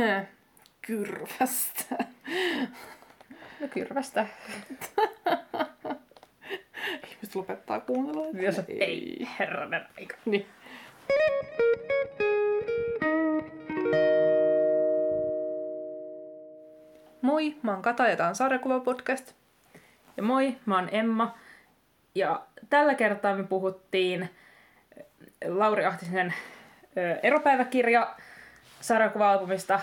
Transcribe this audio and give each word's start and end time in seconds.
Kyrvästä. 0.86 1.96
No 3.60 3.68
kyrvästä. 3.68 4.26
Ihmiset 7.10 7.34
lopettaa 7.34 7.80
kuunnella. 7.80 8.26
että 8.26 8.42
Jos 8.42 8.60
ei, 8.68 9.28
herranen 9.38 9.86
aika. 9.98 10.16
Niin. 10.24 10.46
Moi, 17.22 17.56
mä 17.62 17.72
oon 17.72 17.82
Kata 17.82 18.08
ja 18.08 18.16
tää 18.16 18.28
on 18.28 18.34
Sarjakuva 18.34 18.80
podcast. 18.80 19.32
Ja 20.16 20.22
moi, 20.22 20.56
mä 20.66 20.74
oon 20.74 20.88
Emma. 20.92 21.38
Ja 22.14 22.46
tällä 22.70 22.94
kertaa 22.94 23.36
me 23.36 23.44
puhuttiin 23.44 24.30
Lauri 25.48 25.84
Ahtisen 25.84 26.34
ö, 26.96 27.18
eropäiväkirja 27.22 28.16
sarjakuva-albumista, 28.80 29.80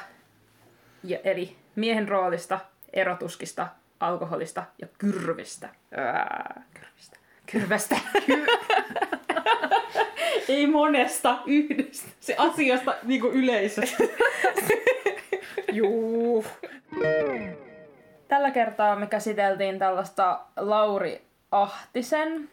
ja, 1.03 1.19
eli 1.23 1.55
miehen 1.75 2.07
roolista, 2.07 2.59
erotuskista, 2.93 3.67
alkoholista 3.99 4.63
ja 4.81 4.87
kyrvistä. 4.97 5.69
Ää, 5.97 6.63
kyrvistä. 6.73 7.17
Kyrvästä. 7.51 7.97
Ei 10.49 10.67
monesta, 10.67 11.39
yhdestä. 11.45 12.07
Se 12.19 12.35
asiasta 12.37 12.95
niinku 13.03 13.27
yleisesti. 13.27 14.09
Juu. 15.71 16.45
Tällä 18.27 18.51
kertaa 18.51 18.95
me 18.95 19.07
käsiteltiin 19.07 19.79
tällaista 19.79 20.39
Lauri 20.57 21.21
Ahtisen 21.51 22.49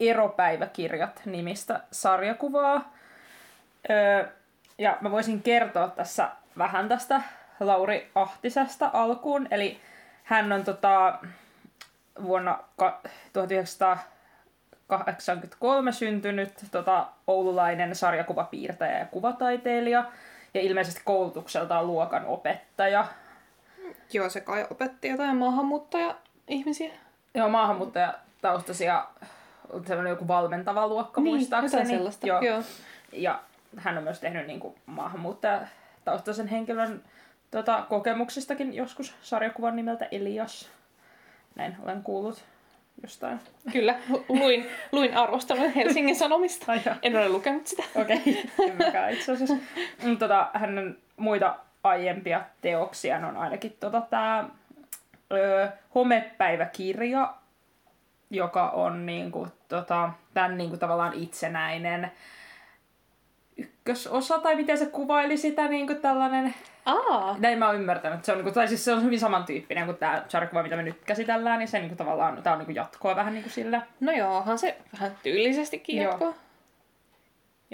Eropäiväkirjat 0.00 1.22
nimistä 1.24 1.80
sarjakuvaa. 1.92 2.94
Öö, 3.90 4.24
ja 4.80 4.98
mä 5.00 5.10
voisin 5.10 5.42
kertoa 5.42 5.88
tässä 5.88 6.28
vähän 6.58 6.88
tästä 6.88 7.22
Lauri 7.60 8.10
Ahtisesta 8.14 8.90
alkuun. 8.92 9.48
Eli 9.50 9.80
hän 10.24 10.52
on 10.52 10.64
tota, 10.64 11.18
vuonna 12.22 12.58
ka- 12.76 13.00
1983 13.32 15.92
syntynyt 15.92 16.52
tota, 16.70 17.06
oululainen 17.26 17.94
sarjakuvapiirtäjä 17.94 18.98
ja 18.98 19.06
kuvataiteilija. 19.06 20.04
Ja 20.54 20.60
ilmeisesti 20.60 21.00
koulutukseltaan 21.04 21.86
luokan 21.86 22.26
opettaja. 22.26 23.04
Joo, 24.12 24.28
se 24.28 24.40
kai 24.40 24.66
opetti 24.70 25.08
jotain 25.08 25.36
maahanmuuttaja-ihmisiä. 25.36 26.92
Joo, 27.34 27.48
maahanmuuttajataustaisia, 27.48 29.04
on 29.72 29.86
sellainen 29.86 30.10
joku 30.10 30.28
valmentava 30.28 30.88
luokka 30.88 31.20
Niin, 31.20 31.34
muistaakseni. 31.34 31.86
sellaista, 31.86 32.26
Joo. 32.26 32.40
joo. 32.40 32.62
Ja 33.12 33.40
hän 33.76 33.98
on 33.98 34.04
myös 34.04 34.20
tehnyt 34.20 34.46
niin 34.46 34.60
kuin, 34.60 34.74
maahanmuuttajataustaisen 34.86 36.48
henkilön 36.48 37.04
tota, 37.50 37.86
kokemuksistakin 37.88 38.74
joskus 38.74 39.14
sarjakuvan 39.22 39.76
nimeltä 39.76 40.08
Elias. 40.10 40.70
Näin 41.54 41.76
olen 41.82 42.02
kuullut 42.02 42.44
jostain. 43.02 43.40
Kyllä, 43.72 43.94
lu- 44.08 44.24
luin, 44.28 44.66
luin 44.92 45.16
arvostelun 45.16 45.70
Helsingin 45.70 46.16
Sanomista. 46.16 46.72
Ai. 46.72 46.80
En 47.02 47.16
ole 47.16 47.28
lukenut 47.28 47.66
sitä. 47.66 47.82
Okei, 47.94 48.44
okay. 48.58 49.04
en 49.06 49.14
itse 49.14 49.32
asiassa. 49.32 49.56
Mm, 50.02 50.18
Tota, 50.18 50.50
hänen 50.54 50.98
muita 51.16 51.56
aiempia 51.84 52.40
teoksia 52.60 53.16
on 53.16 53.36
ainakin 53.36 53.76
tota, 53.80 54.00
tämä 54.10 54.48
homepäiväkirja, 55.94 57.34
joka 58.30 58.68
on 58.68 59.06
niinku, 59.06 59.48
tota, 59.68 60.10
tämän 60.34 60.58
niinku, 60.58 60.76
tavallaan 60.76 61.14
itsenäinen 61.14 62.12
ykkösosa, 63.80 64.38
tai 64.38 64.56
miten 64.56 64.78
se 64.78 64.86
kuvaili 64.86 65.36
sitä, 65.36 65.68
niinku 65.68 65.94
tällainen, 65.94 66.54
Aa, 66.86 67.36
näin 67.38 67.58
mä 67.58 67.66
oon 67.66 67.74
ymmärtänyt, 67.76 68.24
se 68.24 68.32
on, 68.32 68.38
niinku, 68.38 68.52
tai 68.52 68.68
siis 68.68 68.84
se 68.84 68.92
on 68.92 69.02
hyvin 69.04 69.20
samantyyppinen 69.20 69.84
kuin 69.84 69.96
tämä 69.96 70.24
sarjakuva, 70.28 70.62
mitä 70.62 70.76
me 70.76 70.82
nyt 70.82 71.04
käsitellään, 71.04 71.58
niin 71.58 71.68
se 71.68 71.78
niinku, 71.78 71.96
tavallaan, 71.96 72.42
tää 72.42 72.52
on 72.52 72.58
niinku 72.58 72.72
jatkoa 72.72 73.16
vähän 73.16 73.34
niinku 73.34 73.50
sillä. 73.50 73.82
no 74.00 74.12
joo, 74.12 74.36
onhan 74.36 74.58
se 74.58 74.78
vähän 74.92 75.16
tyylillisestikin 75.22 75.96
Joo. 75.96 76.10
jatkoa. 76.10 76.34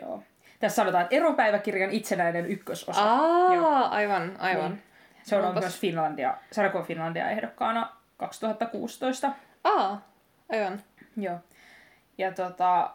Joo. 0.01 0.23
Tässä 0.61 0.77
sanotaan, 0.77 1.03
että 1.05 1.17
eropäiväkirjan 1.17 1.91
itsenäinen 1.91 2.47
ykkösosa. 2.47 3.03
Aa, 3.03 3.55
Joo. 3.55 3.89
aivan, 3.91 4.37
aivan. 4.39 4.71
Niin. 4.71 4.83
Se 5.23 5.37
on 5.37 5.45
Onpas- 5.45 5.61
myös 5.61 5.81
Finlandia, 5.81 6.35
Sarjakuva 6.53 6.83
Finlandia 6.85 7.31
ehdokkaana 7.31 7.89
2016. 8.17 9.33
Aa, 9.65 10.09
aivan. 10.53 10.83
Joo. 11.17 11.39
Ja 12.19 12.33
tota, 12.33 12.91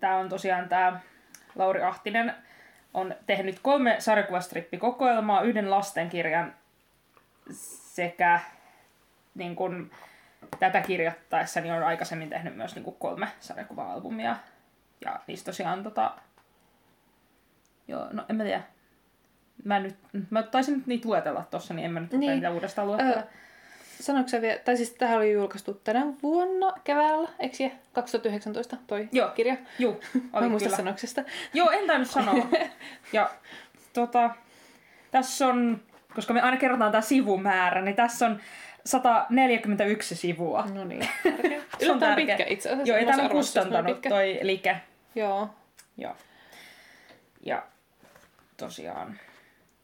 tämä 0.00 0.16
on 0.16 0.28
tosiaan 0.28 0.68
tämä 0.68 1.00
Lauri 1.56 1.82
Ahtinen 1.82 2.34
on 2.94 3.14
tehnyt 3.26 3.58
kolme 3.62 3.96
sarjakuvastrippikokoelmaa, 3.98 5.42
yhden 5.42 5.70
lastenkirjan 5.70 6.54
sekä 7.50 8.40
niin 9.34 9.56
kun, 9.56 9.90
tätä 10.58 10.80
kirjoittaessa 10.80 11.60
niin 11.60 11.74
on 11.74 11.82
aikaisemmin 11.82 12.30
tehnyt 12.30 12.56
myös 12.56 12.74
niin 12.74 12.84
kun, 12.84 12.96
kolme 12.96 13.28
sarjakuva-albumia. 13.40 14.36
Ja 15.04 15.20
niistä 15.26 15.46
tosiaan 15.46 15.82
tota... 15.82 16.14
Joo, 17.88 18.08
no 18.12 18.24
en 18.28 18.36
mä 18.36 18.44
tiedä. 18.44 18.62
Mä, 19.64 19.80
nyt, 19.80 19.96
mä 20.30 20.42
taisin 20.42 20.74
nyt 20.74 20.86
niitä 20.86 21.08
luetella 21.08 21.44
tossa, 21.50 21.74
niin 21.74 21.84
en 21.84 21.92
mä 21.92 22.00
nyt 22.00 22.12
Niin. 22.12 22.32
niitä 22.32 22.50
uudestaan 22.50 22.88
luettele. 22.88 23.16
Ö, 23.16 23.26
Sanoitko 24.04 24.30
sä 24.30 24.40
vielä, 24.42 24.58
tai 24.58 24.76
siis 24.76 24.90
tähän 24.90 25.16
oli 25.16 25.32
julkaistu 25.32 25.74
tänä 25.74 26.06
vuonna 26.22 26.72
keväällä, 26.84 27.28
eikö 27.38 27.56
se? 27.56 27.72
2019 27.92 28.76
toi 28.86 29.08
Joo. 29.12 29.28
kirja. 29.28 29.56
Mä 30.32 30.38
oli 30.38 30.48
muista 30.48 30.68
kyllä. 30.68 30.76
sanoksesta. 30.76 31.22
Joo, 31.54 31.70
en 31.70 31.86
tainnut 31.86 32.10
sanoa. 32.10 32.46
Ja 33.12 33.30
tota, 33.92 34.30
tässä 35.10 35.46
on, 35.46 35.82
koska 36.14 36.34
me 36.34 36.40
aina 36.40 36.56
kerrotaan 36.56 36.92
tämä 36.92 37.02
sivumäärä, 37.02 37.82
niin 37.82 37.96
tässä 37.96 38.26
on 38.26 38.40
141 38.86 40.16
sivua. 40.16 40.66
No 40.74 40.84
niin, 40.84 41.08
tärkeä. 41.22 41.62
Se 41.78 41.92
on 41.92 41.98
tärkeä. 41.98 42.26
pitkä 42.26 42.52
itse 42.52 42.68
asiassa. 42.68 42.92
Joo, 42.92 43.06
Mä 43.10 43.16
tämä 43.16 43.28
kustantanut 43.28 44.00
toi 44.08 44.38
Like. 44.42 44.76
Joo. 45.14 45.50
Joo. 45.96 46.16
Ja 47.46 47.62
tosiaan, 48.56 49.18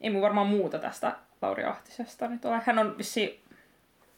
ei 0.00 0.10
mun 0.10 0.22
varmaan 0.22 0.46
muuta 0.46 0.78
tästä 0.78 1.16
Lauri 1.42 1.64
Ahtisesta 1.64 2.28
nyt 2.28 2.44
ole. 2.44 2.62
Hän 2.66 2.78
on 2.78 2.98
vissi, 2.98 3.42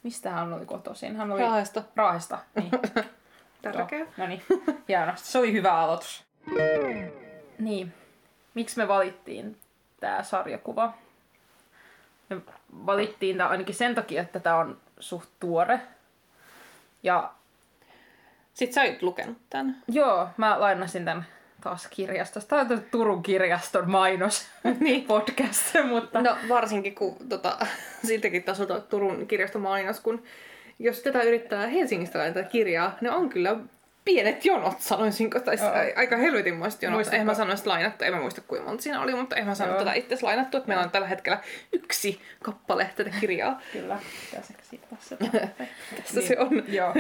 mistä 0.03 0.31
hän 0.31 0.53
oli 0.53 0.67
kotoisin? 0.67 1.17
Hän 1.17 1.33
oli 1.33 1.41
Raahesta. 1.41 1.83
Raahesta. 1.97 2.39
Niin. 2.55 2.71
Tärkeä. 3.63 3.99
Joo, 3.99 4.09
No 4.17 4.27
niin, 4.27 4.43
hienosti. 4.89 5.29
Se 5.29 5.39
oli 5.39 5.53
hyvä 5.53 5.73
aloitus. 5.73 6.25
Niin, 7.59 7.95
miksi 8.55 8.77
me 8.79 8.89
valittiin 8.89 9.57
tämä 10.01 10.23
sarjakuva? 10.23 10.93
Me 12.29 12.37
valittiin 12.87 13.37
tämä 13.37 13.49
ainakin 13.49 13.75
sen 13.75 13.95
takia, 13.95 14.23
että 14.23 14.41
tämä 14.41 14.57
on 14.57 14.79
suht 15.01 15.29
tuore. 15.41 15.81
Ja 17.03 17.33
Sitten 18.55 18.75
sä 18.75 18.81
olit 18.81 19.03
lukenut 19.03 19.39
tän. 19.51 19.77
joo, 19.89 20.29
mä 20.37 20.61
lainasin 20.61 21.05
tämän 21.05 21.27
taas 21.65 21.87
kirjastosta. 21.91 22.49
Tämä 22.49 22.75
on 22.75 22.83
Turun 22.91 23.23
kirjaston 23.23 23.91
mainos 23.91 24.47
niin. 24.81 25.03
podcast, 25.03 25.75
mutta... 25.89 26.23
No 26.23 26.37
varsinkin 26.49 26.95
kun 26.95 27.17
tota, 27.29 27.57
siltäkin 28.07 28.43
tasolta 28.43 28.81
Turun 28.81 29.27
kirjaston 29.27 29.63
mainos, 29.63 30.01
kun 30.01 30.23
jos 30.79 31.01
tätä 31.01 31.23
yrittää 31.23 31.67
Helsingistä 31.67 32.19
laittaa 32.19 32.43
kirjaa, 32.43 32.97
ne 33.01 33.11
on 33.11 33.29
kyllä 33.29 33.57
pienet 34.05 34.45
jonot, 34.45 34.81
sanoisinko. 34.81 35.41
Tai 35.41 35.57
Joo. 35.61 35.69
a- 35.69 35.99
aika 35.99 36.17
helvetinmoiset 36.17 36.83
jonot. 36.83 36.99
Muistatko- 37.01 37.13
Eihän 37.15 37.27
mä 37.27 37.35
sanoisi 37.35 37.67
lainattu, 37.67 38.05
en 38.05 38.15
mä 38.15 38.21
muista 38.21 38.41
kuinka 38.41 38.69
monta 38.69 38.83
siinä 38.83 39.01
oli, 39.03 39.15
mutta 39.15 39.37
eihän 39.37 39.49
mä 39.49 39.55
sano 39.55 39.75
tätä 39.79 39.93
itse 39.93 40.19
lainattu, 40.23 40.57
että 40.57 40.69
meillä 40.69 40.85
on 40.85 40.91
tällä 40.91 41.07
hetkellä 41.09 41.39
yksi 41.73 42.21
kappale 42.43 42.91
tätä 42.97 43.11
kirjaa. 43.21 43.61
Kyllä, 43.73 43.99
pitäisi 44.31 44.55
se. 45.01 45.17
Tässä 45.97 46.21
se 46.23 46.39
on. 46.39 46.65
Joo, 46.69 46.95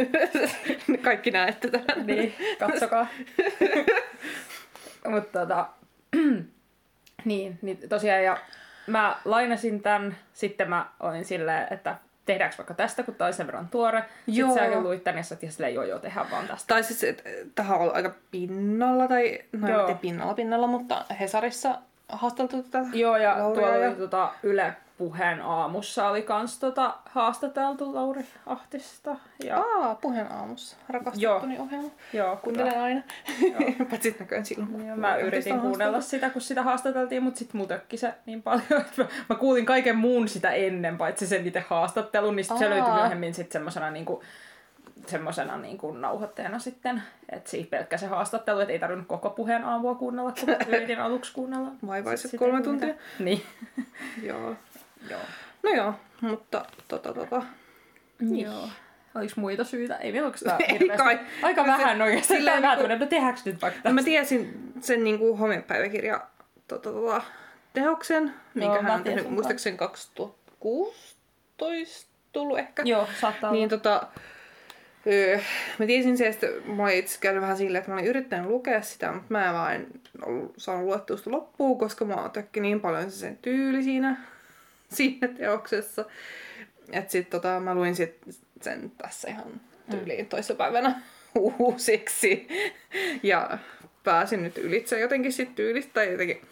Kaikki 1.02 1.30
näette 1.30 1.68
tämän. 1.70 2.06
niin, 2.06 2.34
katsokaa. 2.58 3.06
Mutta 5.08 5.40
tota, 5.40 5.66
niin, 7.24 7.58
niin 7.62 7.78
tosiaan, 7.88 8.24
ja 8.24 8.36
mä 8.86 9.16
lainasin 9.24 9.82
tämän, 9.82 10.16
sitten 10.32 10.70
mä 10.70 10.86
olin 11.00 11.24
silleen, 11.24 11.66
että 11.70 11.96
tehdäänkö 12.26 12.56
vaikka 12.58 12.74
tästä, 12.74 13.02
kun 13.02 13.14
tää 13.14 13.26
oli 13.26 13.32
sen 13.34 13.46
verran 13.46 13.68
tuore. 13.68 14.04
Joo. 14.26 14.48
Sitten 14.48 14.64
säkin 14.64 14.82
luit 14.82 15.04
tän 15.04 15.16
ja 15.16 15.22
sä 15.22 15.36
silleen, 15.48 15.74
joo 15.74 15.84
joo, 15.84 15.98
tehdään 15.98 16.30
vaan 16.30 16.46
tästä. 16.48 16.74
Tai 16.74 16.82
siis, 16.82 17.16
tähän 17.54 17.74
on 17.74 17.80
ollut 17.80 17.96
aika 17.96 18.12
pinnalla, 18.30 19.08
tai 19.08 19.38
no 19.52 19.68
Joo. 19.68 19.86
tiedä 19.86 19.98
pinnalla 20.00 20.34
pinnalla, 20.34 20.66
mutta 20.66 21.04
Hesarissa 21.20 21.78
haasteltu 22.08 22.62
tätä. 22.62 22.86
Joo, 22.92 23.16
ja 23.16 23.30
Lauria 23.38 23.60
tuolla 23.62 23.76
ja- 23.76 23.88
oli 23.88 23.96
tota, 23.96 24.32
Yle 24.42 24.76
Puheen 24.98 25.42
aamussa 25.42 26.08
oli 26.08 26.22
kans 26.22 26.58
tota, 26.58 26.94
haastateltu 27.04 27.94
Lauri 27.94 28.26
Ahtista. 28.46 29.16
Ja, 29.44 29.58
Aa, 29.58 29.94
puheen 29.94 30.32
aamussa. 30.32 30.76
Rakastettuni 30.88 31.58
ohjelma. 31.58 31.90
joo, 32.12 32.36
Kuuntelen 32.36 32.80
aina. 32.80 33.02
Joo. 33.40 33.72
Paitsi 33.90 34.16
näköjään 34.20 34.46
silloin. 34.46 34.70
kun 34.70 34.86
Ja 34.86 34.96
mä 34.96 35.16
yritin 35.16 35.60
kuunnella 35.60 36.00
sitä, 36.00 36.30
kun 36.30 36.42
sitä 36.42 36.62
haastateltiin, 36.62 37.22
mutta 37.22 37.38
sitten 37.38 37.60
mutökki 37.60 37.96
se 37.96 38.14
niin 38.26 38.42
paljon, 38.42 38.80
että 38.80 39.02
mä, 39.02 39.08
mä 39.28 39.36
kuulin 39.36 39.66
kaiken 39.66 39.96
muun 39.96 40.28
sitä 40.28 40.50
ennen, 40.50 40.98
paitsi 40.98 41.26
sen 41.26 41.46
itse 41.46 41.64
haastattelun, 41.68 42.36
niin 42.36 42.44
sit 42.44 42.58
se 42.58 42.70
löytyi 42.70 42.92
myöhemmin 42.92 43.34
sitten 43.34 43.52
semmosena 43.52 43.90
niinku 43.90 44.22
semmoisena 45.06 45.56
niin 45.56 45.78
kuin 45.78 46.00
nauhoitteena 46.00 46.58
sitten, 46.58 47.02
että 47.28 47.50
siitä 47.50 47.70
pelkkä 47.70 47.96
se 47.96 48.06
haastattelu, 48.06 48.60
että 48.60 48.72
ei 48.72 48.78
tarvinnut 48.78 49.08
koko 49.08 49.30
puheen 49.30 49.64
aamua 49.64 49.94
kuunnella, 49.94 50.32
kun 50.32 50.48
yritin 50.68 51.00
aluksi 51.00 51.32
kuunnella. 51.32 51.68
Vaivaiset 51.86 52.30
kolme 52.38 52.62
tuntia. 52.62 52.94
Niin. 53.18 53.42
Joo. 54.28 54.56
Joo. 55.10 55.20
No 55.62 55.70
joo, 55.70 55.94
mutta 56.20 56.64
tota 56.88 57.14
tota. 57.14 57.42
Joo. 58.20 58.68
Oliko 59.14 59.32
muita 59.36 59.64
syitä? 59.64 59.96
Ei 59.96 60.12
meillä 60.12 60.26
oikeastaan 60.26 60.58
Ei 60.68 60.88
kai. 60.96 61.20
Aika 61.42 61.62
se- 61.62 61.66
vähän 61.68 62.02
oikeastaan. 62.02 62.38
sillä 62.38 62.50
vähän 62.50 62.62
niinku- 62.62 62.76
tämmöinen, 62.76 63.00
no 63.00 63.06
tehdäänkö 63.06 63.40
nyt 63.44 63.62
vaikka 63.62 63.80
No 63.88 63.92
mä 63.94 64.02
tiesin 64.02 64.72
sen 64.80 65.04
niinku 65.04 65.36
homepäiväkirja 65.36 66.20
tota, 66.68 66.92
tota, 66.92 67.22
tehoksen, 67.72 68.34
minkä 68.54 68.82
mä 68.82 68.88
hän 68.88 68.98
on 68.98 69.04
tehnyt 69.04 69.30
muistaakseni 69.30 69.76
2016 69.76 72.10
tullut 72.32 72.58
ehkä. 72.58 72.82
Joo, 72.86 73.08
saattaa 73.20 73.50
olla. 73.50 73.58
Niin 73.58 73.68
tota, 73.68 74.06
öö, 75.06 75.38
mä 75.78 75.86
tiesin 75.86 76.18
se, 76.18 76.26
että 76.26 76.46
mä 76.66 76.90
itse 76.90 77.18
käynyt 77.20 77.42
vähän 77.42 77.56
silleen, 77.56 77.80
että 77.80 77.90
mä 77.90 77.94
olin 77.96 78.06
yrittänyt 78.06 78.50
lukea 78.50 78.82
sitä, 78.82 79.12
mutta 79.12 79.26
mä 79.28 79.46
en 79.46 79.52
vaan 79.54 79.74
en 79.74 79.86
ollut 80.26 80.54
saanut 80.56 80.84
luettua 80.84 81.16
sitä 81.16 81.30
loppuun, 81.30 81.78
koska 81.78 82.04
mä 82.04 82.30
tökki 82.32 82.60
niin 82.60 82.80
paljon 82.80 83.10
se 83.10 83.16
sen 83.16 83.38
tyyli 83.42 83.82
siinä, 83.82 84.16
siinä 84.96 85.28
teoksessa. 85.28 86.04
Että 86.92 87.12
sit 87.12 87.30
tota, 87.30 87.60
mä 87.60 87.74
luin 87.74 87.96
sit 87.96 88.18
sen 88.60 88.92
tässä 88.98 89.28
ihan 89.28 89.60
tyyliin 89.90 90.26
toissapäivänä 90.26 91.00
uusiksi. 91.58 92.48
Ja 93.22 93.58
pääsin 94.04 94.42
nyt 94.42 94.58
ylitse 94.58 95.00
jotenkin 95.00 95.32
sit 95.32 95.54
tyylistä 95.54 95.92
tai 95.94 96.12
jotenkin 96.12 96.42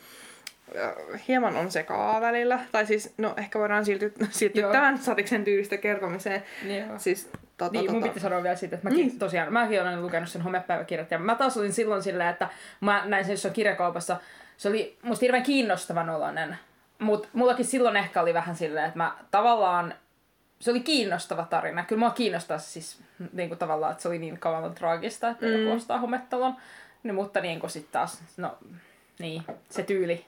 hieman 1.28 1.56
on 1.56 1.70
sekaa 1.70 2.20
välillä. 2.20 2.60
Tai 2.72 2.86
siis, 2.86 3.14
no 3.18 3.34
ehkä 3.36 3.58
voidaan 3.58 3.84
siirtyä, 3.84 4.10
siirtyä 4.30 4.62
Joo. 4.62 4.72
tämän 4.72 4.98
sariksen 4.98 5.44
tyylistä 5.44 5.76
kertomiseen. 5.76 6.42
Joo. 6.66 6.98
Siis, 6.98 7.30
tota, 7.56 7.72
Niin, 7.72 7.90
mun 7.90 8.00
tota, 8.00 8.12
piti 8.12 8.20
sanoa 8.22 8.42
vielä 8.42 8.56
siitä, 8.56 8.76
että 8.76 8.88
mäkin 8.88 9.06
Niin. 9.06 9.18
tosiaan, 9.18 9.52
mäkin 9.52 9.82
olen 9.82 10.02
lukenut 10.02 10.28
sen 10.28 10.42
homepäiväkirjat, 10.42 11.10
ja 11.10 11.18
mä 11.18 11.34
taas 11.34 11.56
olin 11.56 11.72
silloin 11.72 12.02
silleen, 12.02 12.28
että 12.30 12.48
mä 12.80 13.02
näin 13.06 13.24
sen 13.24 13.32
jossain 13.32 13.54
kirjakaupassa, 13.54 14.16
se 14.56 14.68
oli 14.68 14.98
musta 15.02 15.24
hirveän 15.24 15.42
kiinnostavan 15.42 16.10
oloinen, 16.10 16.56
mutta 17.00 17.28
mullakin 17.32 17.64
silloin 17.64 17.96
ehkä 17.96 18.22
oli 18.22 18.34
vähän 18.34 18.56
silleen, 18.56 18.86
että 18.86 18.98
mä 18.98 19.16
tavallaan, 19.30 19.94
se 20.60 20.70
oli 20.70 20.80
kiinnostava 20.80 21.44
tarina, 21.44 21.84
kyllä 21.84 22.00
mua 22.00 22.10
kiinnostaa 22.10 22.58
siis 22.58 23.00
niin 23.32 23.48
kuin 23.48 23.58
tavallaan, 23.58 23.92
että 23.92 24.02
se 24.02 24.08
oli 24.08 24.18
niin 24.18 24.38
kauan 24.38 24.74
traagista, 24.74 25.28
että 25.28 25.46
mm. 25.46 25.52
joku 25.52 25.72
ostaa 25.76 25.98
hometalon, 25.98 26.56
niin, 27.02 27.14
mutta 27.14 27.40
niin 27.40 27.60
kuin 27.60 27.70
sitten 27.70 27.92
taas, 27.92 28.22
no 28.36 28.58
niin, 29.18 29.42
se 29.68 29.82
tyyli, 29.82 30.24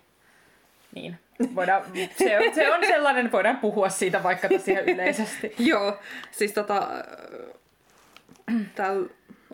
niin, 0.94 1.18
voidaan, 1.54 1.82
se, 2.18 2.38
on, 2.38 2.54
se 2.54 2.72
on 2.72 2.80
sellainen, 2.86 3.26
että 3.26 3.36
voidaan 3.36 3.56
puhua 3.56 3.88
siitä 3.88 4.22
vaikka 4.22 4.48
tässä 4.48 4.72
ihan 4.72 4.88
yleisesti. 4.88 5.54
Joo, 5.70 5.98
siis 6.30 6.52
tota, 6.52 6.88
täällä 8.74 9.08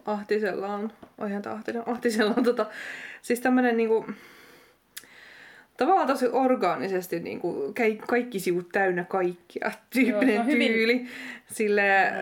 Ahtisella 0.06 0.69
on, 0.69 0.93
oihan 1.19 1.43
tää 1.43 1.53
Ahtinen, 1.53 1.88
Ahtisella 1.88 2.35
on 2.37 2.44
tota, 2.44 2.67
siis 3.23 3.41
tämmönen 3.41 3.76
niinku, 3.76 4.06
tavallaan 5.79 6.07
tosi 6.07 6.27
orgaanisesti 6.33 7.21
niinku, 7.21 7.73
käi- 7.75 8.07
kaikki 8.07 8.41
sivut 8.41 8.69
täynnä 8.73 9.05
kaikkia 9.05 9.71
tyyppinen 9.91 10.35
Joo, 10.35 10.41
on 10.41 10.47
hyvin- 10.47 10.73
tyyli. 10.73 11.07
Sille 11.53 12.13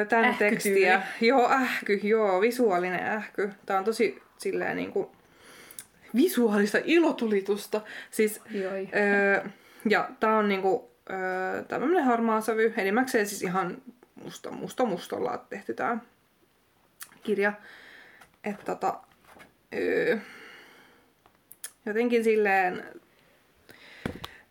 ö, 0.00 0.04
tän 0.04 0.24
Ähkytyyli. 0.24 0.50
tekstiä. 0.52 1.02
Joo, 1.20 1.50
ähky, 1.50 2.00
joo, 2.02 2.40
visuaalinen 2.40 3.06
ähky. 3.06 3.50
Tää 3.66 3.78
on 3.78 3.84
tosi 3.84 4.22
silleen 4.38 4.76
niinku, 4.76 5.12
visuaalista 6.16 6.78
ilotulitusta. 6.84 7.80
Siis 8.10 8.40
Joi. 8.50 8.88
Öö, 8.96 9.44
ja 9.88 10.08
tää 10.20 10.36
on 10.36 10.48
niinku 10.48 10.90
öö, 11.10 11.62
tämmönen 11.62 12.04
harmaa 12.04 12.40
sävy, 12.40 12.74
enimmäkseen 12.76 13.26
siis 13.26 13.42
ihan 13.42 13.82
musta, 14.24 14.50
musta 14.50 14.84
mustolla 14.84 15.44
tehty 15.50 15.74
tää 15.74 15.98
kirja. 17.22 17.52
Että 18.44 18.64
tota, 18.64 19.00
öö, 19.74 20.16
jotenkin 21.86 22.24
silleen 22.24 22.84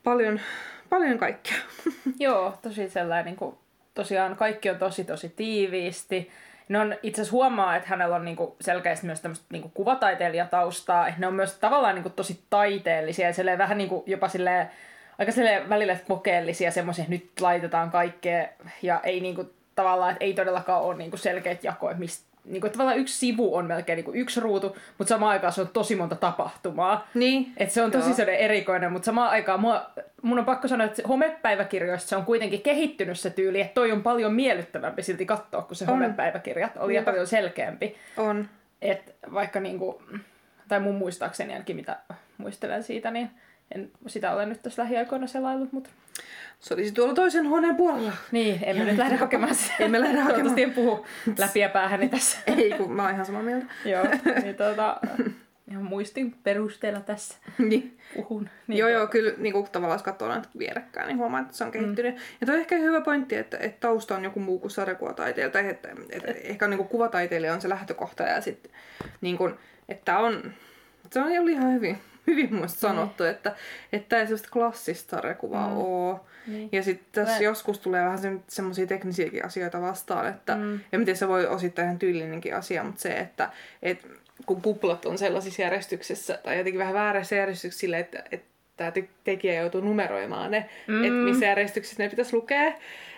paljon, 0.06 0.40
paljon 0.90 1.18
kaikkea. 1.18 1.58
Joo, 2.20 2.58
tosi 2.62 2.90
sellainen, 2.90 3.26
niin 3.26 3.36
kuin, 3.36 3.56
tosiaan 3.94 4.36
kaikki 4.36 4.70
on 4.70 4.78
tosi 4.78 5.04
tosi 5.04 5.30
tiiviisti. 5.30 6.32
Ne 6.70 6.80
on 6.80 6.96
itse 7.04 7.22
asiassa 7.22 7.36
huomaa, 7.36 7.76
että 7.76 7.90
hänellä 7.90 8.16
on 8.16 8.26
niin 8.26 8.38
kuin, 8.38 8.52
selkeästi 8.62 9.06
myös 9.06 9.22
tämmöistä 9.22 9.46
niin 9.52 9.72
kuvataiteilijataustaa. 9.74 11.08
Ne 11.18 11.28
on 11.28 11.34
myös 11.34 11.54
tavallaan 11.54 11.96
niin 11.96 12.04
kuin, 12.04 12.14
tosi 12.14 12.44
taiteellisia 12.50 13.30
ja 13.30 13.58
vähän 13.58 13.78
niin 13.78 13.90
kuin, 13.90 14.04
jopa 14.06 14.28
silleen, 14.28 14.70
aika 15.20 15.32
silleen 15.32 15.70
välillä 15.70 15.98
kokeellisia 16.08 16.72
semmoisia, 16.72 17.02
että 17.02 17.12
nyt 17.12 17.42
laitetaan 17.42 17.92
kaikkea 17.92 18.48
ja 18.82 19.00
ei 19.04 19.20
niin 19.20 19.36
kuin, 19.36 19.50
tavallaan, 19.76 20.12
että 20.12 20.26
ei 20.26 20.34
todellakaan 20.34 20.82
ole 20.82 20.98
niin 20.98 21.10
kuin, 21.10 21.20
selkeät 21.20 21.64
jakoja, 21.64 21.96
mistä 21.96 22.35
niin 22.46 22.62
kuin, 22.62 22.72
tavallaan 22.72 22.98
yksi 22.98 23.18
sivu 23.18 23.56
on 23.56 23.66
melkein 23.66 23.98
niin 23.98 24.06
kuin, 24.06 24.18
yksi 24.18 24.40
ruutu, 24.40 24.78
mutta 24.98 25.10
samaan 25.10 25.32
aikaan 25.32 25.54
se 25.54 25.62
on 25.62 25.68
tosi 25.68 25.96
monta 25.96 26.16
tapahtumaa. 26.16 27.08
Niin. 27.14 27.54
Et 27.58 27.72
se 27.72 27.82
on 27.82 27.92
tosi 27.92 28.14
sellainen 28.14 28.42
erikoinen, 28.42 28.92
mutta 28.92 29.06
samaan 29.06 29.30
aikaan 29.30 29.60
mua, 29.60 29.90
mun 30.22 30.40
on 30.40 30.46
pakko 30.46 30.68
sanoa, 30.68 30.88
että 30.88 31.02
homepäiväkirjoista 31.08 32.10
se 32.10 32.16
on 32.16 32.26
kuitenkin 32.26 32.62
kehittynyt 32.62 33.20
se 33.20 33.30
tyyli, 33.30 33.62
että 33.62 33.74
toi 33.74 33.92
on 33.92 34.04
paljon 34.04 34.34
miellyttävämpi 34.34 35.04
silti 35.04 35.26
katsoa, 35.26 35.62
kun 35.62 35.76
se 35.76 35.86
On. 35.86 35.90
homepäiväkirjat 35.90 36.78
oli 36.78 36.94
ja 36.94 37.00
Niinpä. 37.00 37.12
paljon 37.12 37.28
selkeämpi. 37.28 37.96
On. 38.18 38.50
Et 38.82 39.16
vaikka 39.34 39.60
niinku, 39.60 40.02
tai 40.68 40.80
mun 40.80 40.96
muistaakseni 40.96 41.54
ainakin 41.54 41.76
mitä 41.76 41.98
muistelen 42.38 42.84
siitä, 42.84 43.12
niin 43.12 43.30
en 43.72 43.92
sitä 44.08 44.32
ole 44.34 44.46
nyt 44.46 44.62
tässä 44.62 44.82
lähiaikoina 44.84 45.28
selaillut, 45.28 45.72
mutta 45.74 45.90
Se 46.60 46.74
olisi 46.74 46.92
tuolla 46.92 47.14
toisen 47.14 47.50
huoneen 47.50 47.76
puolella. 47.76 48.12
niin, 48.32 48.60
emme 48.64 48.84
nyt 48.84 48.98
lähde 48.98 49.16
hakemaan 49.16 49.56
sitä. 49.56 49.74
Emme 49.80 50.00
lähde 50.02 50.20
hakemaan. 50.20 50.28
Toivottavasti 50.56 50.64
en 50.64 50.72
puhu 50.72 51.06
läpi 51.38 51.60
ja 51.60 51.70
päähäni 51.70 52.10
tässä. 52.10 52.38
Ei, 52.58 52.72
kun 52.72 52.92
mä 52.92 53.04
oon 53.04 53.12
ihan 53.14 53.26
samaa 53.26 53.42
mieltä. 53.44 53.66
Joo, 53.86 54.06
niin 54.44 54.56
tuota, 54.56 55.00
ihan 55.72 55.84
muistin 55.84 56.36
perusteella 56.44 57.00
tässä 57.00 57.36
Niin. 57.58 57.98
puhun. 58.16 58.50
Niin, 58.68 58.78
joo, 58.78 58.90
joo, 58.90 59.08
kyllä 59.08 59.32
niin 59.38 59.54
kuin, 59.54 59.68
tavallaan 59.72 59.96
jos 59.96 60.04
katsoo 60.04 60.28
näitä 60.30 60.48
vierekkäin, 60.60 61.08
niin 61.08 61.18
huomaa, 61.18 61.40
että 61.42 61.54
se 61.58 61.64
on 61.64 61.72
kehittynyt. 61.72 62.16
Mm. 62.16 62.22
Ja 62.42 62.46
toi 62.48 62.56
on 62.56 62.62
ehkä 62.62 62.76
hyvä 62.78 63.02
pointti, 63.02 63.36
että, 63.36 63.58
että 63.58 63.80
tausta 63.80 64.16
on 64.16 64.24
joku 64.24 64.40
muu 64.40 64.60
kuin 64.60 64.72
sarjakuvataiteilija, 64.72 65.52
tai 65.52 65.70
että, 65.70 65.90
että 66.10 66.32
ehkä 66.32 66.68
niin 66.68 66.78
kuin, 66.78 66.90
kuvataiteilija 66.90 67.54
on 67.54 67.62
se 67.62 67.70
lähtökohta, 67.70 68.24
ja 68.24 68.42
sitten 68.42 68.72
niin 69.22 69.38
kuin, 69.38 69.54
että 69.90 70.18
on, 70.20 70.54
se 71.12 71.20
on 71.20 71.32
ollut 71.40 71.50
ihan 71.52 71.74
hyvin, 71.74 71.98
hyvin 72.28 72.46
mun 72.46 72.54
mielestä 72.56 72.80
sanottu, 72.80 73.24
että, 73.24 73.56
että 73.94 74.18
ei 74.20 74.26
sellaista 74.26 74.50
klassista 74.54 75.16
sarjakuvaa 75.16 75.70
mm. 75.70 75.78
ole. 75.78 76.20
Niin. 76.48 76.70
Ja 76.72 76.84
sitten 76.84 77.08
tässä 77.12 77.38
Mä- 77.38 77.44
joskus 77.44 77.80
tulee 77.80 78.06
vähän 78.06 78.20
se, 78.20 78.32
semmoisia 78.48 78.88
teknisiäkin 78.88 79.46
asioita 79.46 79.82
vastaan, 79.82 80.28
että, 80.28 80.56
Mm. 80.56 80.62
mm. 80.62 80.80
ja 80.92 81.00
miten 81.00 81.16
se 81.18 81.28
voi 81.28 81.48
osittain 81.48 81.86
ihan 81.86 82.00
tyylinenkin 82.00 82.56
asia, 82.56 82.84
mutta 82.84 83.02
se, 83.02 83.10
että, 83.10 83.50
että 83.84 84.08
kun 84.46 84.62
kuplat 84.62 85.06
on 85.06 85.18
sellaisessa 85.18 85.62
järjestyksessä, 85.62 86.40
tai 86.44 86.58
jotenkin 86.58 86.80
vähän 86.80 86.94
väärässä 86.94 87.36
järjestyksessä 87.36 87.80
sille, 87.80 88.00
että, 88.00 88.24
että 88.32 88.48
tämä 88.78 88.92
te- 88.92 89.08
tekijä 89.24 89.62
joutuu 89.62 89.82
numeroimaan 89.82 90.52
ne, 90.52 90.70
Mm. 90.88 90.94
mm. 90.94 91.04
että 91.04 91.14
missä 91.16 91.46
järjestyksessä 91.46 92.04
ne 92.04 92.10
pitäisi 92.10 92.36
lukea. 92.36 92.74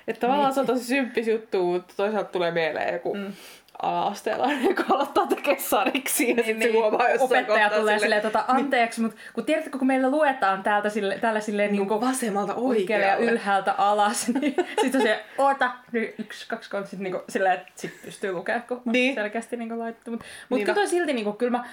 Että 0.07 0.19
tavallaan 0.27 0.53
se 0.53 0.59
on 0.59 0.65
tosi 0.65 0.83
symppis 0.83 1.27
juttu, 1.27 1.63
mutta 1.63 1.93
toisaalta 1.97 2.31
tulee 2.31 2.51
mieleen 2.51 2.93
joku 2.93 3.13
Mm. 3.13 3.33
Ala-asteella, 3.81 4.51
joka 4.69 4.83
aloittaa 4.89 5.27
tekemään 5.27 5.61
sariksi, 5.61 6.29
ja 6.29 6.35
Niin, 6.35 6.45
sitten 6.45 6.67
se 6.71 6.77
huomaa 6.77 7.09
jossain 7.09 7.21
Opettaja 7.21 7.69
tulee 7.69 7.79
silleen, 7.79 7.99
silleen, 7.99 8.21
tota, 8.21 8.45
anteeksi, 8.47 9.01
mutta 9.01 9.17
kun 9.33 9.45
tiedätkö, 9.45 9.77
kun 9.77 9.87
meillä 9.87 10.09
luetaan 10.11 10.63
täältä 10.63 10.89
sille, 10.89 11.17
täällä 11.21 11.39
silleen 11.39 11.71
niin 11.71 11.87
kuin 11.87 12.01
vasemmalta 12.01 12.53
oikealle 12.55 13.05
ja 13.05 13.15
ylhäältä 13.17 13.71
alas, 13.77 14.27
niin 14.41 14.55
sitten 14.81 15.01
se 15.01 15.23
oota, 15.37 15.71
nyt 15.91 16.15
yksi, 16.19 16.47
kaksi, 16.47 16.69
kolme, 16.69 16.85
sitten 16.87 17.03
niinku 17.03 17.23
silleen, 17.29 17.53
että 17.53 17.71
sit 17.75 18.01
pystyy 18.05 18.31
lukemaan, 18.31 18.63
kun 18.67 18.81
Niin. 18.85 19.15
selkeästi 19.15 19.57
niinku 19.57 19.79
laitettu. 19.79 20.11
Mutta 20.11 20.25
mut 20.49 20.57
Niinpä. 20.57 20.73
kyllä 20.73 20.85
toi 20.85 20.87
silti, 20.89 21.13
niinku, 21.13 21.33
kyllä 21.33 21.51
mä, 21.51 21.63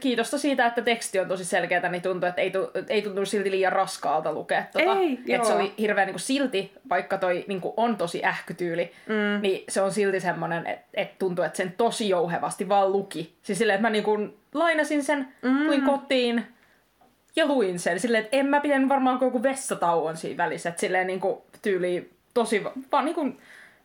kiitosta 0.00 0.38
siitä, 0.38 0.66
että 0.66 0.82
teksti 0.82 1.20
on 1.20 1.28
tosi 1.28 1.44
selkeätä, 1.44 1.88
niin 1.88 2.02
tuntuu, 2.02 2.28
että 2.28 2.40
ei, 2.42 2.50
tu, 2.50 2.70
ei 2.88 3.02
tuntunut 3.02 3.28
silti 3.28 3.50
liian 3.50 3.72
raskaalta 3.72 4.32
lukea. 4.32 4.62
Tota, 4.72 4.98
Ei, 4.98 5.18
että 5.28 5.46
se 5.48 5.54
oli 5.54 5.72
hirveän 5.78 6.06
niinku 6.06 6.18
silti, 6.18 6.72
vaikka 6.90 7.18
toi 7.18 7.44
niinku 7.48 7.74
on 7.76 7.96
tosi 7.96 8.24
ähkytyyli, 8.24 8.92
Mm. 9.06 9.42
niin 9.42 9.64
se 9.68 9.80
on 9.82 9.92
silti 9.92 10.20
semmoinen, 10.20 10.66
että 10.66 10.84
et 10.94 11.18
tuntuu, 11.18 11.44
että 11.44 11.56
sen 11.56 11.74
tosi 11.76 12.08
jouhevasti 12.08 12.68
vaan 12.68 12.92
luki. 12.92 13.34
Siis 13.42 13.58
silleen, 13.58 13.74
että 13.74 13.86
mä 13.88 13.90
niinku 13.90 14.18
lainasin 14.54 15.04
sen, 15.04 15.28
Mm. 15.42 15.64
tulin 15.64 15.82
kotiin 15.82 16.44
ja 17.36 17.46
luin 17.46 17.78
sen. 17.78 18.00
Silleen, 18.00 18.24
että 18.24 18.36
en 18.36 18.46
mä 18.46 18.60
pitänyt 18.60 18.88
varmaan 18.88 19.18
joku 19.22 19.42
vessatauon 19.42 20.16
siinä 20.16 20.36
välissä. 20.44 20.68
Että 20.68 20.80
silleen 20.80 21.06
niinku 21.06 21.44
tyyli 21.62 22.10
tosi, 22.34 22.64
va- 22.64 22.72
vaan 22.92 23.04
niinku 23.04 23.32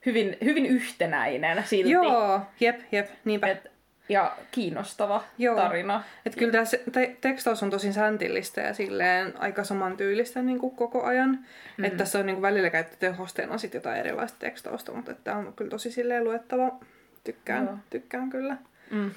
hyvin, 0.05 0.37
hyvin 0.43 0.65
yhtenäinen 0.65 1.63
silti. 1.65 1.91
Joo, 1.91 2.41
jep, 2.59 2.79
jep, 2.91 3.09
niinpä. 3.25 3.47
Et, 3.47 3.71
ja 4.09 4.37
kiinnostava 4.51 5.23
Joo. 5.37 5.55
tarina. 5.55 6.03
Et 6.25 6.35
kyllä 6.35 6.51
tämä 6.51 6.63
te- 6.91 7.17
tekstaus 7.21 7.63
on 7.63 7.69
tosi 7.69 7.93
säntillistä 7.93 8.61
ja 8.61 8.73
silleen 8.73 9.33
aika 9.41 9.63
samantyylistä 9.63 10.41
niin 10.41 10.59
kuin 10.59 10.75
koko 10.75 11.03
ajan. 11.03 11.29
Mm-hmm. 11.29 11.85
Että 11.85 11.97
tässä 11.97 12.19
on 12.19 12.25
niin 12.25 12.35
kuin 12.35 12.41
välillä 12.41 12.69
käytetty 12.69 12.97
tehosteena 12.99 13.57
sit 13.57 13.73
jotain 13.73 13.99
erilaista 13.99 14.39
tekstausta, 14.39 14.93
mutta 14.93 15.13
tämä 15.13 15.37
on 15.37 15.53
kyllä 15.53 15.69
tosi 15.69 15.91
silleen 15.91 16.23
luettava. 16.23 16.79
Tykkään, 17.23 17.65
Joo. 17.65 17.77
tykkään 17.89 18.29
kyllä. 18.29 18.57
Mm. 18.91 19.11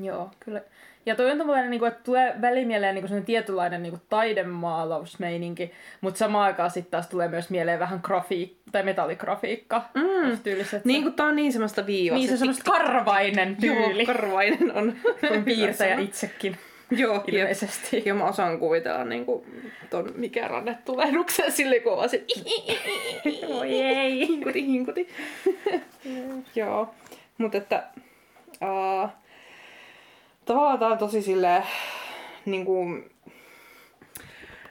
Joo, 0.00 0.30
kyllä. 0.40 0.62
Ja 1.06 1.16
toi 1.16 1.30
on 1.30 1.38
tavallaan, 1.38 1.70
niin 1.70 1.78
kuin, 1.78 1.88
että 1.92 2.02
tulee 2.04 2.34
välimieleen 2.40 2.94
niin 2.94 3.08
kuin 3.08 3.24
tietynlainen 3.24 3.82
niin 3.82 3.90
kuin 3.90 4.02
taidemaalausmeininki, 4.08 5.72
mutta 6.00 6.18
samaan 6.18 6.44
aikaan 6.46 6.70
sitten 6.70 6.90
taas 6.90 7.08
tulee 7.08 7.28
myös 7.28 7.50
mieleen 7.50 7.78
vähän 7.78 8.00
grafiik- 8.08 8.56
tai 8.72 8.82
metalligrafiikka. 8.82 9.82
Mm. 9.94 10.38
Tyyliset, 10.42 10.84
Niin 10.84 11.02
kuin 11.02 11.14
tää 11.14 11.26
on 11.26 11.36
niin 11.36 11.52
semmoista 11.52 11.86
viivaa. 11.86 12.18
niin 12.18 12.28
se 12.28 12.32
on 12.34 12.38
semmoista 12.38 12.70
karvainen 12.70 13.56
tyyli, 13.56 13.98
Joo, 14.02 14.06
karvainen 14.06 14.72
on. 14.76 14.96
kuin 15.28 15.44
piirtäjä 15.44 16.00
itsekin 16.00 16.56
Joo, 16.90 17.24
ilmeisesti. 17.26 18.02
Ja 18.06 18.14
mä 18.14 18.24
osaan 18.24 18.58
kuvitella 18.58 19.04
niin 19.04 19.26
kuin, 19.26 19.44
ton 19.90 20.12
mikä 20.16 20.48
rannetulehduksen 20.48 21.52
sille 21.56 21.80
kun 21.80 21.92
on 21.92 22.08
se 22.08 22.24
Oi 23.48 23.72
ei. 23.82 24.28
hinkuti 24.28 24.66
hinkuti. 24.66 25.08
Joo, 26.54 26.94
mutta 27.38 27.58
että 27.58 27.82
uh, 28.62 29.10
tavallaan 30.44 30.78
tää 30.78 30.88
on 30.88 30.98
tosi 30.98 31.22
silleen 31.22 31.62
niin 32.46 32.64
kuin, 32.64 33.10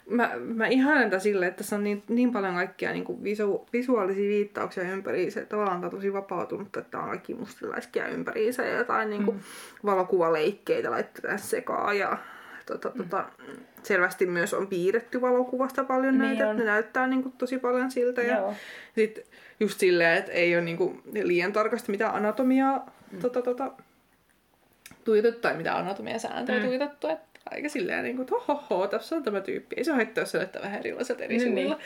mä, 0.10 0.32
mä 0.56 0.68
ihailen 0.68 1.10
tätä 1.10 1.24
silleen, 1.24 1.50
että 1.50 1.58
tässä 1.58 1.76
on 1.76 1.84
niin, 1.84 2.04
niin 2.10 2.32
paljon 2.32 2.56
kaikkia 2.56 2.92
niin 2.92 3.04
kuin 3.04 3.24
visu, 3.24 3.68
visuaalisia 3.74 4.30
viittauksia 4.30 4.84
ympäriinsä. 4.92 5.46
Tavallaan 5.46 5.80
tää 5.82 5.88
on 5.90 5.96
tosi 5.96 6.14
vapautunut, 6.14 6.78
että 6.78 7.00
on 7.00 7.10
kaikki 7.10 7.34
mustilaiskia 7.34 8.08
ympäriinsä 8.08 8.66
ja 8.66 8.78
jotain 8.78 9.10
niin 9.10 9.26
kuin 9.26 9.38
Mm. 9.38 9.44
valokuvaleikkeitä 9.86 10.92
laittetaan 10.92 11.40
sekaan 11.40 11.98
ja 11.98 12.18
tota, 12.66 12.90
tota, 12.90 13.26
selvästi 13.84 14.26
myös 14.26 14.54
on 14.54 14.68
piirretty 14.68 15.22
valokuvasta 15.22 15.84
paljon 15.84 16.14
Niin 16.18 16.22
näitä, 16.22 16.44
on. 16.46 16.52
että 16.52 16.64
ne 16.64 16.70
näyttää 16.72 17.08
niin 17.08 17.24
kuin, 17.24 17.34
tosi 17.38 17.58
paljon 17.58 17.92
siltä. 17.92 18.22
Ja 18.22 18.54
sitten 18.96 19.24
just 19.60 19.80
silleen, 19.80 20.18
että 20.18 20.32
ei 20.32 20.56
ole 20.56 20.64
niin 20.64 20.78
kuin, 20.78 21.02
liian 21.24 21.54
tarkasti 21.54 21.92
mitään 21.92 22.16
anatomiaa 22.16 22.86
mm. 23.12 23.20
tota, 23.20 23.42
tota, 23.42 23.72
tuijotettu 25.10 25.42
tai 25.42 25.54
mitään 25.54 25.78
anatomiasääntöjä 25.78 26.58
Mm. 26.58 26.64
mm. 26.64 26.68
tuijotettu. 26.68 27.08
Että 27.08 27.40
aika 27.52 27.70
silleen, 27.70 28.04
niin 28.04 28.16
kuin, 28.16 28.24
että 28.24 28.36
hohoho, 28.48 28.88
tässä 28.88 29.16
on 29.16 29.24
tämä 29.24 29.42
tyyppi. 29.42 29.76
Ei 29.78 29.84
se 29.84 29.92
haittaa, 29.92 30.22
jos 30.22 30.34
näyttää 30.34 30.62
vähän 30.62 30.80
erilaiset 30.80 31.22
eri 31.22 31.38
Niin, 31.38 31.42
sivuilla. 31.42 31.80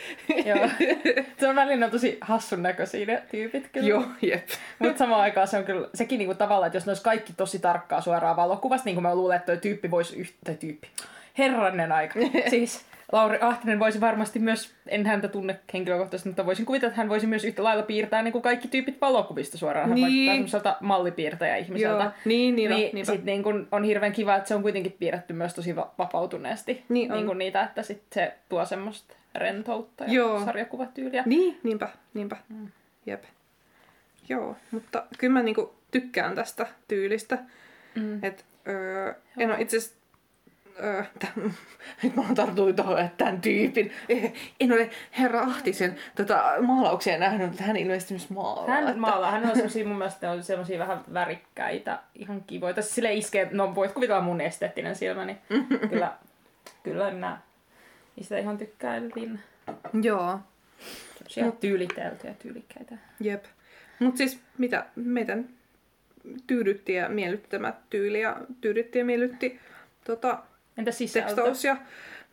Joo. 0.46 0.70
Se 1.39 1.48
on 1.48 1.56
välillä 1.56 1.89
tosi 1.89 2.18
hassun 2.22 2.63
näköisiä 2.63 3.06
ne 3.06 3.24
tyypit 3.32 3.68
kyllä. 3.72 3.88
Joo, 3.88 4.03
jep. 4.22 4.48
Mutta 4.80 4.98
samaan 4.98 5.22
aikaan 5.22 5.48
se 5.48 5.58
on 5.58 5.63
kyllä 5.63 5.88
sekin 5.94 6.18
niinku 6.18 6.36
tavallaan, 6.36 6.68
että 6.68 6.77
jos 6.77 6.86
ne 6.86 6.89
olisi 6.89 7.03
kaikki 7.03 7.34
tosi 7.38 7.60
tarkkaa 7.60 8.01
suoraan 8.01 8.36
valokuvasta, 8.36 8.86
niin 8.86 8.96
kuin 8.96 9.03
mä 9.03 9.15
luulen, 9.15 9.36
että 9.38 9.46
toi 9.46 9.58
tyyppi 9.58 9.92
voisi 9.92 10.15
yhtä 10.18 10.53
tyyppi. 10.53 10.88
Herranen 11.38 11.92
aika. 11.92 12.20
siis 12.50 12.86
Lauri 13.12 13.38
Ahtinen 13.42 13.80
voisi 13.80 14.02
varmasti 14.02 14.40
myös, 14.40 14.74
en 14.88 15.06
häntä 15.06 15.28
tunne 15.28 15.60
henkilökohtaisesti, 15.74 16.30
mutta 16.30 16.46
voisin 16.46 16.66
kuvitella, 16.66 16.90
että 16.90 16.98
hän 17.02 17.10
voisi 17.10 17.28
myös 17.28 17.46
yhtä 17.46 17.64
lailla 17.64 17.84
piirtää 17.84 18.22
niin 18.24 18.32
kuin 18.32 18.42
kaikki 18.42 18.68
tyypit 18.68 19.02
valokuvista 19.02 19.58
suoraan. 19.58 19.90
Hän 19.90 19.96
Niin. 19.96 20.06
vaikuttaa 20.08 20.34
semmoiselta 20.36 20.78
mallipiirtäjä-ihmiseltä. 20.82 22.04
Joo, 22.04 22.12
niin, 22.26 22.56
niin, 22.56 22.70
niin 22.70 22.70
no, 22.70 22.92
niinpä. 22.94 23.12
sit 23.12 23.24
niin 23.24 23.44
kun 23.44 23.68
on 23.72 23.84
hirveän 23.84 24.12
kiva, 24.12 24.36
että 24.36 24.48
se 24.48 24.56
on 24.56 24.62
kuitenkin 24.62 24.92
piirretty 25.00 25.34
myös 25.34 25.54
tosi 25.54 25.76
va- 25.76 25.92
vapautuneesti. 25.98 26.84
Niin 26.90 27.12
on. 27.12 27.18
niin 27.18 27.28
kun 27.28 27.38
niitä, 27.38 27.64
että 27.64 27.84
sit 27.84 28.04
se 28.14 28.34
tuo 28.50 28.66
semmoista 28.66 29.16
rentoutta 29.36 30.04
ja 30.04 30.14
Joo. 30.14 30.46
sarjakuvatyyliä. 30.46 31.24
Niin, 31.26 31.60
niinpä, 31.64 31.90
niinpä. 32.14 32.38
Mm. 32.50 32.68
Jep. 33.06 33.24
Joo, 34.30 34.56
mutta 34.72 35.04
kyllä 35.18 35.34
mä 35.34 35.44
niinku 35.44 35.74
tykkään 35.92 36.36
tästä 36.36 36.68
tyylistä. 36.88 37.38
Mm. 37.96 38.24
Et, 38.24 38.46
öö, 38.68 39.14
en 39.38 39.50
ole 39.52 39.62
itse 39.62 39.78
asiassa 39.78 39.96
öö, 40.84 41.03
nyt 42.03 42.15
mä 42.15 42.24
tartuin 42.36 42.75
tuohon, 42.75 43.00
että 43.00 43.18
tämän 43.25 43.42
tyypin. 43.42 43.92
Eh, 44.10 44.34
En 44.60 44.72
ole 44.72 44.89
herra 45.20 45.42
Ahtisen 45.42 45.96
tota, 46.15 46.53
maalauksia 46.62 47.18
nähnyt, 47.18 47.48
mutta 47.50 47.63
hän 47.63 47.75
ilmeisesti 47.77 48.13
myös 48.13 48.30
maalaa. 48.30 48.68
Hän 48.68 48.88
että- 48.88 49.00
maalaa, 49.00 49.32
hän 49.32 49.46
on 49.50 49.56
semmosia, 49.56 49.86
mun 49.86 49.98
mielestä 49.98 50.32
on 50.32 50.44
semmosia 50.44 50.80
vähän 50.80 51.01
värikkäitä, 51.13 52.00
ihan 52.15 52.44
kivoita. 52.48 52.82
Sille 52.82 53.13
iskee, 53.13 53.50
no 53.51 53.75
voit 53.75 53.92
kuvitella 53.92 54.22
mun 54.22 54.42
esteettinen 54.42 54.96
silmä, 54.96 55.25
niin 55.25 55.38
kyllä, 55.89 56.12
kyllä 56.84 57.12
minä 57.12 57.38
niistä 58.15 58.38
ihan 58.38 58.58
tykkäilin. 58.58 59.39
Joo, 60.03 60.39
Semmosia 61.27 61.51
tyyliteltyjä, 61.51 62.34
tyylikkäitä. 62.34 62.96
jep. 63.20 63.44
Mutta 64.00 64.18
siis 64.18 64.39
mitä 64.58 64.86
meitä 64.96 65.38
tyydytti 66.48 66.94
ja 66.94 67.10
miellytti 67.10 67.50
tämä 67.50 67.74
tyyli 67.89 68.22
ja 68.22 68.38
tyydytti 68.62 69.00
ja 69.00 69.06
miellytti 69.06 69.60
tota, 70.03 70.38
Entä 70.77 70.92
sisältö? 70.92 71.27
tekstaus 71.27 71.63
ja... 71.63 71.77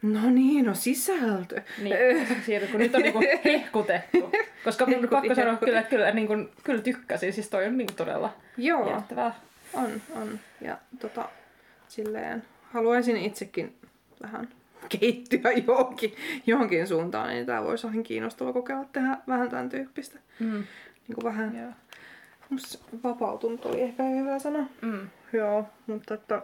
No 0.02 0.30
niin, 0.30 0.66
no 0.66 0.74
sisältö. 0.74 1.62
Niin, 1.82 1.96
siitä, 2.46 2.66
kun 2.66 2.80
nyt 2.80 2.94
on 2.94 3.02
niinku 3.02 3.22
hehkutettu. 3.44 4.32
Koska 4.64 4.86
mun 4.86 4.94
on 4.94 5.00
Hehkutin, 5.00 5.28
pakko 5.28 5.34
sanoa 5.34 5.56
kyllä, 5.56 5.78
että 5.78 5.90
kyllä, 5.90 6.10
niin 6.10 6.26
kuin, 6.26 6.50
kyllä 6.64 6.82
tykkäsin. 6.82 7.32
Siis 7.32 7.48
toi 7.48 7.66
on 7.66 7.78
niin 7.78 7.94
todella 7.96 8.34
Joo. 8.56 8.88
jännittävää. 8.90 9.34
On, 9.74 10.02
on. 10.10 10.38
Ja 10.60 10.78
tota, 10.98 11.28
silleen 11.88 12.42
haluaisin 12.62 13.16
itsekin 13.16 13.76
vähän 14.22 14.48
kehittyä 14.88 15.52
johonkin, 15.66 16.14
johonkin 16.46 16.86
suuntaan, 16.86 17.28
niin 17.28 17.46
tämä 17.46 17.64
voisi 17.64 17.86
olla 17.86 18.02
kiinnostava 18.02 18.52
kokeilla 18.52 18.84
tehdä 18.92 19.16
vähän 19.28 19.50
tämän 19.50 19.68
tyyppistä. 19.68 20.18
Mm. 20.38 20.64
Niin 21.08 21.14
kuin 21.14 21.24
vähän 21.24 21.76
musta 22.50 22.78
vapautunut 23.04 23.66
oli 23.66 23.80
ehkä 23.80 24.02
hyvä 24.02 24.38
sana. 24.38 24.66
Mm. 24.82 25.08
Joo, 25.32 25.68
mutta 25.86 26.14
että... 26.14 26.42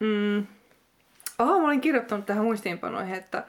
Mm, 0.00 0.46
Aha, 1.38 1.58
mä 1.58 1.66
olin 1.66 1.80
kirjoittanut 1.80 2.26
tähän 2.26 2.44
muistiinpanoihin, 2.44 3.14
että, 3.14 3.44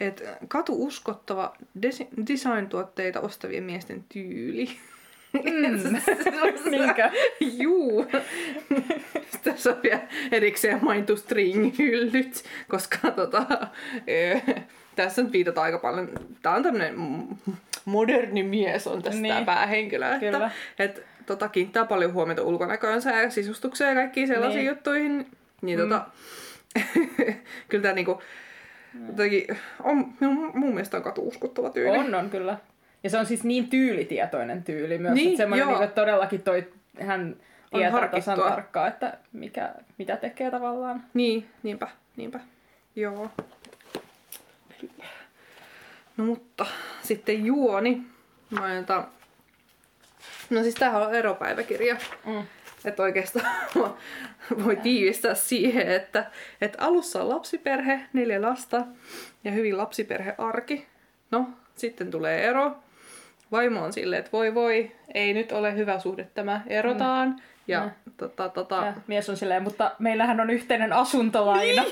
että 0.00 0.36
katu 0.48 0.84
uskottava 0.86 1.56
desi- 1.82 2.08
design-tuotteita 2.28 3.20
ostavien 3.20 3.64
miesten 3.64 4.04
tyyli. 4.08 4.68
Mm. 5.32 6.00
Niinkö? 6.70 7.10
Juu. 7.40 8.06
Tässä 9.44 9.70
on 9.70 9.76
vielä 9.82 10.00
erikseen 10.32 10.78
mainittu 10.84 11.16
string-hyllyt, 11.16 12.44
koska 12.68 13.10
tota, 13.10 13.46
ö, 14.08 14.40
tässä 14.96 15.22
nyt 15.22 15.32
viitataan 15.32 15.64
aika 15.64 15.78
paljon. 15.78 16.08
Tämä 16.42 16.54
on 16.54 16.62
tämmöinen 16.62 16.94
moderni 17.84 18.42
mies 18.42 18.86
on 18.86 19.02
tässä 19.02 19.20
Niin. 19.20 19.34
tämä 19.34 19.46
päähenkilö. 19.46 20.06
Että, 20.06 20.20
Kyllä. 20.20 20.50
että 20.78 21.00
tota, 21.26 21.48
kiinnittää 21.48 21.84
paljon 21.84 22.12
huomiota 22.12 22.42
ulkonäköönsä 22.42 23.10
ja 23.10 23.30
sisustukseen 23.30 23.88
ja 23.88 23.94
kaikkiin 23.94 24.26
sellaisiin 24.28 24.56
Niin. 24.58 24.64
niin. 24.66 24.76
juttuihin. 24.76 25.26
Niin 25.62 25.78
Mm. 25.78 25.82
tota, 25.88 26.06
kyllä 27.68 27.82
tämä 27.82 27.94
niinku, 27.94 28.22
jotenkin, 29.08 29.46
on, 29.82 30.14
mun, 30.20 30.50
mun 30.54 30.74
mielestä 30.74 30.96
on 30.96 31.02
katu 31.02 31.28
uskottava 31.28 31.70
tyyli. 31.70 31.98
On, 31.98 32.14
on 32.14 32.30
kyllä. 32.30 32.58
Ja 33.04 33.10
se 33.10 33.18
on 33.18 33.26
siis 33.26 33.44
niin 33.44 33.70
tyylitietoinen 33.70 34.64
tyyli 34.64 34.98
myös. 34.98 35.14
Niin, 35.14 35.28
että 35.28 35.36
semmoinen, 35.36 35.62
joo. 35.62 35.68
niin 35.68 35.76
kuin, 35.76 35.88
että 35.88 36.00
todellakin 36.00 36.42
toi, 36.42 36.72
hän 37.00 37.36
tietää 37.72 38.08
tasan 38.08 38.38
tarkkaan, 38.38 38.88
että 38.88 39.18
mikä, 39.32 39.74
mitä 39.98 40.16
tekee 40.16 40.50
tavallaan. 40.50 41.04
Niin, 41.14 41.48
niinpä, 41.62 41.88
niinpä. 42.16 42.40
Joo. 42.96 43.30
No 46.16 46.24
mutta 46.24 46.66
sitten 47.02 47.46
juoni. 47.46 48.02
Mainitaan. 48.50 49.06
No 50.50 50.62
siis 50.62 50.74
tämähän 50.74 51.02
on 51.02 51.14
eropäiväkirja. 51.14 51.96
Mm. 52.26 52.42
Että 52.84 53.02
oikeastaan 53.02 53.46
voi 54.64 54.76
tiivistää 54.76 55.34
siihen, 55.34 55.88
että, 55.88 56.26
että 56.60 56.84
alussa 56.84 57.22
on 57.22 57.28
lapsiperhe, 57.28 58.00
neljä 58.12 58.42
lasta 58.42 58.86
ja 59.44 59.50
hyvin 59.50 59.78
lapsiperhearki. 59.78 60.86
No, 61.30 61.48
sitten 61.76 62.10
tulee 62.10 62.44
ero. 62.44 62.76
Vaimo 63.52 63.84
on 63.84 63.92
silleen, 63.92 64.18
että 64.20 64.32
voi 64.32 64.54
voi, 64.54 64.92
ei 65.14 65.34
nyt 65.34 65.52
ole 65.52 65.76
hyvä 65.76 65.98
suhde 65.98 66.28
tämä, 66.34 66.60
erotaan. 66.66 67.28
Mm. 67.28 67.36
Ja, 67.68 67.84
Mm. 67.84 68.12
tota, 68.16 68.48
tota, 68.48 68.74
Ja 68.74 68.92
mies 69.06 69.30
on 69.30 69.36
silleen, 69.36 69.62
mutta 69.62 69.90
meillähän 69.98 70.40
on 70.40 70.50
yhteinen 70.50 70.92
asuntolaina. 70.92 71.84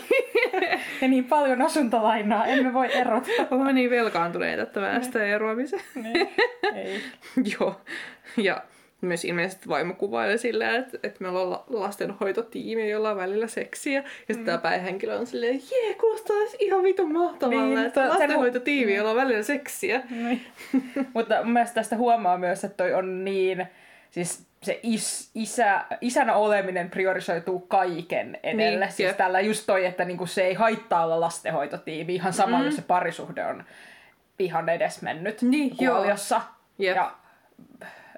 ja 1.00 1.08
niin 1.08 1.24
paljon 1.24 1.62
asuntolainaa, 1.62 2.46
emme 2.46 2.72
voi 2.72 2.94
erota. 2.96 3.28
Olemme 3.50 3.72
niin 3.72 3.90
velkaantuneita, 3.90 4.62
että 4.62 4.80
mä 4.80 5.02
sitä 5.02 5.24
eroamiseen. 5.24 5.82
Niin. 5.94 6.28
Ei. 6.74 7.00
Joo. 7.60 7.80
Ja 8.36 8.62
myös 9.06 9.24
ilmeisesti 9.24 9.68
vaimo 9.68 9.94
kuvailee 9.94 10.38
silleen, 10.38 10.74
että, 10.74 10.98
että 11.02 11.24
meillä 11.24 11.40
on 11.40 11.50
la- 11.50 11.64
lastenhoitotiimi, 11.68 12.90
jolla 12.90 13.10
on 13.10 13.16
välillä 13.16 13.46
seksiä. 13.46 13.98
Ja 13.98 14.04
sitten 14.04 14.38
mm. 14.38 14.44
tämä 14.44 14.58
päähenkilö 14.58 15.18
on 15.18 15.26
silleen, 15.26 15.60
jee, 15.70 15.94
kuulostaa 15.94 16.36
ihan 16.58 16.82
vitun 16.82 17.12
mahtavalle, 17.12 17.74
Niin, 17.74 17.86
että 17.86 18.08
lastenhoitotiimi, 18.08 18.94
jolla 18.94 19.10
on 19.10 19.16
välillä 19.16 19.42
seksiä. 19.42 20.02
Niin. 20.10 20.46
Mutta 21.14 21.42
mun 21.44 21.52
mielestä 21.52 21.74
tästä 21.74 21.96
huomaa 21.96 22.38
myös, 22.38 22.64
että 22.64 22.76
toi 22.76 22.94
on 22.94 23.24
niin, 23.24 23.66
siis 24.10 24.46
se 24.62 24.80
is, 24.82 25.30
isä, 25.34 25.84
isänä 26.00 26.34
oleminen 26.34 26.90
priorisoituu 26.90 27.60
kaiken 27.60 28.38
edelle. 28.42 28.86
Niin, 28.86 28.92
siis 28.92 29.06
jep. 29.06 29.16
tällä 29.16 29.40
just 29.40 29.66
toi, 29.66 29.84
että 29.84 30.04
niinku 30.04 30.26
se 30.26 30.42
ei 30.42 30.54
haittaa 30.54 31.04
olla 31.04 31.20
lastenhoitotiimi, 31.20 32.14
ihan 32.14 32.32
sama, 32.32 32.58
mm. 32.58 32.64
jos 32.64 32.76
se 32.76 32.82
parisuhde 32.82 33.44
on 33.44 33.64
ihan 34.38 34.68
edesmennyt 34.68 35.42
Niin, 35.42 35.76
kuoliossa 35.76 36.40
Jep. 36.78 36.96
ja 36.96 37.12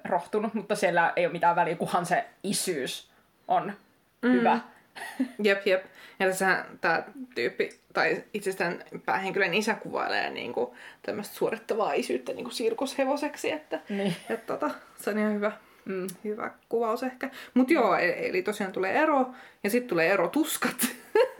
rohtunut, 0.05 0.53
mutta 0.53 0.75
siellä 0.75 1.13
ei 1.15 1.25
ole 1.25 1.33
mitään 1.33 1.55
väliä, 1.55 1.75
kunhan 1.75 2.05
se 2.05 2.25
isyys 2.43 3.09
on 3.47 3.73
mm. 4.21 4.31
hyvä. 4.31 4.59
Jep, 5.43 5.67
jep. 5.67 5.85
Ja 6.19 6.27
tässä 6.27 6.65
tämä 6.81 7.03
tyyppi, 7.35 7.79
tai 7.93 8.23
itsestään 8.33 8.83
päähenkilön 9.05 9.53
isä 9.53 9.73
kuvailee 9.73 10.29
niinku 10.29 10.75
tämmöistä 11.01 11.35
suorittavaa 11.35 11.93
isyyttä 11.93 12.33
niinku 12.33 12.51
sirkushevoseksi, 12.51 13.51
että 13.51 13.79
Niin. 13.89 14.15
et, 14.29 14.45
tota, 14.45 14.69
se 15.01 15.09
on 15.09 15.17
ihan 15.17 15.33
hyvä. 15.33 15.51
Mm. 15.85 16.07
Hyvä 16.23 16.51
kuvaus 16.69 17.03
ehkä. 17.03 17.29
Mutta 17.53 17.73
joo, 17.73 17.97
e- 17.97 18.27
eli 18.29 18.41
tosiaan 18.41 18.73
tulee 18.73 18.93
ero, 18.93 19.29
ja 19.63 19.69
sitten 19.69 19.89
tulee 19.89 20.09
erotuskat. 20.09 20.87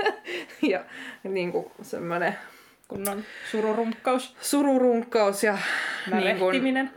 ja 0.72 0.84
niin 1.24 1.52
kuin 1.52 1.72
semmoinen 1.82 2.38
Kunnon 2.88 3.24
sururunkkaus, 3.52 4.36
sururunkkaus 4.42 5.44
ja 5.44 5.58
niin 6.22 6.38
kuin. 6.40 6.90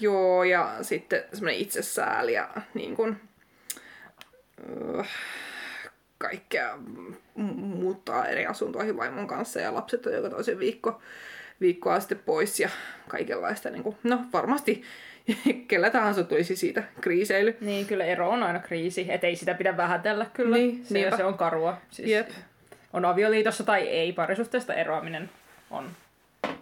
Joo, 0.00 0.44
ja 0.44 0.76
sitten 0.82 1.24
semmoinen 1.32 1.60
itsesääli 1.60 2.32
ja 2.32 2.48
niin 2.74 2.96
kuin, 2.96 3.20
öö, 4.70 5.02
kaikkea 6.18 6.78
muuttaa 7.56 8.26
eri 8.26 8.46
asuntoihin 8.46 8.96
vaimon 8.96 9.26
kanssa 9.26 9.60
ja 9.60 9.74
lapset 9.74 10.06
on 10.06 10.12
joka 10.12 10.30
toisen 10.30 10.58
viikko, 10.58 11.00
viikkoa 11.60 12.00
sitten 12.00 12.18
pois 12.18 12.60
ja 12.60 12.68
kaikenlaista. 13.08 13.70
Niin 13.70 13.82
kuin, 13.82 13.96
no 14.02 14.20
varmasti 14.32 14.82
kellä 15.68 15.90
tahansa 15.90 16.24
tulisi 16.24 16.56
siitä 16.56 16.82
kriiseily. 17.00 17.56
Niin, 17.60 17.86
kyllä 17.86 18.04
ero 18.04 18.30
on 18.30 18.42
aina 18.42 18.58
kriisi, 18.58 19.06
et 19.08 19.24
ei 19.24 19.36
sitä 19.36 19.54
pidä 19.54 19.76
vähätellä 19.76 20.26
kyllä. 20.34 20.56
Niin, 20.56 20.86
se, 20.86 21.10
se 21.16 21.24
on 21.24 21.38
karua. 21.38 21.78
Siis 21.90 22.08
Jep. 22.08 22.30
On 22.92 23.04
avioliitossa 23.04 23.64
tai 23.64 23.88
ei, 23.88 24.12
parisuhteesta 24.12 24.74
eroaminen 24.74 25.30
on 25.70 25.90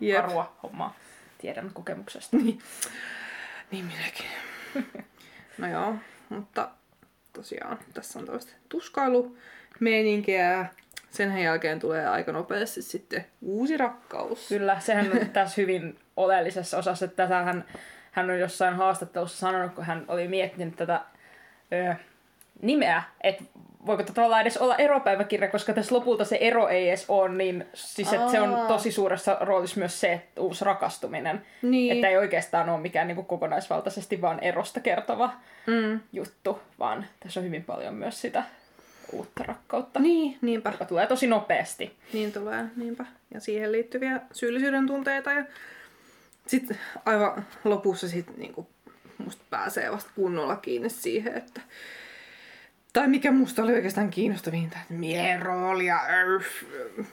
Jep. 0.00 0.20
karua 0.20 0.56
hommaa. 0.62 0.96
Tiedän 1.40 1.70
kokemuksesta. 1.74 2.36
Niin, 2.36 2.58
niin 3.70 3.84
minäkin. 3.84 4.26
no 5.58 5.66
joo, 5.66 5.94
mutta 6.28 6.70
tosiaan 7.32 7.78
tässä 7.94 8.18
on 8.18 8.24
tällaista 8.24 8.52
tuskailumeininkiä. 8.68 10.66
Sen 11.10 11.38
jälkeen 11.38 11.80
tulee 11.80 12.08
aika 12.08 12.32
nopeasti 12.32 12.82
sitten 12.82 13.26
uusi 13.42 13.76
rakkaus. 13.76 14.48
Kyllä, 14.48 14.80
sehän 14.80 15.12
on 15.12 15.28
tässä 15.32 15.54
hyvin 15.60 15.98
oleellisessa 16.16 16.78
osassa, 16.78 17.04
että 17.04 17.16
tätähän 17.16 17.64
hän 18.12 18.30
on 18.30 18.38
jossain 18.38 18.74
haastattelussa 18.74 19.38
sanonut, 19.38 19.74
kun 19.74 19.84
hän 19.84 20.04
oli 20.08 20.28
miettinyt 20.28 20.76
tätä 20.76 21.00
ö, 21.72 21.94
nimeä, 22.62 23.02
että 23.20 23.44
voiko 23.86 24.02
tätä 24.02 24.12
tavallaan 24.12 24.42
edes 24.42 24.56
olla 24.56 24.76
eropäiväkirja, 24.76 25.48
koska 25.50 25.72
tässä 25.72 25.94
lopulta 25.94 26.24
se 26.24 26.38
ero 26.40 26.68
ei 26.68 26.88
edes 26.88 27.04
ole, 27.08 27.28
niin 27.28 27.66
siis 27.74 28.10
se 28.30 28.40
on 28.40 28.66
tosi 28.68 28.92
suuressa 28.92 29.36
roolissa 29.40 29.78
myös 29.78 30.00
se, 30.00 30.12
että 30.12 30.40
uusi 30.40 30.64
rakastuminen. 30.64 31.46
Niin. 31.62 31.92
Että 31.92 32.08
ei 32.08 32.16
oikeastaan 32.16 32.68
ole 32.68 32.80
mikään 32.80 33.06
niin 33.06 33.16
kuin 33.16 33.26
kokonaisvaltaisesti 33.26 34.20
vaan 34.20 34.40
erosta 34.40 34.80
kertova 34.80 35.32
Mm. 35.66 36.00
juttu, 36.12 36.58
vaan 36.78 37.06
tässä 37.20 37.40
on 37.40 37.46
hyvin 37.46 37.64
paljon 37.64 37.94
myös 37.94 38.20
sitä 38.20 38.44
uutta 39.12 39.44
rakkautta, 39.44 40.00
Niin, 40.00 40.38
niinpä. 40.42 40.70
joka 40.70 40.84
tulee 40.84 41.06
tosi 41.06 41.26
nopeasti. 41.26 41.96
Niin 42.12 42.32
tulee, 42.32 42.64
niinpä. 42.76 43.04
Ja 43.34 43.40
siihen 43.40 43.72
liittyviä 43.72 44.20
syyllisyyden 44.32 44.86
tunteita. 44.86 45.32
Ja 45.32 45.44
sitten 46.46 46.78
aivan 47.04 47.46
lopussa 47.64 48.08
sit 48.08 48.36
niinku 48.36 48.66
musta 49.18 49.42
pääsee 49.50 49.92
vasta 49.92 50.10
kunnolla 50.14 50.56
kiinni 50.56 50.88
siihen, 50.90 51.36
että 51.36 51.60
tai 52.92 53.08
mikä 53.08 53.32
musta 53.32 53.62
oli 53.62 53.72
oikeastaan 53.74 54.10
kiinnostavinta, 54.10 54.76
että 54.82 54.94
miehen 54.94 55.42
rooli 55.42 55.86
ja 55.86 56.00
örf, 56.20 56.46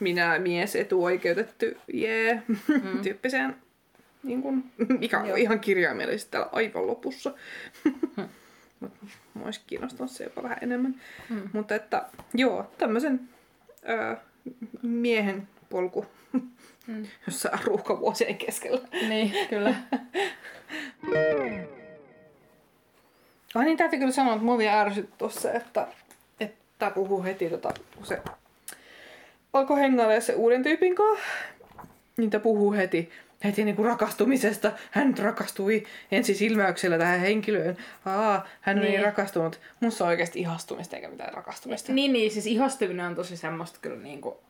minä 0.00 0.38
mies 0.38 0.76
etuoikeutettu, 0.76 1.66
jee, 1.92 2.42
mm. 2.48 2.98
tyyppiseen, 3.02 3.56
niin 4.22 4.42
kun, 4.42 4.64
mikä 4.98 5.20
on 5.20 5.28
Joo. 5.28 5.36
ihan 5.36 5.60
kirjaimellisesti 5.60 6.30
täällä 6.30 6.48
aivan 6.52 6.86
lopussa. 6.86 7.34
Mut 8.80 8.92
Mua 9.34 9.44
olisi 9.44 9.60
kiinnostanut 9.66 10.10
se 10.10 10.24
jopa 10.24 10.42
vähän 10.42 10.58
enemmän. 10.62 10.94
Mm. 11.28 11.42
Mutta 11.52 11.74
että 11.74 12.06
joo, 12.34 12.72
tämmöisen 12.78 13.20
öö, 13.88 14.16
miehen 14.82 15.48
polku 15.70 16.06
Mm. 16.86 17.06
jossain 17.26 17.58
ruuhkavuosien 17.64 18.36
keskellä. 18.36 18.80
Niin, 19.08 19.32
kyllä. 19.48 19.74
Ai 23.54 23.64
niin, 23.64 23.76
täytyy 23.76 23.98
kyllä 23.98 24.12
sanoa, 24.12 24.32
että 24.32 24.44
mua 24.44 24.58
vielä 24.58 24.80
ärsytti 24.80 25.14
tossa, 25.18 25.52
että, 25.52 25.86
että 26.40 26.56
tää 26.78 26.90
puhuu 26.90 27.22
heti, 27.22 27.50
tota, 27.50 27.74
kun 27.96 28.06
se 28.06 28.22
alkoi 29.52 29.80
hengailla 29.80 30.20
se 30.20 30.34
uuden 30.34 30.62
tyypin 30.62 30.94
kanssa, 30.94 31.24
niin 32.16 32.30
tää 32.30 32.40
puhuu 32.40 32.72
heti, 32.72 33.10
heti 33.44 33.64
niinku 33.64 33.82
rakastumisesta. 33.82 34.72
Hän 34.90 35.18
rakastui 35.18 35.86
ensi 36.12 36.34
silmäyksellä 36.34 36.98
tähän 36.98 37.20
henkilöön. 37.20 37.76
Aa, 38.04 38.46
hän 38.60 38.76
on 38.76 38.82
niin. 38.82 38.90
Niin. 38.90 38.98
niin 38.98 39.04
rakastunut. 39.04 39.60
Musta 39.80 40.04
on 40.04 40.08
oikeasti 40.08 40.40
ihastumista 40.40 40.96
eikä 40.96 41.08
mitään 41.08 41.34
rakastumista. 41.34 41.92
Niin, 41.92 42.12
niin, 42.12 42.30
siis 42.30 42.46
ihastuminen 42.46 43.06
on 43.06 43.14
tosi 43.14 43.36
semmoista 43.36 43.78
kyllä 43.82 44.02
niinku, 44.02 44.40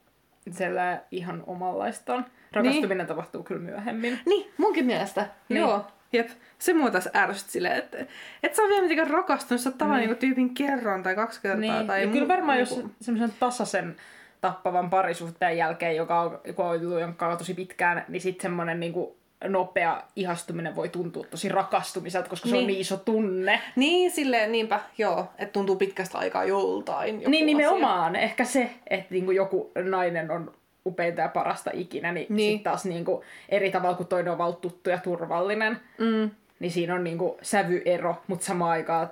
siellä 0.51 1.03
ihan 1.11 1.43
omanlaistaan. 1.47 2.27
Rakastuminen 2.53 2.99
niin. 2.99 3.07
tapahtuu 3.07 3.43
kyllä 3.43 3.61
myöhemmin. 3.61 4.21
Niin, 4.27 4.53
munkin 4.57 4.87
mielestä. 4.87 5.21
Niin. 5.21 5.31
Niin. 5.49 5.61
Joo. 5.61 5.87
Jep. 6.13 6.29
Se 6.59 6.75
mua 6.75 6.91
taas 6.91 7.09
ärsytti 7.17 7.53
silleen, 7.53 7.79
että 7.79 7.99
et 8.43 8.55
sä 8.55 8.63
oot 8.63 8.69
vielä 8.69 8.83
mitenkään 8.83 9.11
rakastunut, 9.11 9.61
sä 9.61 9.69
oot 9.71 9.79
tavallaan 9.79 10.01
Niin. 10.01 10.11
niin. 10.11 10.19
tyypin 10.19 10.55
kerran 10.55 11.03
tai 11.03 11.15
kaksi 11.15 11.41
kertaa. 11.43 11.61
Niin. 11.61 11.87
Tai 11.87 12.03
ja 12.03 12.09
kyllä 12.09 12.25
mu- 12.25 12.29
varmaan 12.29 12.59
niinku- 12.59 12.75
jos 12.81 12.87
semmoisen 13.01 13.37
tasaisen 13.41 13.97
tappavan 14.41 14.91
parisuhteen 14.91 15.57
jälkeen, 15.57 15.97
joka 15.97 16.21
on, 16.21 16.41
joka 16.45 16.65
on 16.65 16.81
ollut 16.81 17.01
jonka 17.01 17.37
tosi 17.37 17.55
pitkään, 17.55 18.05
niin 18.09 18.21
sitten 18.21 18.43
semmoinen 18.43 18.81
niinku 18.81 19.17
nopea 19.49 20.03
ihastuminen 20.17 20.77
voi 20.77 20.89
tuntua 20.89 21.25
tosi 21.31 21.49
rakastumiselta, 21.49 22.29
koska 22.31 22.49
se 22.49 22.55
on 22.55 22.59
Niin. 22.59 22.67
niin 22.67 22.81
iso 22.81 22.97
tunne. 22.97 23.61
Niin, 23.77 24.11
silleen, 24.11 24.53
niinpä, 24.53 24.81
joo, 24.99 25.27
että 25.39 25.53
tuntuu 25.53 25.77
pitkästä 25.77 26.19
aikaa 26.19 26.45
joltain. 26.45 27.15
Joku 27.15 27.31
niin 27.31 27.45
asia. 27.45 27.57
nimenomaan. 27.69 28.17
Ehkä 28.17 28.45
se, 28.45 28.71
että 28.91 29.07
niinku 29.15 29.31
joku 29.31 29.71
nainen 29.85 30.31
on 30.31 30.55
upeinta 30.89 31.21
ja 31.21 31.29
parasta 31.29 31.71
ikinä, 31.75 32.13
niin, 32.13 32.27
niin. 32.31 32.53
Sitten 32.53 32.65
taas 32.73 32.85
niinku 32.85 33.25
eri 33.49 33.71
tavalla 33.71 33.97
kuin 33.97 34.07
toinen 34.07 34.33
on 34.33 34.39
vaan 34.39 34.57
tuttu 34.57 34.91
ja 34.91 34.99
turvallinen, 34.99 35.81
Mm. 35.99 36.31
niin 36.61 36.71
siinä 36.71 36.95
on 36.95 37.05
niinku 37.05 37.39
sävyero, 37.43 38.23
mutta 38.27 38.45
samaan 38.47 38.71
aikaan 38.71 39.11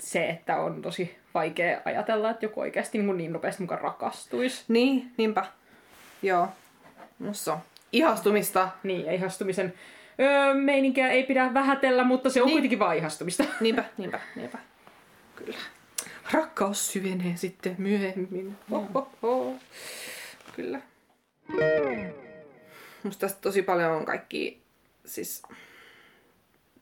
se, 0.00 0.28
että 0.28 0.56
on 0.56 0.82
tosi 0.82 1.16
vaikea 1.34 1.80
ajatella, 1.84 2.30
että 2.30 2.44
joku 2.44 2.60
oikeasti 2.60 2.98
niin, 2.98 3.16
niin 3.16 3.32
nopeasti 3.32 3.62
mukaan 3.62 3.80
rakastuisi. 3.80 4.64
Niin, 4.68 5.10
niinpä. 5.16 5.46
Joo. 6.22 6.48
Musta 7.18 7.58
ihastumista. 7.92 8.68
Niin, 8.82 9.06
ja 9.06 9.12
ihastumisen 9.12 9.74
öö, 10.20 10.54
meininkiä 10.54 11.08
ei 11.08 11.22
pidä 11.22 11.54
vähätellä, 11.54 12.04
mutta 12.04 12.30
se 12.30 12.42
on 12.42 12.46
Niin. 12.46 12.50
niin. 12.50 12.54
kuitenkin 12.54 12.78
vaan 12.78 12.96
ihastumista. 12.96 13.44
Niinpä, 13.60 13.84
niinpä, 13.98 14.20
niinpä. 14.36 14.58
Kyllä. 15.36 15.56
Rakkaus 16.32 16.92
syvenee 16.92 17.32
sitten 17.36 17.74
myöhemmin. 17.78 18.56
Ho, 18.70 18.84
ho, 18.94 19.08
ho. 19.22 19.54
Kyllä. 20.56 20.80
Musta 23.04 23.20
tästä 23.20 23.40
tosi 23.40 23.62
paljon 23.62 23.92
on 23.92 24.04
kaikki 24.04 24.62
siis 25.04 25.42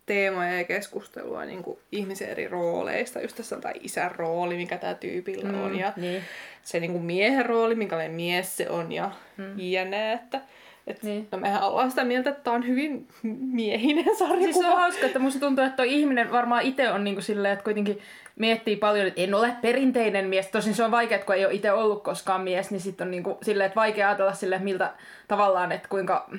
teemoja 0.07 0.59
ja 0.59 0.65
keskustelua 0.65 1.45
niin 1.45 1.63
kuin 1.63 1.79
ihmisen 1.93 2.29
eri 2.29 2.49
rooleista. 2.49 3.21
Just 3.21 3.37
tässä 3.37 3.57
on 3.57 3.63
tämä 3.63 3.75
isän 3.81 4.11
rooli, 4.11 4.57
mikä 4.57 4.79
tämä 4.79 4.95
tyypillä 4.95 5.53
mm, 5.53 5.63
on. 5.63 5.79
Ja 5.79 5.93
niin. 5.97 6.23
se 6.63 6.81
niin 6.81 6.93
kuin 6.93 7.05
miehen 7.05 7.47
rooli, 7.47 7.75
minkälainen 7.75 8.13
mies 8.13 8.57
se 8.57 8.71
on 8.71 8.93
ja 8.93 9.11
mm. 9.37 9.55
jne. 9.57 10.13
Että, 10.13 10.41
et, 10.87 11.03
Niin. 11.03 11.29
no 11.33 11.39
mehän 11.39 11.63
ollaan 11.63 11.91
sitä 11.91 12.05
mieltä, 12.05 12.31
että 12.31 12.43
tämä 12.43 12.57
on 12.57 12.67
hyvin 12.67 13.09
miehinen 13.41 14.17
sarjakuva. 14.17 14.43
Siis 14.45 14.59
se 14.59 14.67
on 14.67 14.77
hauska, 14.77 15.07
että 15.07 15.19
musta 15.19 15.41
tuntuu, 15.41 15.65
että 15.65 15.77
toi 15.77 15.93
ihminen 15.93 16.33
varmaan 16.33 16.63
itse 16.63 16.91
on 16.93 17.05
niinku 17.05 17.23
silleen, 17.23 17.53
että 17.53 17.65
kuitenkin 17.65 17.99
miettii 18.37 18.77
paljon, 18.77 19.07
että 19.07 19.21
en 19.21 19.35
ole 19.35 19.53
perinteinen 19.63 20.29
mies. 20.29 20.49
Tosin 20.49 20.75
se 20.75 20.85
on 20.85 20.91
vaikea, 20.91 21.15
että 21.15 21.27
kun 21.27 21.35
ei 21.35 21.45
ole 21.45 21.55
itse 21.55 21.73
ollut 21.73 22.03
koskaan 22.03 22.41
mies, 22.41 22.71
niin 22.71 22.81
sitten 22.81 23.07
on 23.07 23.11
niinku 23.11 23.39
silleen, 23.43 23.67
että 23.67 23.77
vaikea 23.81 24.09
ajatella 24.09 24.33
että 24.33 24.59
miltä 24.59 24.93
tavallaan, 25.29 25.73
että 25.73 25.89
kuinka, 25.89 26.31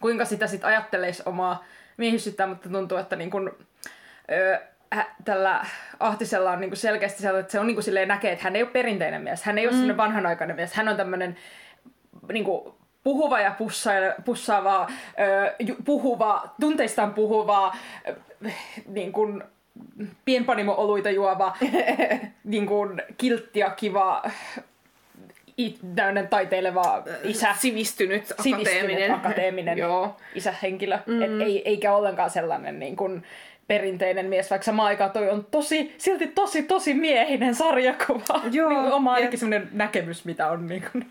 kuinka 0.00 0.24
sitä 0.24 0.46
sitten 0.46 0.68
ajattelisi 0.68 1.22
omaa 1.26 1.64
miehisyyttä, 1.96 2.46
mutta 2.46 2.68
tuntuu, 2.68 2.98
että 2.98 3.16
niinku, 3.16 3.50
öö, 4.30 4.58
hä- 4.92 5.14
tällä 5.24 5.64
Ahtisella 6.00 6.50
on 6.50 6.60
niinku 6.60 6.76
selkeästi 6.76 7.22
sellainen, 7.22 7.40
että 7.40 7.52
se 7.52 7.60
on 7.60 7.66
niinku 7.66 7.82
silleen 7.82 8.08
näkee, 8.08 8.32
että 8.32 8.44
hän 8.44 8.56
ei 8.56 8.62
ole 8.62 8.70
perinteinen 8.70 9.22
mies. 9.22 9.42
Hän 9.42 9.58
ei 9.58 9.64
ole 9.66 9.72
mm. 9.72 9.76
sellainen 9.76 9.96
vanhanaikainen 9.96 10.56
mies. 10.56 10.74
Hän 10.74 10.88
on 10.88 10.96
tämmöinen 10.96 11.36
niinku, 12.32 12.75
puhuva 13.06 13.40
ja 13.40 13.50
pussaile, 13.58 14.14
pussaava, 14.24 14.90
puhuva, 15.84 16.48
tunteistaan 16.60 17.14
puhuva, 17.14 17.76
niin 18.86 19.12
kuin, 19.12 19.42
pienpanimo-oluita 20.24 21.10
juova, 21.10 21.56
niin 22.44 22.66
kuin, 22.66 23.02
kiltti 23.18 23.60
ja 23.60 23.70
kiva, 23.70 24.22
tämmöinen 25.94 26.28
taiteileva 26.28 27.02
isä. 27.22 27.54
Sivistynyt, 27.58 28.26
Sivistynyt, 28.26 28.66
akateeminen. 28.66 29.14
akateeminen 29.14 29.78
Joo. 29.84 30.16
isähenkilö. 30.34 30.98
Mm. 31.06 31.22
Et 31.22 31.40
ei, 31.40 31.62
eikä 31.68 31.94
ollenkaan 31.94 32.30
sellainen 32.30 32.78
niin 32.78 32.96
kuin, 32.96 33.22
perinteinen 33.68 34.26
mies, 34.26 34.50
vaikka 34.50 34.64
samaan 34.64 34.88
aikaan 34.88 35.10
toi 35.10 35.30
on 35.30 35.46
tosi, 35.50 35.94
silti 35.98 36.26
tosi, 36.26 36.62
tosi 36.62 36.94
miehinen 36.94 37.54
sarjakuva. 37.54 38.40
Joo, 38.52 38.68
niin 38.68 38.92
oma 38.92 39.12
ainakin 39.12 39.38
sellainen 39.38 39.68
näkemys, 39.72 40.24
mitä 40.24 40.48
on 40.48 40.66
niin 40.66 40.84
kuin, 40.92 41.06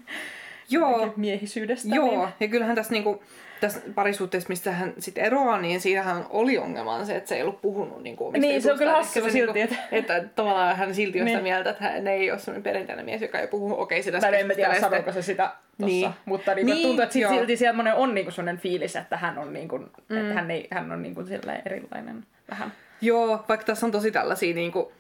Joo. 0.69 1.13
miehisyydestä. 1.15 1.95
Joo, 1.95 2.06
Niin. 2.25 2.30
ja 2.39 2.47
kyllähän 2.47 2.75
tässä, 2.75 2.93
niinku, 2.93 3.23
tässä 3.62 3.82
parisuhteessa, 3.95 4.49
mistä 4.49 4.71
hän 4.71 4.93
sitten 4.99 5.23
eroaa, 5.25 5.62
niin 5.62 5.82
siinähän 5.82 6.25
oli 6.30 6.58
ongelma 6.58 7.06
se, 7.06 7.15
että 7.15 7.30
se 7.30 7.36
ei 7.36 7.41
ollut 7.41 7.62
puhunut 7.62 8.04
niinku, 8.04 8.28
omista 8.28 8.47
Niin, 8.47 8.62
se 8.62 8.71
on 8.71 8.78
kyllä 8.78 8.91
hassua 8.91 9.30
silti, 9.30 9.60
Niinku, 9.60 9.75
että 9.91 10.23
tavallaan 10.36 10.75
hän 10.78 10.95
silti 10.95 11.21
on 11.21 11.28
sitä 11.28 11.38
Niin. 11.38 11.43
mieltä, 11.43 11.69
että 11.69 11.84
hän 11.84 12.08
ei 12.08 12.32
ole 12.32 12.39
sellainen 12.39 12.63
perinteinen 12.63 13.06
mies, 13.06 13.21
joka 13.21 13.39
ei 13.39 13.47
puhu, 13.47 13.82
okei, 13.82 14.04
sitä 14.04 14.19
Tai 14.19 14.39
en 14.39 14.47
mä 14.47 14.54
tiedä, 14.54 14.80
sanoiko 14.80 15.12
se 15.12 15.21
sitä 15.21 15.43
tossa. 15.43 15.86
Niin. 15.86 16.10
Mutta 16.25 16.56
niin, 16.56 16.65
Niin, 16.65 16.88
tuntuu, 16.88 17.04
että 17.04 17.13
sit 17.13 17.28
silti 17.30 17.58
semmoinen 17.58 17.93
on 17.93 18.15
niinku 18.15 18.32
semmoinen 18.32 18.62
fiilis, 18.62 18.95
että 18.95 19.17
hän 19.17 19.38
on, 19.38 19.54
niinku, 19.54 19.78
mm. 19.78 20.17
että 20.17 20.34
hän, 20.34 20.51
ei, 20.51 20.67
hän 20.71 20.91
on 20.91 21.01
niinku 21.01 21.23
erilainen 21.65 22.25
vähän. 22.49 22.73
Joo, 23.01 23.45
vaikka 23.49 23.65
tässä 23.65 23.86
on 23.86 23.91
tosi 23.91 24.12
tällaisia 24.12 24.56
niinku, 24.56 24.91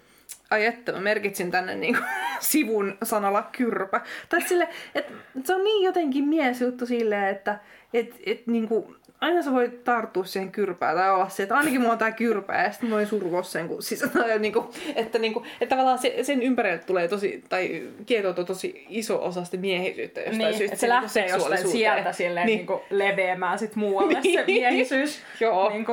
ai 0.51 0.65
että 0.65 0.91
mä 0.91 0.99
merkitsin 0.99 1.51
tänne 1.51 1.75
niinku, 1.75 2.01
sivun 2.39 2.97
sanalla 3.03 3.49
kyrpä. 3.51 4.01
Tai 4.29 4.41
sille, 4.41 4.67
että 4.95 5.13
se 5.43 5.55
on 5.55 5.63
niin 5.63 5.83
jotenkin 5.83 6.25
miesjuttu 6.27 6.85
silleen, 6.85 7.27
että 7.27 7.59
et, 7.93 8.15
et, 8.25 8.47
niinku, 8.47 8.95
aina 9.21 9.41
sä 9.41 9.51
voit 9.51 9.83
tarttua 9.83 10.23
siihen 10.23 10.51
kyrpään 10.51 10.95
tai 10.95 11.11
olla 11.11 11.29
se, 11.29 11.43
että 11.43 11.55
ainakin 11.57 11.79
mulla 11.81 11.93
on 11.93 11.99
tää 11.99 12.11
kyrpä 12.11 12.53
ja 12.63 12.71
sitten 12.71 12.89
mä 12.89 12.95
voin 12.95 13.07
survoa 13.07 13.43
sen, 13.43 13.67
kun 13.67 13.83
siis, 13.83 14.03
niinku, 14.39 14.71
että, 14.95 15.19
niinku, 15.19 15.45
että 15.61 15.75
tavallaan 15.75 15.99
se, 15.99 16.15
sen 16.21 16.41
ympärille 16.43 16.77
tulee 16.77 17.07
tosi, 17.07 17.43
tai 17.49 17.83
kietoutuu 18.05 18.43
tosi 18.43 18.85
iso 18.89 19.23
osa 19.25 19.43
sitä 19.43 19.57
miehisyyttä 19.57 20.19
jostain 20.19 20.37
Niin, 20.37 20.57
syystä. 20.57 20.73
että 20.73 20.81
se 20.81 20.87
niinku 20.87 21.03
lähtee 21.03 21.27
jostain 21.27 21.67
sieltä 21.67 22.11
silleen 22.11 22.45
Niin. 22.45 22.57
niin. 22.57 22.67
niin 22.89 22.99
leveämään 22.99 23.59
sit 23.59 23.75
muualle 23.75 24.19
Niin. 24.23 24.39
se 24.39 24.45
miehisyys. 24.47 25.21
Joo. 25.39 25.69
Niin 25.69 25.85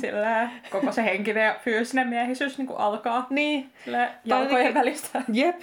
silleen, 0.00 0.50
koko 0.70 0.92
se 0.92 1.04
henkinen 1.04 1.44
ja 1.44 1.56
fyysinen 1.64 2.08
miehisyys 2.08 2.58
niin 2.58 2.66
kuin 2.66 2.78
alkaa 2.78 3.26
Niin, 3.30 3.70
jalkojen 4.24 4.50
jotenkin- 4.50 4.74
välistä. 4.74 5.22
Jep. 5.32 5.60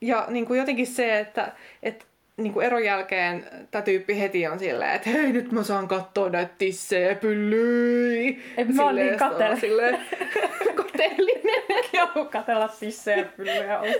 Ja 0.00 0.26
niin 0.28 0.46
kuin 0.46 0.58
jotenkin 0.60 0.86
se, 0.86 1.18
että, 1.18 1.52
että 1.82 2.04
niin 2.36 2.52
kuin 2.52 2.66
eron 2.66 2.84
jälkeen 2.84 3.44
tämä 3.70 3.82
tyyppi 3.82 4.20
heti 4.20 4.46
on 4.46 4.58
silleen, 4.58 4.90
että 4.94 5.10
hei 5.10 5.32
nyt 5.32 5.52
mä 5.52 5.62
saan 5.62 5.88
katsoa 5.88 6.28
näitä 6.30 6.52
tissejä 6.58 7.14
pyllyi. 7.14 8.42
Mä 8.74 8.84
oon 8.84 8.94
niin 8.96 9.18
Silleen, 9.60 9.98
sit 10.92 11.00
kateellinen. 11.02 11.62
Joo, 12.14 12.24
katella 12.24 12.68
sissejä 12.68 13.24
pyllyä 13.36 13.54
ja 13.54 13.78
olla. 13.80 13.92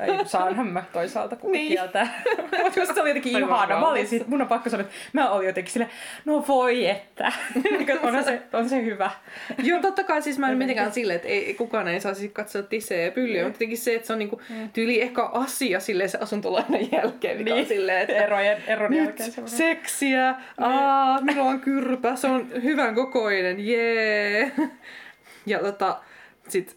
Ei, 0.00 0.10
saanhan 0.26 0.66
mä 0.66 0.82
toisaalta 0.92 1.36
kuka 1.36 1.52
Niin. 1.52 1.68
niin. 1.68 1.72
kieltää. 1.78 2.22
Mutta 2.62 2.80
just 2.80 2.94
se 2.94 3.00
oli 3.00 3.10
jotenkin 3.10 3.32
ihana. 3.38 3.80
Mä 3.80 3.88
olin 3.88 4.06
siitä, 4.08 4.24
mun 4.28 4.42
on 4.42 4.48
pakko 4.48 4.70
sanoa, 4.70 4.82
että 4.86 4.94
mä 5.12 5.30
olin 5.30 5.46
jotenkin 5.46 5.72
silleen, 5.72 5.90
no 6.24 6.44
voi 6.48 6.86
että. 6.86 7.32
on, 8.02 8.24
se, 8.24 8.42
on 8.52 8.68
se 8.68 8.84
hyvä. 8.84 9.10
Joo, 9.62 9.80
totta 9.82 10.04
kai 10.04 10.22
siis 10.22 10.38
mä 10.38 10.48
en 10.50 10.58
mitenkään 10.58 10.92
silleen, 10.92 11.16
että 11.16 11.28
ei, 11.28 11.54
kukaan 11.54 11.88
ei 11.88 12.00
saisi 12.00 12.28
katsoa 12.28 12.62
tissejä 12.62 13.04
ja 13.04 13.10
pyllyjä, 13.12 13.42
mutta 13.44 13.56
jotenkin 13.56 13.78
se, 13.78 13.94
että 13.94 14.06
se 14.06 14.12
on 14.12 14.18
niinku 14.18 14.40
tyyli 14.72 15.02
ehkä 15.02 15.22
asia 15.24 15.80
silleen 15.80 16.10
se 16.10 16.18
asuntolainan 16.18 16.92
jälkeen, 16.92 17.38
mikä 17.38 17.54
Niin. 17.54 17.66
silleen, 17.66 17.98
että 18.02 18.24
Erojen, 18.24 18.62
eron 18.66 18.90
nyt 18.90 19.00
jälkeen 19.04 19.32
semmoinen. 19.32 19.58
seksiä, 19.58 20.34
aa, 20.58 21.20
minulla 21.20 21.50
on 21.50 21.60
kyrpä, 21.60 22.16
se 22.16 22.26
on 22.26 22.48
hyvän 22.62 22.94
kokoinen, 22.94 23.66
jee. 23.66 24.52
Ja 25.46 25.58
tota, 25.58 25.98
sit 26.48 26.76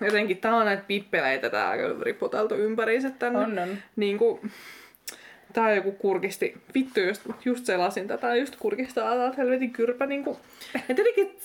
jotenkin 0.00 0.36
tää 0.36 0.56
on 0.56 0.66
näitä 0.66 0.82
pippeleitä 0.86 1.50
tää 1.50 1.76
kyllä 1.76 2.04
riputeltu 2.04 2.54
ympäriinsä 2.54 3.10
tänne. 3.10 3.38
On, 3.38 3.58
on. 3.58 3.78
Niin 3.96 4.18
kuin, 4.18 4.50
tää 5.52 5.64
on 5.64 5.76
joku 5.76 5.92
kurkisti, 5.92 6.54
vittu 6.74 7.00
just, 7.00 7.22
just 7.44 7.66
selasin 7.66 8.08
tätä, 8.08 8.36
just 8.36 8.56
kurkistaa 8.56 9.16
tää 9.16 9.32
helvetin 9.36 9.70
kyrpä 9.70 10.06
niinku. 10.06 10.38
Et 10.88 10.98
jotenkin 10.98 11.36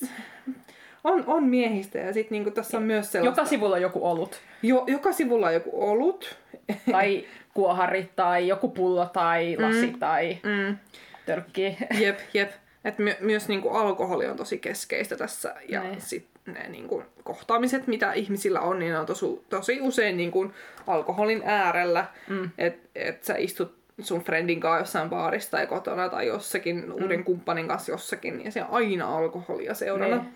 on, 1.04 1.24
on 1.28 1.44
miehistä 1.44 1.98
ja 2.00 2.14
sit 2.14 2.32
niinku 2.32 2.52
tässä 2.52 2.78
on 2.78 2.84
myös 2.84 3.12
sellaista. 3.12 3.42
Joka 3.42 3.50
sivulla 3.50 3.76
on 3.76 3.82
joku 3.82 4.08
olut. 4.08 4.42
jo, 4.64 4.84
joka 4.88 5.12
sivulla 5.12 5.48
on 5.48 5.54
joku 5.54 5.90
olut. 5.90 6.38
Tai 6.92 7.26
kuohari 7.54 8.10
tai 8.16 8.48
joku 8.48 8.70
pullo 8.70 9.06
tai 9.06 9.58
lasi 9.60 9.88
mm. 9.88 10.00
tai 10.00 10.38
Mm. 10.44 10.78
törkki. 11.26 11.78
Jep, 12.00 12.20
jep. 12.34 12.52
Et 12.86 13.00
my, 13.00 13.16
myös 13.20 13.48
niinku 13.48 13.70
alkoholi 13.70 14.28
on 14.28 14.38
tosi 14.38 14.58
keskeistä 14.58 15.16
tässä. 15.18 15.56
Ja 15.68 15.84
Niin. 15.84 16.02
sit 16.02 16.28
ne 16.46 16.70
niinku 16.70 17.04
kohtaamiset, 17.24 17.88
mitä 17.88 18.14
ihmisillä 18.14 18.60
on, 18.60 18.80
niin 18.80 18.92
ne 18.92 19.00
on 19.00 19.06
tosi, 19.06 19.26
tosi 19.50 19.82
usein 19.82 20.18
niinku 20.18 20.52
alkoholin 20.88 21.42
äärellä. 21.46 22.06
Mm. 22.28 22.50
Että 22.58 22.90
et 22.96 23.24
sä 23.24 23.36
istut 23.38 23.80
sun 24.02 24.22
friendin 24.24 24.60
kanssa 24.60 24.80
jossain 24.80 25.10
baarissa 25.10 25.52
tai 25.52 25.68
kotona 25.68 26.10
tai 26.10 26.28
jossakin 26.28 26.86
mm. 26.86 26.92
uuden 26.92 27.24
kumppanin 27.24 27.68
kanssa 27.68 27.92
jossakin, 27.92 28.46
ja 28.46 28.52
se 28.52 28.64
on 28.64 28.70
aina 28.72 29.18
alkoholia 29.18 29.74
seurana. 29.74 30.16
Niin. 30.16 30.34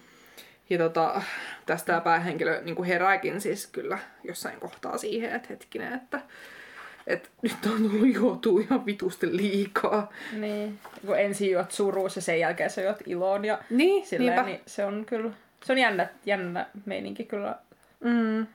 Ja 0.69 0.77
tota, 0.77 1.21
tästä 1.65 2.01
päähenkilö 2.01 2.61
niin 2.61 2.83
herääkin 2.83 3.41
siis 3.41 3.67
kyllä 3.67 3.97
jossain 4.23 4.59
kohtaa 4.59 4.97
siihen, 4.97 5.35
että 5.35 5.47
hetkinen, 5.49 5.93
että, 5.93 6.21
että 7.07 7.29
nyt 7.41 7.57
on 7.65 7.89
tullut 7.89 8.13
juotua 8.13 8.61
ihan 8.61 8.85
vitusti 8.85 9.37
liikaa. 9.37 10.09
Niin. 10.39 10.79
Kun 11.05 11.19
ensin 11.19 11.51
juot 11.51 11.71
suruus 11.71 12.15
ja 12.15 12.21
sen 12.21 12.39
jälkeen 12.39 12.69
sä 12.69 12.81
juot 12.81 12.97
iloon 13.05 13.45
ja 13.45 13.59
Niin, 13.69 14.05
silleen, 14.05 14.35
niinpä. 14.35 14.49
niin 14.51 14.61
se 14.65 14.85
on 14.85 15.05
kyllä, 15.05 15.31
se 15.65 15.73
on 15.73 15.77
jännä, 15.79 16.09
jännä 16.25 16.65
meininki 16.85 17.23
kyllä. 17.23 17.55
Mm. 17.99 18.47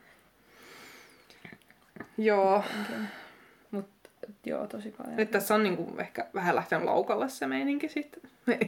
Joo, 2.19 2.65
Mut 3.71 3.89
joo, 4.47 4.67
tosi 4.67 4.91
paljon. 4.99 5.17
nyt 5.17 5.31
tässä 5.31 5.55
on 5.55 5.63
niinku 5.63 5.95
ehkä 5.99 6.27
vähän 6.35 6.57
lähtenyt 6.57 6.85
laukalle 6.85 7.29
se 7.29 7.47
meininki 7.47 7.89
sitten. 7.89 8.23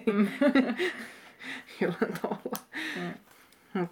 Jollain 1.81 2.13
tavalla. 2.23 2.57
Mm. 2.97 3.81
Mut 3.81 3.91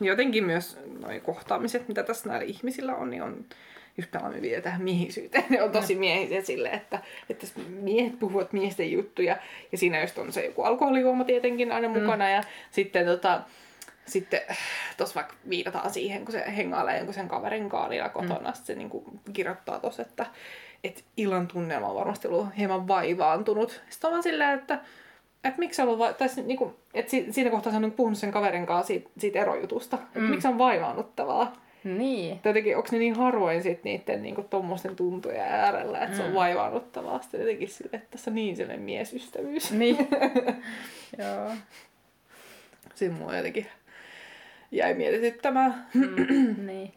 Jotenkin 0.00 0.44
myös 0.44 0.78
noi 1.00 1.20
kohtaamiset, 1.20 1.88
mitä 1.88 2.02
tässä 2.02 2.28
näillä 2.28 2.44
ihmisillä 2.44 2.94
on, 2.94 3.10
niin 3.10 3.22
on 3.22 3.44
just 3.98 4.10
palaaminen 4.10 4.42
vielä 4.42 4.62
tähän 4.62 4.82
miehisyyteen. 4.82 5.44
Ne 5.50 5.62
on 5.62 5.70
tosi 5.72 5.94
miehisiä 5.94 6.42
silleen, 6.42 6.74
että, 6.74 6.98
että 7.30 7.46
miehet 7.68 8.18
puhuvat 8.18 8.52
miesten 8.52 8.92
juttuja. 8.92 9.36
Ja 9.72 9.78
siinä 9.78 10.00
just 10.00 10.18
on 10.18 10.32
se 10.32 10.44
joku 10.46 10.62
alkoholijuoma 10.62 11.24
tietenkin 11.24 11.72
aina 11.72 11.88
mukana. 11.88 12.28
Ja 12.28 12.42
sitten 12.70 13.06
tota, 13.06 13.40
sitten 14.06 14.40
tuossa 14.96 15.14
vaikka 15.14 15.34
viitataan 15.48 15.90
siihen, 15.90 16.24
kun 16.24 16.32
se 16.32 16.44
hengailee 16.56 16.96
jonkun 16.96 17.14
sen 17.14 17.28
kaverin 17.28 17.68
kanssa 17.68 17.88
niillä 17.88 18.08
kotona, 18.08 18.50
mm. 18.50 18.54
se 18.62 18.74
niinku 18.74 19.04
kirjoittaa 19.32 19.78
tuossa, 19.80 20.02
että 20.02 20.26
et 20.84 21.04
illan 21.16 21.48
tunnelma 21.48 21.88
on 21.88 21.96
varmasti 21.96 22.28
ollut 22.28 22.46
hieman 22.58 22.88
vaivaantunut. 22.88 23.82
Sitten 23.90 24.10
on 24.10 24.22
silleen, 24.22 24.58
että 24.58 24.78
et 25.44 25.58
miksi 25.58 25.82
on 25.82 25.98
va- 25.98 26.12
tai 26.12 26.28
niinku, 26.44 26.76
et 26.94 27.08
si- 27.08 27.32
siinä 27.32 27.50
kohtaa 27.50 27.72
se 27.72 27.78
on 27.78 27.92
puhunut 27.92 28.18
sen 28.18 28.30
kaverin 28.30 28.66
kanssa 28.66 28.86
siitä, 28.86 29.10
siitä 29.18 29.38
erojutusta. 29.38 29.98
Mm. 30.14 30.22
miksi 30.22 30.48
on 30.48 30.58
vaivaannuttavaa? 30.58 31.67
Niin. 31.84 32.40
Jotenkin, 32.44 32.76
onko 32.76 32.88
ne 32.92 32.98
niin 32.98 33.14
harvoin 33.14 33.62
sit 33.62 33.84
niiden 33.84 34.22
niinku 34.22 34.42
tommosten 34.42 34.96
tuntujen 34.96 35.40
äärellä, 35.40 36.00
että 36.04 36.16
se 36.16 36.22
on 36.22 36.28
Mm. 36.28 36.34
vaivaannuttavaa. 36.34 37.22
Sitten 37.22 37.40
jotenkin 37.40 37.68
sille, 37.68 37.90
että 37.92 38.08
tässä 38.10 38.30
on 38.30 38.34
niin 38.34 38.56
sellainen 38.56 38.84
miesystävyys. 38.84 39.72
Niin. 39.72 39.96
joo. 41.18 41.50
Siinä 42.94 43.14
mua 43.14 43.36
jotenkin 43.36 43.66
jäi 44.72 44.94
mietityttämään. 44.94 45.86
Mm, 45.94 46.66
niin. 46.66 46.92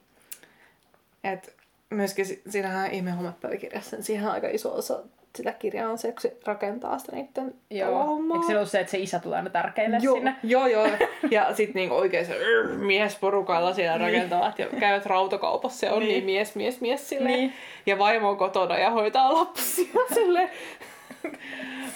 Et 1.33 1.53
myöskin 1.89 2.25
si- 2.25 2.41
siinähän 2.49 2.91
ihme 2.91 3.11
hommapäiväkirjassa, 3.11 3.95
niin 3.95 4.03
siihen 4.03 4.25
on 4.27 4.31
aika 4.33 4.47
iso 4.49 4.75
osa 4.75 4.99
sitä 5.35 5.51
kirjaa 5.53 5.91
on 5.91 5.97
se, 5.97 6.11
kun 6.11 6.21
se 6.21 6.37
rakentaa 6.45 6.99
sitä 6.99 7.11
niiden 7.15 7.53
Joo. 7.69 7.91
talohommaa. 7.91 8.35
Eikö 8.37 8.47
se 8.47 8.55
ollut 8.57 8.69
se, 8.69 8.79
että 8.79 8.91
se 8.91 8.97
isä 8.97 9.19
tulee 9.19 9.37
aina 9.37 9.49
tärkeille 9.49 9.97
joo, 10.01 10.15
sinne? 10.15 10.35
joo, 10.43 10.67
joo. 10.67 10.87
Ja 11.31 11.55
sit 11.55 11.73
niinku 11.73 11.95
oikein 11.95 12.25
se 12.25 12.35
miesporukalla 12.77 13.73
siellä 13.73 13.97
Niin. 13.97 14.13
rakentavat 14.13 14.59
ja 14.59 14.67
käyvät 14.79 15.05
rautakaupassa 15.05 15.85
ja 15.85 15.93
on 15.93 15.99
niin, 15.99 16.09
Niin. 16.09 16.23
mies, 16.25 16.55
mies, 16.55 16.81
mies 16.81 17.09
silleen. 17.09 17.33
Niin. 17.39 17.53
Ja 17.85 17.97
vaimo 17.99 18.29
on 18.29 18.37
kotona 18.37 18.77
ja 18.77 18.89
hoitaa 18.91 19.33
lapsia 19.33 19.93
silleen. 20.13 20.49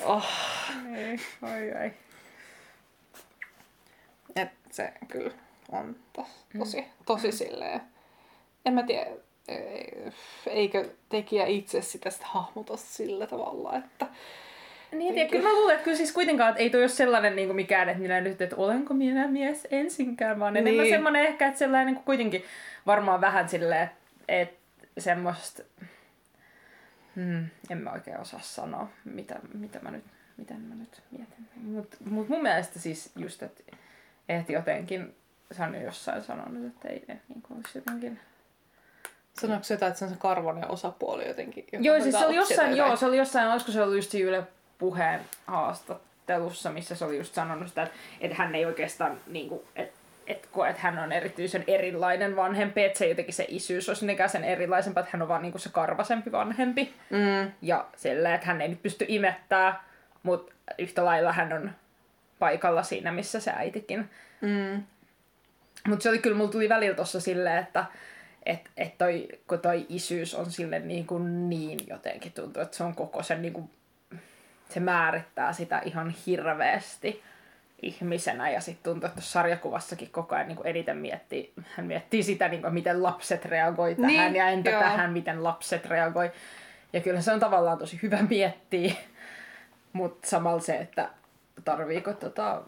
Oh, 0.05 0.25
Niin. 0.83 1.19
Oi, 1.41 1.81
oi. 1.83 1.91
et 4.35 4.49
se 4.71 4.93
kyllä 5.07 5.31
on 5.71 5.95
tos, 6.13 6.27
tosi, 6.59 6.85
tosi 7.05 7.31
silleen. 7.31 7.81
En 8.65 8.73
mä 8.73 8.83
tiedä, 8.83 9.09
eikö 10.47 10.89
tekijä 11.09 11.45
itse 11.45 11.81
sitä 11.81 12.09
sit 12.09 12.23
hahmota 12.23 12.77
sillä 12.77 13.27
tavalla, 13.27 13.77
että 13.77 14.07
Niin, 14.91 15.17
ja 15.17 15.27
kyllä 15.27 15.43
mä 15.49 15.53
luulen, 15.53 15.73
että 15.73 15.83
kyllä 15.83 15.97
siis 15.97 16.11
kuitenkaan, 16.11 16.49
että 16.49 16.61
ei 16.61 16.69
toi 16.69 16.81
ole 16.81 16.87
sellainen 16.89 17.35
niin 17.35 17.47
kuin 17.47 17.55
mikään, 17.55 17.89
että 17.89 18.01
minä 18.01 18.21
nyt, 18.21 18.41
että 18.41 18.55
olenko 18.55 18.93
minä 18.93 19.27
mies 19.27 19.67
ensinkään, 19.71 20.39
vaan 20.39 20.57
enemmän 20.57 20.83
Niin. 20.83 20.93
semmoinen 20.95 21.25
ehkä, 21.25 21.47
että 21.47 21.59
sellainen 21.59 21.85
niin 21.85 21.95
kuin 21.95 22.05
kuitenkin 22.05 22.43
varmaan 22.85 23.21
vähän 23.21 23.49
silleen, 23.49 23.89
että, 24.27 24.65
semmoista, 24.97 25.63
hmm, 27.15 27.45
en 27.69 27.77
mä 27.77 27.91
oikein 27.91 28.19
osaa 28.19 28.39
sanoa, 28.43 28.89
mitä, 29.05 29.39
mitä 29.53 29.79
mä 29.79 29.91
nyt, 29.91 30.03
miten 30.37 30.61
mä 30.61 30.75
nyt 30.75 31.01
mietin. 31.11 31.47
Mutta 31.55 31.97
mut 32.09 32.29
mun 32.29 32.41
mielestä 32.41 32.79
siis 32.79 33.11
just, 33.15 33.43
että, 33.43 33.63
että 34.29 34.51
jotenkin, 34.51 35.15
se 35.51 35.63
on 35.63 35.75
jo 35.75 35.81
jossain 35.81 36.23
sanonut, 36.23 36.65
että 36.65 36.87
ei 36.87 37.03
ne 37.07 37.19
niin 37.29 37.41
kuin 37.41 37.57
olisi 37.57 37.77
jotenkin... 37.77 38.19
sanoiko 39.41 39.63
se 39.63 39.73
jotain, 39.73 39.87
että 39.89 39.99
se 39.99 40.05
on 40.05 40.11
se 40.11 40.17
karvonen 40.19 40.71
osapuoli 40.71 41.27
jotenkin? 41.27 41.65
Joo, 41.71 41.99
siis 42.01 42.19
se 42.19 42.25
oli 42.25 42.35
jossain, 42.35 42.77
joo, 42.77 42.95
se 42.95 43.05
oli 43.05 43.17
jossain, 43.17 43.47
olisiko 43.51 43.71
se 43.71 43.81
ollut 43.81 43.95
just 43.95 44.13
Yle 44.13 44.43
puheen 44.77 45.21
haastattelussa, 45.47 46.69
missä 46.71 46.95
se 46.95 47.05
oli 47.05 47.17
just 47.17 47.33
sanonut 47.33 47.67
sitä, 47.67 47.83
että, 47.83 47.95
että 48.21 48.37
hän 48.37 48.55
ei 48.55 48.65
oikeastaan, 48.65 49.17
niin 49.27 49.49
kuin, 49.49 49.61
että, 49.75 49.95
että 50.27 50.47
koe, 50.51 50.69
että 50.69 50.81
hän 50.81 50.99
on 50.99 51.11
erityisen 51.11 51.63
erilainen 51.67 52.35
vanhempi, 52.35 52.83
että 52.83 52.97
se 52.99 53.07
jotenkin 53.07 53.33
se 53.33 53.45
isyys 53.47 53.89
olisi 53.89 54.03
mitenkään 54.03 54.29
sen 54.29 54.43
erilaisempaa, 54.43 55.01
että 55.01 55.11
hän 55.13 55.21
on 55.21 55.27
vaan 55.27 55.41
niin 55.41 55.51
kuin 55.51 55.61
se 55.61 55.69
karvasempi 55.69 56.31
vanhempi. 56.31 56.93
Mm, 57.09 57.51
Ja 57.61 57.85
sillä, 57.95 58.35
että 58.35 58.47
hän 58.47 58.61
ei 58.61 58.67
nyt 58.67 58.81
pysty 58.83 59.05
imettää, 59.07 59.83
mutta 60.23 60.53
yhtä 60.77 61.05
lailla 61.05 61.31
hän 61.33 61.53
on 61.53 61.71
paikalla 62.39 62.83
siinä, 62.83 63.11
missä 63.11 63.39
se 63.39 63.51
äitikin. 63.55 64.09
mm, 64.41 64.83
Mutta 65.87 66.03
se 66.03 66.09
oli 66.09 66.19
kyllä, 66.19 66.37
mulla 66.37 66.51
tuli 66.51 66.69
välillä 66.69 66.95
tossa 66.95 67.19
silleen, 67.19 67.57
että 67.57 67.85
et, 68.45 68.69
et 68.77 68.97
toi, 68.97 69.27
kun 69.47 69.59
toi 69.59 69.85
isyys 69.89 70.35
on 70.35 70.51
sille 70.51 70.79
niin, 70.79 71.07
kuin 71.07 71.49
niin 71.49 71.79
jotenkin 71.87 72.31
tuntuu, 72.31 72.63
että 72.63 72.77
se 72.77 72.83
on 72.83 72.95
koko 72.95 73.23
sen 73.23 73.41
niin 73.41 73.53
kuin, 73.53 73.69
se 74.69 74.79
määrittää 74.79 75.53
sitä 75.53 75.81
ihan 75.85 76.15
hirveästi 76.25 77.23
ihmisenä 77.81 78.49
ja 78.49 78.61
sitten 78.61 78.83
tuntuu, 78.83 79.07
että 79.09 79.21
sarjakuvassakin 79.21 80.09
koko 80.11 80.35
ajan 80.35 80.47
niin 80.47 80.55
kuin 80.55 80.67
eniten 80.67 80.97
miettii, 80.97 81.53
hän 81.75 81.85
miettii 81.85 82.23
sitä, 82.23 82.47
niin 82.47 82.61
kuin, 82.61 82.73
miten 82.73 83.03
lapset 83.03 83.45
reagoi 83.45 83.95
tähän 83.95 84.07
Niin, 84.07 84.35
ja 84.35 84.49
entä 84.49 84.69
joo. 84.69 84.81
tähän, 84.81 85.13
miten 85.13 85.43
lapset 85.43 85.85
reagoi. 85.85 86.31
Ja 86.93 87.01
kyllä 87.01 87.21
se 87.21 87.31
on 87.31 87.39
tavallaan 87.39 87.77
tosi 87.77 87.99
hyvä 88.03 88.19
miettiä, 88.29 88.93
mutta 89.93 90.29
samalla 90.29 90.61
se, 90.61 90.75
että 90.75 91.09
tarviiko 91.65 92.13
tota... 92.13 92.61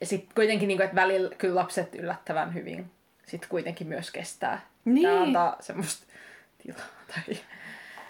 Ja 0.00 0.06
sitten 0.06 0.34
kuitenkin, 0.34 0.68
niin 0.68 0.78
kuin, 0.78 0.84
että 0.84 0.96
välillä 0.96 1.34
kyllä 1.38 1.54
lapset 1.54 1.94
yllättävän 1.94 2.54
hyvin 2.54 2.90
sitten 3.26 3.48
kuitenkin 3.50 3.86
myös 3.86 4.10
kestää. 4.10 4.60
Niin. 4.84 5.08
Tämä 5.08 5.22
antaa 5.22 5.56
semmoista 5.60 6.06
tilaa. 6.62 6.80
Tai... 7.14 7.36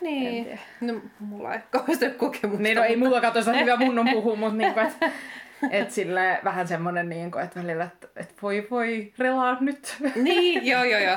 Niin. 0.00 0.58
No, 0.80 0.94
mulla 1.20 1.54
ei 1.54 1.60
kauheasti 1.70 2.10
kokemusta. 2.10 2.62
Niin, 2.62 2.76
no 2.76 2.84
ei 2.84 2.96
mulla 2.96 3.20
katso 3.20 3.40
sitä 3.42 3.56
hyvä 3.56 3.76
mun 3.76 3.98
on 3.98 4.08
puhua, 4.12 4.36
mutta 4.36 4.56
niinku, 4.56 4.80
et, 4.80 5.12
et 5.70 5.90
sille 5.90 6.40
vähän 6.44 6.68
semmonen 6.68 7.08
niinku, 7.08 7.38
että 7.38 7.60
välillä, 7.62 7.84
että 7.84 8.08
et 8.16 8.34
voi 8.42 8.66
voi 8.70 9.12
relaa 9.18 9.56
nyt. 9.60 9.96
Niin, 10.14 10.66
joo, 10.70 10.84
joo, 10.84 11.00
joo. 11.00 11.16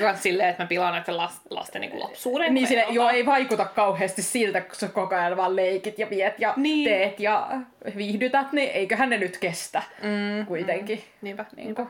Kans 0.00 0.22
silleen, 0.22 0.48
että 0.48 0.62
mä 0.62 0.66
pilaan 0.66 0.94
näiden 0.94 1.16
las, 1.16 1.40
lasten 1.50 1.80
niin 1.80 2.00
lapsuuden. 2.00 2.54
niin 2.54 2.66
sille, 2.66 2.82
ei 2.82 2.94
joo, 2.94 3.08
ei 3.10 3.26
vaikuta 3.26 3.64
kauheasti 3.64 4.22
siltä, 4.22 4.60
kun 4.60 4.74
sä 4.74 4.88
koko 4.88 5.14
ajan 5.14 5.36
vaan 5.36 5.56
leikit 5.56 5.98
ja 5.98 6.10
viet 6.10 6.38
ja 6.38 6.54
Niin. 6.56 6.88
teet 6.88 7.20
ja 7.20 7.50
viihdytät, 7.96 8.52
niin 8.52 8.70
eiköhän 8.70 9.10
ne 9.10 9.18
nyt 9.18 9.38
kestä 9.38 9.82
Mm, 10.02 10.46
kuitenkin. 10.46 10.98
Mm. 10.98 11.04
Niinpä, 11.22 11.44
Niinku. 11.56 11.88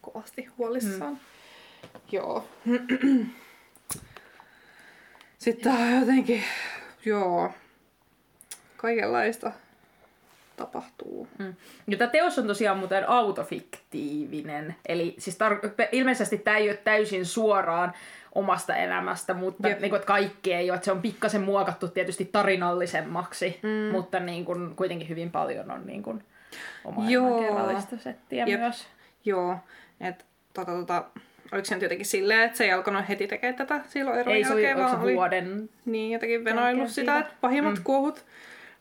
Kovasti 0.00 0.48
huolissaan. 0.58 1.12
Mm. 1.12 1.18
Joo. 2.12 2.48
Sitten 5.38 5.72
tää 5.72 5.86
on 5.86 6.00
jotenkin, 6.00 6.42
joo, 7.04 7.52
kaikenlaista 8.76 9.52
tapahtuu. 10.56 11.28
Mm. 11.38 11.54
Ja 11.86 11.96
tämä 11.96 12.10
teos 12.10 12.38
on 12.38 12.46
tosiaan 12.46 12.78
muuten 12.78 13.08
autofiktiivinen, 13.08 14.76
eli 14.86 15.14
siis 15.18 15.38
tar- 15.38 15.88
ilmeisesti 15.92 16.38
tämä 16.38 16.56
ei 16.56 16.68
ole 16.68 16.76
täysin 16.76 17.26
suoraan 17.26 17.92
omasta 18.34 18.76
elämästä, 18.76 19.34
mutta 19.34 19.68
Jep. 19.68 19.80
niin 19.80 19.90
kuin, 19.90 19.98
että 19.98 20.06
kaikki 20.06 20.52
ei 20.52 20.70
ole, 20.70 20.74
että 20.74 20.84
se 20.84 20.92
on 20.92 21.02
pikkasen 21.02 21.40
muokattu 21.40 21.88
tietysti 21.88 22.24
tarinallisemmaksi, 22.24 23.60
mm. 23.62 23.92
mutta 23.92 24.20
niin 24.20 24.44
kuin, 24.44 24.76
kuitenkin 24.76 25.08
hyvin 25.08 25.30
paljon 25.30 25.70
on 25.70 25.86
niin 25.86 26.02
kuin, 26.02 26.24
oma 26.84 27.10
Joo. 27.10 27.26
elämänkerrallista 27.26 27.96
settiä 27.98 28.44
Jep. 28.46 28.60
myös. 28.60 28.86
Joo, 29.24 29.56
että 30.00 30.24
tota, 30.54 30.72
tota, 30.72 31.04
oliko 31.52 31.64
se 31.64 31.74
nyt 31.74 31.82
jotenkin 31.82 32.06
silleen, 32.06 32.40
että 32.40 32.58
se 32.58 32.64
ei 32.64 32.72
alkanut 32.72 33.08
heti 33.08 33.26
tekemään 33.26 33.54
tätä 33.56 33.80
silloin 33.88 34.18
eron 34.20 34.34
Ei 34.34 34.44
se 34.44 34.52
oli, 34.52 34.62
jälkeen, 34.62 34.88
se 34.88 34.92
vaan 34.92 35.04
oli 35.04 35.14
vuoden... 35.14 35.68
niin 35.84 36.12
jotenkin 36.12 36.44
venaillut 36.44 36.66
jälkeen 36.78 36.88
sitä, 36.94 37.12
siitä? 37.12 37.18
että 37.18 37.34
pahimmat 37.40 37.74
Mm. 37.78 37.84
kuohut 37.84 38.24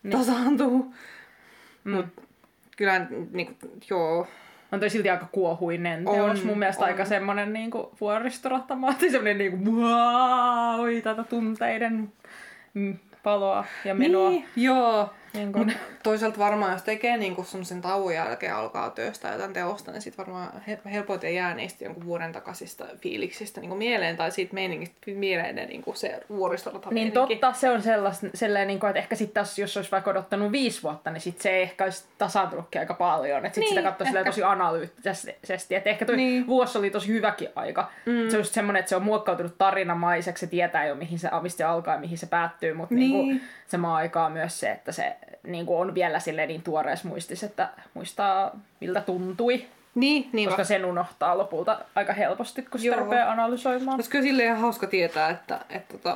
Niin. 0.04 0.18
tasaantuu. 0.18 0.94
Mm. 1.84 1.92
Mut 1.96 2.06
kyllä, 2.78 3.06
niin, 3.32 3.58
joo, 3.90 4.28
On 4.72 4.80
toi 4.80 4.90
silti 4.90 5.10
aika 5.10 5.28
kuohuinen 5.32 6.08
On, 6.08 6.16
teos. 6.16 6.44
Mun 6.44 6.60
mielestä 6.60 6.84
on. 6.84 6.88
aika 6.92 7.06
semmonen 7.06 7.54
niinku 7.54 7.92
vuoristorahtamaatti, 8.02 9.10
semmonen 9.12 9.38
niinku 9.38 9.72
wow, 9.72 10.88
tätä 11.04 11.24
tunteiden 11.24 12.12
mm, 12.74 12.98
paloa 13.24 13.66
ja 13.86 13.96
menoa. 13.96 14.30
Niin, 14.30 14.46
joo. 14.56 15.14
Niin 15.40 15.54
kun, 15.54 15.72
toisaalta 16.04 16.38
varmaan, 16.40 16.72
jos 16.74 16.82
tekee 16.84 17.18
niinku 17.18 17.44
semmoisen 17.44 17.82
tauon 17.82 18.14
jälkeen 18.16 18.56
alkaa 18.56 18.90
työstää 18.90 19.32
jotain 19.34 19.54
teosta, 19.54 19.92
niin 19.92 20.02
sit 20.02 20.18
varmaan 20.18 20.50
he- 20.68 20.80
helpoiten 20.92 21.36
jää 21.36 21.54
niistä 21.54 21.84
jonkun 21.84 22.06
vuoden 22.06 22.32
takaisista 22.32 22.86
fiiliksistä 22.98 23.62
niinku 23.62 23.76
mieleen 23.76 24.18
tai 24.18 24.32
siitä 24.32 24.54
meiningistä 24.54 24.96
mieleen 25.08 25.56
ne 25.56 25.66
niinku 25.66 25.94
se 25.94 26.20
vuoristorata 26.30 26.90
Niin 26.92 27.12
totta, 27.12 27.54
se 27.54 27.70
on 27.70 27.82
sellaista, 27.82 28.28
sellainen, 28.34 28.68
niin 28.68 28.80
kuin, 28.80 28.90
että 28.90 29.00
ehkä 29.00 29.16
sitten 29.16 29.34
taas, 29.34 29.60
jos 29.60 29.78
olisi 29.78 29.92
vaikka 29.92 30.12
odottanut 30.12 30.52
viisi 30.52 30.84
vuotta, 30.84 31.12
niin 31.12 31.22
sit 31.22 31.42
se 31.42 31.50
ei 31.50 31.62
ehkä 31.62 31.84
olisi 31.84 32.04
tasaantunutkin 32.18 32.80
aika 32.82 32.94
paljon. 32.94 33.46
Että 33.46 33.56
sit 33.56 33.62
Niin, 33.62 33.70
sitä 33.70 33.92
katsoi 33.92 34.24
tosi 34.26 34.44
analyyttisesti. 34.44 35.76
Että 35.76 35.90
ehkä 35.90 36.06
toi 36.06 36.16
Niin. 36.18 36.30
niin. 36.34 36.48
vuosi 36.48 36.78
oli 36.78 36.90
tosi 36.90 37.08
hyväkin 37.08 37.50
aika. 37.56 37.92
Mm. 38.06 38.30
Se 38.30 38.38
on 38.38 38.40
just 38.42 38.54
semmoinen, 38.54 38.80
että 38.80 38.90
se 38.90 38.96
on 38.96 39.04
muokkautunut 39.04 39.58
tarinamaiseksi, 39.58 40.46
se 40.46 40.50
tietää 40.50 40.86
jo 40.86 40.96
mihin 40.96 41.20
se, 41.20 41.30
mistä 41.42 41.58
se 41.58 41.64
alkaa 41.64 41.94
ja 41.94 42.00
mihin 42.00 42.18
se 42.18 42.26
päättyy, 42.28 42.74
mutta 42.74 42.96
Niin. 42.96 43.12
niin. 43.12 43.28
niin 43.28 43.42
samaan 43.68 43.96
aikaan 43.96 44.32
myös 44.32 44.60
se, 44.60 44.72
että 44.72 44.92
se 44.92 45.16
niin 45.44 45.66
kuin 45.66 45.80
on 45.80 45.96
vielä 45.96 46.20
silleen 46.20 46.48
niin 46.48 46.62
tuoreessa 46.64 47.08
muistissa, 47.08 47.46
että 47.46 47.70
muistaa 47.94 48.60
miltä 48.80 49.02
tuntui, 49.02 49.66
Niin, 49.96 50.30
niin 50.34 50.50
koska 50.50 50.64
sen 50.64 50.86
unohtaa 50.86 51.38
lopulta 51.38 51.80
aika 51.96 52.14
helposti, 52.14 52.62
kun 52.62 52.80
sitä 52.80 52.96
Joo. 52.96 53.04
rupeaa 53.04 53.32
analysoimaan. 53.32 53.96
Olisi 53.96 54.10
kyllä 54.10 54.24
silleen 54.24 54.46
ihan 54.48 54.60
hauska 54.60 54.88
tietää, 54.88 55.30
että, 55.30 55.60
että, 55.70 55.96
että, 55.96 56.16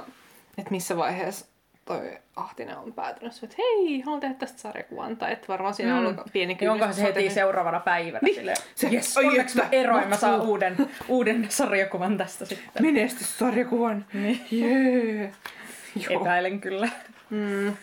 että 0.57 0.71
missä 0.71 0.97
vaiheessa 0.97 1.45
toi 1.85 2.17
Ahtinen 2.35 2.77
on 2.77 2.93
päätynyt, 2.93 3.33
että 3.43 3.55
hei, 3.59 4.01
haluan 4.01 4.19
tehdä 4.21 4.33
tästä 4.35 4.59
sarjakuvan. 4.59 5.17
Tai 5.17 5.33
että 5.33 5.47
varmaan 5.47 5.73
siinä 5.73 5.95
on 5.97 5.99
Mm. 6.01 6.05
ollut 6.07 6.21
pieni 6.33 6.47
Niin 6.47 6.57
kynnys. 6.57 6.71
onkohan 6.73 6.93
se 6.93 7.01
heti 7.01 7.13
tehnyt- 7.13 7.31
seuraavana 7.33 7.79
päivänä 7.79 8.19
Niin. 8.21 8.35
silleen, 8.35 8.57
Se- 8.75 8.87
yes, 8.87 9.17
ai 9.17 9.25
onneksi 9.25 9.57
mä 9.57 9.67
eroin, 9.71 10.07
mä 10.07 10.15
saan 10.17 10.41
uuden, 10.41 10.75
uuden 11.07 11.45
sarjakuvan 11.49 12.17
tästä 12.17 12.45
sitten. 12.45 12.83
Menestyssarjakuvan. 12.83 14.05
Niin. 14.13 14.45
Jee. 14.51 15.33
Joo. 16.09 16.21
Epäilen 16.21 16.61
kyllä. 16.61 16.89
Mm, 17.29 17.73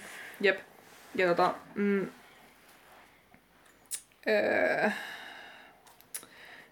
jep. 0.40 0.59
Ja 1.14 1.27
tota... 1.29 1.55
Mm, 1.75 2.07
öö, 4.29 4.90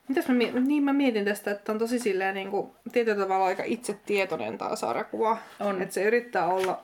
mitäs 0.08 0.28
mä, 0.28 0.34
niin 0.60 0.82
mä 0.84 0.92
mietin 0.92 1.24
tästä, 1.24 1.50
että 1.50 1.72
on 1.72 1.78
tosi 1.78 1.98
silleen 1.98 2.34
niin 2.34 2.50
kuin, 2.50 2.70
tietyllä 2.92 3.18
tavalla 3.22 3.46
aika 3.46 3.62
itsetietoinen 3.66 4.58
tää 4.58 4.76
sarjakuva. 4.76 5.38
On. 5.60 5.82
Että 5.82 5.94
se 5.94 6.02
yrittää 6.02 6.46
olla 6.46 6.82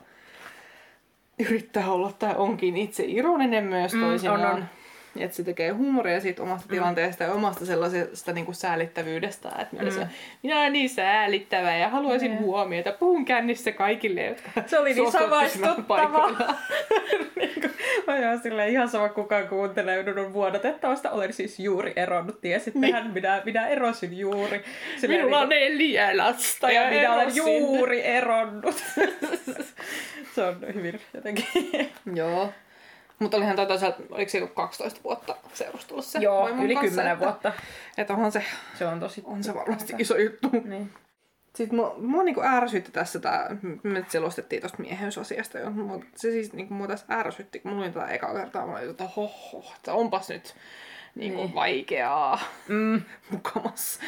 yrittää 1.39 1.91
olla 1.91 2.11
tai 2.11 2.33
onkin 2.37 2.77
itse 2.77 3.03
ironinen 3.07 3.63
myös 3.63 3.93
Mm, 3.93 4.01
toisinaan. 4.01 4.45
on, 4.45 4.51
on. 4.55 4.65
Että 5.19 5.37
se 5.37 5.43
tekee 5.43 5.69
huumoria 5.69 6.19
siitä 6.21 6.43
omasta 6.43 6.67
tilanteesta 6.67 7.23
ja 7.23 7.33
omasta 7.33 7.65
sellaisesta 7.65 8.31
niin 8.31 8.45
kuin 8.45 8.55
säälittävyydestä. 8.55 9.49
Että 9.61 9.83
mm. 9.83 9.91
se, 9.91 10.07
minä 10.43 10.59
olen 10.59 10.73
niin 10.73 10.89
säälittävä 10.89 11.75
ja 11.75 11.89
haluaisin 11.89 12.31
Niin. 12.31 12.41
huomiota. 12.41 12.91
Puhun 12.91 13.25
kännissä 13.25 13.71
kaikille, 13.71 14.23
jotka 14.25 14.49
Se 14.67 14.79
oli 14.79 14.93
niin 14.93 15.11
samaistuttavaa. 15.11 15.83
paikoillaan. 15.87 16.57
niin 17.39 17.53
kuin, 17.53 17.71
mä 18.07 18.37
silleen 18.43 18.69
ihan 18.69 18.89
sama 18.89 19.09
kukaan 19.09 19.47
kuuntelee 19.47 20.03
minun 20.03 20.33
vuodatettavasta. 20.33 21.11
Olen 21.11 21.33
siis 21.33 21.59
juuri 21.59 21.93
eronnut. 21.95 22.41
Tiesittehän, 22.41 23.11
minä, 23.13 23.41
minä 23.45 23.67
erosin 23.67 24.17
juuri. 24.17 24.63
Silleen 24.97 25.19
Minulla 25.19 25.39
on 25.39 25.49
niin 25.49 25.71
neljä 25.71 26.17
lasta 26.17 26.67
kuin, 26.67 26.75
ja, 26.75 26.81
ja 26.81 26.89
minä 26.89 27.13
olen 27.13 27.35
juuri 27.35 28.05
eronnut. 28.05 28.75
se 30.35 30.43
on 30.43 30.57
hyvin 30.73 30.99
jotenkin. 31.13 31.45
Joo. 32.15 32.53
Mutta 33.19 33.37
olihan 33.37 33.55
tätä 33.55 33.77
sieltä, 33.77 33.97
oliko 34.09 34.29
se 34.29 34.37
joku 34.37 34.53
12 34.53 34.99
vuotta 35.03 35.35
seurustelussa? 35.53 36.19
Joo, 36.19 36.41
vaimon 36.41 36.65
yli 36.65 36.73
kanssa, 36.75 36.89
10 36.89 37.13
että, 37.13 37.25
vuotta. 37.25 37.53
Että 37.97 38.13
onhan 38.13 38.31
se, 38.31 38.43
Se 38.77 38.85
on 38.85 38.99
tosi... 38.99 39.21
on 39.25 39.43
se 39.43 39.53
varmasti 39.53 39.93
iso 39.97 40.17
juttu. 40.17 40.49
Niin. 40.63 40.91
Sitten 41.55 41.75
mua, 41.75 41.95
mua 41.97 42.23
niinku 42.23 42.41
ärsytti 42.41 42.91
tässä 42.91 43.19
tää, 43.19 43.55
me 43.83 44.05
selostettiin 44.07 44.61
tosta 44.61 44.81
mieheysasiasta 44.81 45.59
jo, 45.59 45.69
mutta 45.69 46.05
se 46.15 46.31
siis 46.31 46.53
niinku 46.53 46.73
mua 46.73 46.87
tässä 46.87 47.05
ärsytti, 47.11 47.59
kun 47.59 47.71
mulla 47.71 47.85
oli 47.85 47.93
tätä 47.93 48.07
ekaa 48.07 48.33
kertaa, 48.33 48.65
mä 48.67 48.73
olin, 48.77 48.89
että 48.89 49.07
hoho, 49.15 49.73
että 49.75 49.93
onpas 49.93 50.29
nyt 50.29 50.55
niinku 51.15 51.41
Niin. 51.41 51.53
vaikeaa 51.55 52.39
Mm. 52.67 53.01
mukamas. 53.31 53.99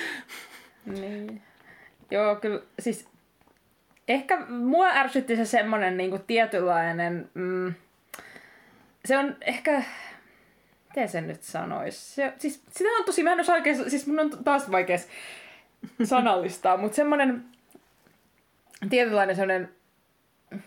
Niin. 0.86 1.41
Joo, 2.12 2.36
kyllä 2.36 2.62
siis 2.80 3.08
ehkä 4.08 4.46
mua 4.50 4.88
ärsytti 4.88 5.36
se 5.36 5.46
semmonen 5.46 5.98
niinku 5.98 6.20
tietynlainen, 6.28 7.30
mm, 7.34 7.74
se 9.08 9.17
on 9.17 9.36
ehkä, 9.41 9.84
miten 10.89 11.10
sen 11.10 11.28
nyt 11.28 11.43
sanois? 11.43 12.15
Se, 12.15 12.34
siis, 12.38 12.62
sitä 12.72 12.89
on 12.89 13.06
tosi, 13.06 13.24
mä 13.24 13.32
en 13.32 13.39
osaa 13.39 13.56
oikein, 13.56 13.89
siis 13.89 14.08
mun 14.08 14.20
on 14.20 14.43
taas 14.43 14.72
vaikea 14.72 14.98
sanallistaa, 16.04 16.78
mutta 16.78 16.96
semmonen 16.96 17.46
tietynlainen 18.89 19.36
semmonen 19.36 19.70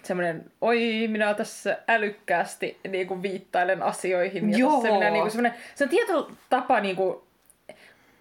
semmoinen, 0.02 0.52
oi, 0.60 1.08
minä 1.08 1.34
tässä 1.34 1.78
älykkäästi 1.88 2.80
niin 2.88 3.06
kuin 3.06 3.22
viittailen 3.22 3.82
asioihin. 3.82 4.50
Ja 4.50 4.58
Joo. 4.58 4.82
tässä 4.82 4.94
minä, 4.94 5.10
niin 5.10 5.20
kuin, 5.20 5.30
semmoinen, 5.30 5.60
se 5.74 5.84
on 5.84 5.90
tietyllä 5.90 6.26
tapaa 6.50 6.80
niin 6.80 6.96
kuin, 6.96 7.16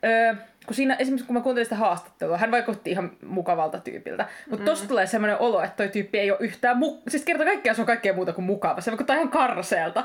öö, 0.06 0.36
kun 0.70 0.76
siinä, 0.76 0.96
esimerkiksi 0.96 1.28
kun 1.28 1.34
mä 1.34 1.42
kuuntelin 1.42 1.66
sitä 1.66 1.76
haastattelua, 1.76 2.38
hän 2.38 2.52
vaikutti 2.52 2.92
ihan 2.92 3.12
mukavalta 3.26 3.80
tyypiltä. 3.80 4.26
Mutta 4.50 4.64
mm. 4.64 4.66
tosta 4.66 4.88
tulee 4.88 5.08
semmoinen 5.08 5.38
olo, 5.40 5.62
että 5.62 5.78
toi 5.78 5.90
tyyppi 5.90 6.20
ei 6.20 6.32
ole 6.32 6.40
yhtään, 6.42 6.78
mu- 6.78 7.02
siis 7.08 7.26
kerta 7.26 7.46
kaikkiaan 7.46 7.76
se 7.76 7.82
on 7.82 7.86
kaikkea 7.86 8.14
muuta 8.14 8.34
kuin 8.34 8.46
mukava. 8.46 8.82
Se 8.82 8.92
vaikuttaa 8.92 9.16
ihan 9.16 9.30
karseelta. 9.30 10.04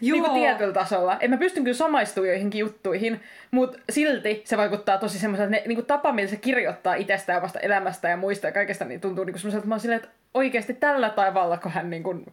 Joo. 0.00 0.14
Niin 0.14 0.24
kuin 0.24 0.40
tietyllä 0.40 0.72
tasolla. 0.72 1.16
En 1.20 1.30
mä 1.30 1.36
pystyn 1.36 1.64
kyllä 1.64 1.76
samaistumaan 1.76 2.28
joihinkin 2.28 2.58
juttuihin, 2.58 3.20
mutta 3.50 3.78
silti 3.90 4.42
se 4.44 4.56
vaikuttaa 4.56 4.98
tosi 4.98 5.18
semmoiselta, 5.18 5.50
ne, 5.50 5.62
niin 5.66 5.76
kuin 5.76 5.86
tapa, 5.86 6.12
millä 6.12 6.30
se 6.30 6.36
kirjoittaa 6.36 6.94
itsestään, 6.94 7.38
omasta 7.38 7.60
elämästä 7.60 8.08
ja 8.08 8.16
muista 8.16 8.46
ja 8.46 8.52
kaikesta, 8.52 8.84
niin 8.84 9.00
tuntuu 9.00 9.24
niin 9.24 9.38
semmoiselta, 9.38 9.58
että 9.58 9.68
mä 9.68 9.74
oon 9.74 9.80
silleen, 9.80 10.00
että 10.00 10.14
oikeasti 10.34 10.74
tällä 10.74 11.10
tavalla, 11.10 11.58
kun 11.58 11.72
hän 11.72 11.90
niin 11.90 12.02
kuin, 12.02 12.26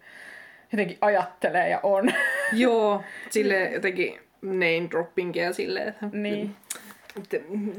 jotenkin 0.72 0.98
ajattelee 1.02 1.70
ja 1.70 1.80
on. 1.84 2.14
Joo, 2.54 3.04
sille 3.30 3.70
jotenkin 3.74 4.20
name 4.42 4.88
droppingia 4.92 5.54
silleen, 5.54 5.88
että 5.88 6.08
Niin. 6.12 6.56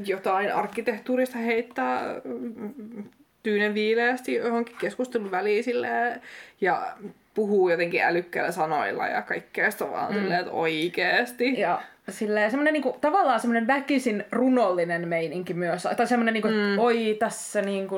Jotain 0.05 0.53
arkkitehtuurista 0.53 1.37
heittää 1.37 2.21
mm, 2.23 3.03
tyynen 3.43 3.73
viileästi 3.73 4.33
johonkin 4.33 4.75
keskustelun 4.79 5.31
väliin 5.31 5.63
silleen, 5.63 6.21
ja 6.61 6.93
puhuu 7.33 7.69
jotenkin 7.69 8.03
älykkäillä 8.03 8.51
sanoilla 8.51 9.07
ja 9.07 9.21
kaikkea 9.21 9.71
sitä 9.71 9.91
vaan 9.91 10.13
mm. 10.13 10.19
silleen, 10.19 10.39
että 10.39 10.51
oikeesti. 10.51 11.59
Ja 11.59 11.81
silleen, 12.09 12.51
semmoinen 12.51 12.73
niinku, 12.73 12.97
tavallaan 13.01 13.39
semmoinen 13.39 13.67
väkisin 13.67 14.23
runollinen 14.31 15.07
meininki 15.07 15.53
myös. 15.53 15.87
Tai 15.97 16.07
semmoinen, 16.07 16.33
niinku, 16.33 16.47
mm. 16.47 16.79
oi 16.79 17.15
tässä 17.19 17.61
niinku... 17.61 17.95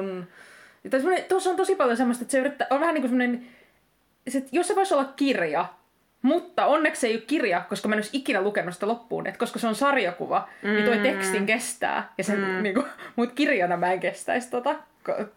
Tai 0.89 1.23
tuossa 1.27 1.49
on 1.49 1.55
tosi 1.55 1.75
paljon 1.75 1.97
semmoista, 1.97 2.23
että 2.23 2.31
se 2.31 2.39
yrittää, 2.39 2.67
on 2.69 2.79
vähän 2.79 2.93
niin 2.93 3.01
kuin 3.01 3.09
semmoinen, 3.09 3.47
että 4.35 4.49
jos 4.51 4.67
se 4.67 4.75
voisi 4.75 4.93
olla 4.93 5.13
kirja, 5.15 5.65
mutta 6.25 6.65
onneksi 6.65 7.01
se 7.01 7.07
ei 7.07 7.15
ole 7.15 7.21
kirja, 7.21 7.61
koska 7.69 7.87
mä 7.87 7.95
en 7.95 7.97
olisi 7.97 8.17
ikinä 8.17 8.41
lukenut 8.41 8.73
sitä 8.73 8.87
loppuun. 8.87 9.27
Et 9.27 9.37
koska 9.37 9.59
se 9.59 9.67
on 9.67 9.75
sarjakuva, 9.75 10.49
mm. 10.63 10.69
niin 10.69 10.85
toi 10.85 10.97
tekstin 10.97 11.45
kestää. 11.45 12.13
Ja 12.17 12.23
sen, 12.23 12.39
mm. 12.39 12.63
niinku, 12.63 12.85
mut 13.15 13.31
kirjana 13.31 13.77
mä 13.77 13.93
en 13.93 13.99
kestäisi 13.99 14.51
tota, 14.51 14.75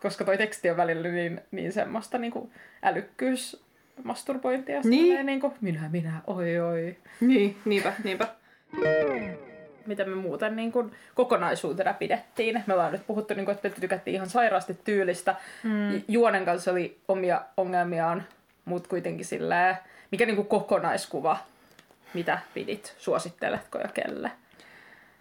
koska 0.03 0.25
toi 0.25 0.39
teksti 0.39 0.71
on 0.71 0.77
välillä 0.77 1.09
niin, 1.09 1.41
niin 1.51 1.73
semmoista 1.73 2.19
niinku 2.19 2.51
älykkyys 2.83 3.65
masturbointia. 4.05 4.81
Niin. 4.85 5.27
Niin 5.27 5.41
kuin, 5.41 5.53
minä, 5.61 5.89
minä, 5.93 6.21
oi, 6.27 6.61
oi. 6.61 6.97
Niin, 7.21 7.57
niinpä, 7.65 7.93
niinpä. 8.05 8.29
Mitä 9.87 10.05
me 10.05 10.15
muuten 10.15 10.57
niin 10.57 10.73
kuin, 10.73 10.93
kokonaisuutena 11.15 11.93
pidettiin. 11.93 12.63
Me 12.67 12.75
ollaan 12.75 12.93
nyt 12.93 13.07
puhuttu, 13.07 13.35
niin 13.35 13.45
kuin, 13.45 13.55
että 13.55 13.69
me 13.69 13.75
tykättiin 13.81 14.15
ihan 14.15 14.29
sairaasti 14.29 14.79
tyylistä. 14.85 15.35
Mm. 15.63 16.03
Juonen 16.09 16.45
kanssa 16.45 16.71
oli 16.71 16.99
omia 17.09 17.41
ongelmiaan, 17.57 18.25
mutta 18.65 18.89
kuitenkin 18.89 19.27
silleen, 19.27 19.77
mikä 20.11 20.27
niin 20.27 20.37
kuin 20.37 20.49
kokonaiskuva, 20.49 21.39
mitä 22.15 22.39
pidit, 22.55 22.95
suositteletko 22.99 23.79
ja 23.79 23.89
kelle? 23.89 24.31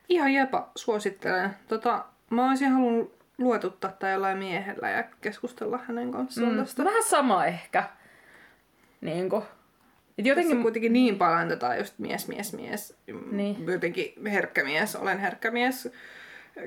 Ihan 0.09 0.33
jopa 0.33 0.69
suosittelen. 0.75 1.49
Tota, 1.67 2.05
mä 2.29 2.49
olisin 2.49 2.71
halunnut 2.71 3.17
luetuttaa 3.37 3.91
tai 3.91 4.11
jollain 4.11 4.37
miehellä 4.37 4.89
ja 4.89 5.03
keskustella 5.21 5.79
hänen 5.87 6.11
kanssaan 6.11 6.51
mm. 6.51 6.57
tästä. 6.57 6.83
Vähän 6.83 7.03
sama 7.03 7.45
ehkä. 7.45 7.83
Niin 9.01 9.29
kuin. 9.29 9.43
Et 10.17 10.25
jotenkin 10.25 10.51
Tässä 10.51 10.63
kuitenkin 10.63 10.93
niin 10.93 11.17
paljon 11.17 11.49
tätä 11.49 11.75
just 11.75 11.99
mies, 11.99 12.27
mies, 12.27 12.53
mies. 12.53 12.97
Niin. 13.31 13.65
Jotenkin 13.67 14.13
herkkä 14.25 14.63
mies, 14.63 14.95
olen 14.95 15.19
herkkä 15.19 15.51
mies. 15.51 15.89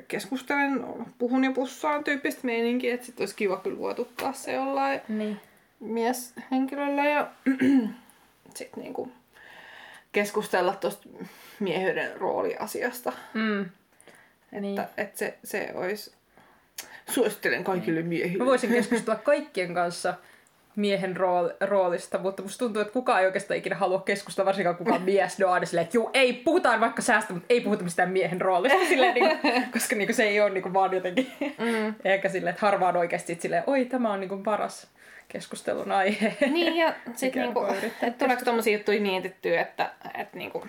Keskustelen, 0.09 0.85
puhun 1.19 1.45
ja 1.45 1.51
pussaan 1.51 2.05
tyyppistä 2.05 2.41
meininkiä, 2.43 2.95
että 2.95 3.07
sitten 3.07 3.23
olisi 3.23 3.37
kiva 3.37 3.57
kyllä 3.57 3.77
luotuttaa 3.77 4.33
se 4.33 4.53
jollain 4.53 5.01
niin. 5.09 5.41
mieshenkilöllä 5.81 7.05
ja 7.05 7.31
sitten 8.55 8.83
niinku 8.83 9.13
keskustella 10.13 10.75
tuosta 10.75 11.09
miehyyden 11.61 12.17
rooliasiasta. 12.17 13.13
Mm. 13.35 13.61
Että, 13.61 14.61
niin. 14.61 14.81
että 14.97 15.19
se, 15.19 15.39
se 15.45 15.71
olisi... 15.75 16.13
Suosittelen 17.11 17.65
kaikille 17.65 18.01
niin. 18.01 18.09
miehille. 18.09 18.45
Mä 18.45 18.51
voisin 18.51 18.71
keskustella 18.71 19.21
kaikkien 19.25 19.75
kanssa 19.75 20.15
miehen 20.77 21.17
rool, 21.17 21.49
roolista, 21.61 22.19
mutta 22.19 22.43
musta 22.43 22.59
tuntuu, 22.59 22.83
että 22.83 22.93
kukaan 22.93 23.21
ei 23.21 23.27
oikeastaan 23.27 23.59
ikinä 23.59 23.77
halua 23.77 24.01
keskustella, 24.01 24.47
varsinkaan 24.47 24.77
kukaan 24.77 25.03
mies 25.03 25.39
doade 25.39 25.67
silleen, 25.67 25.85
että 25.85 25.97
juu, 25.97 26.11
ei, 26.15 26.33
puhutaan 26.33 26.81
vaikka 26.81 27.03
säästä, 27.03 27.33
mutta 27.33 27.47
ei 27.49 27.61
puhuta 27.61 27.85
mistään 27.85 28.11
miehen 28.11 28.41
roolista, 28.41 28.79
silleen, 28.89 29.15
niin 29.15 29.39
koska 29.73 29.97
niin 29.97 30.15
se 30.15 30.23
ei 30.23 30.41
ole 30.41 30.51
niin 30.51 30.73
vaan 30.73 30.95
jotenkin, 30.95 31.33
mm. 31.41 31.95
ehkä 32.05 32.29
silleen, 32.29 32.55
että 32.55 32.67
harvaan 32.67 32.97
oikeasti 32.97 33.39
silleen, 33.41 33.65
oi, 33.67 33.85
tämä 33.85 34.13
on 34.13 34.21
niin 34.21 34.43
paras 34.43 34.87
keskustelun 35.33 35.93
aihe. 35.93 36.37
Niin, 36.51 36.77
ja 36.77 36.95
sitten 37.15 37.43
niinku, 37.43 37.61
että 38.03 38.19
tuleeko 38.19 38.45
tommosia 38.45 38.77
juttuja 38.77 39.01
mietittyä, 39.01 39.61
että, 39.61 39.93
että 40.19 40.39
niinku, 40.39 40.67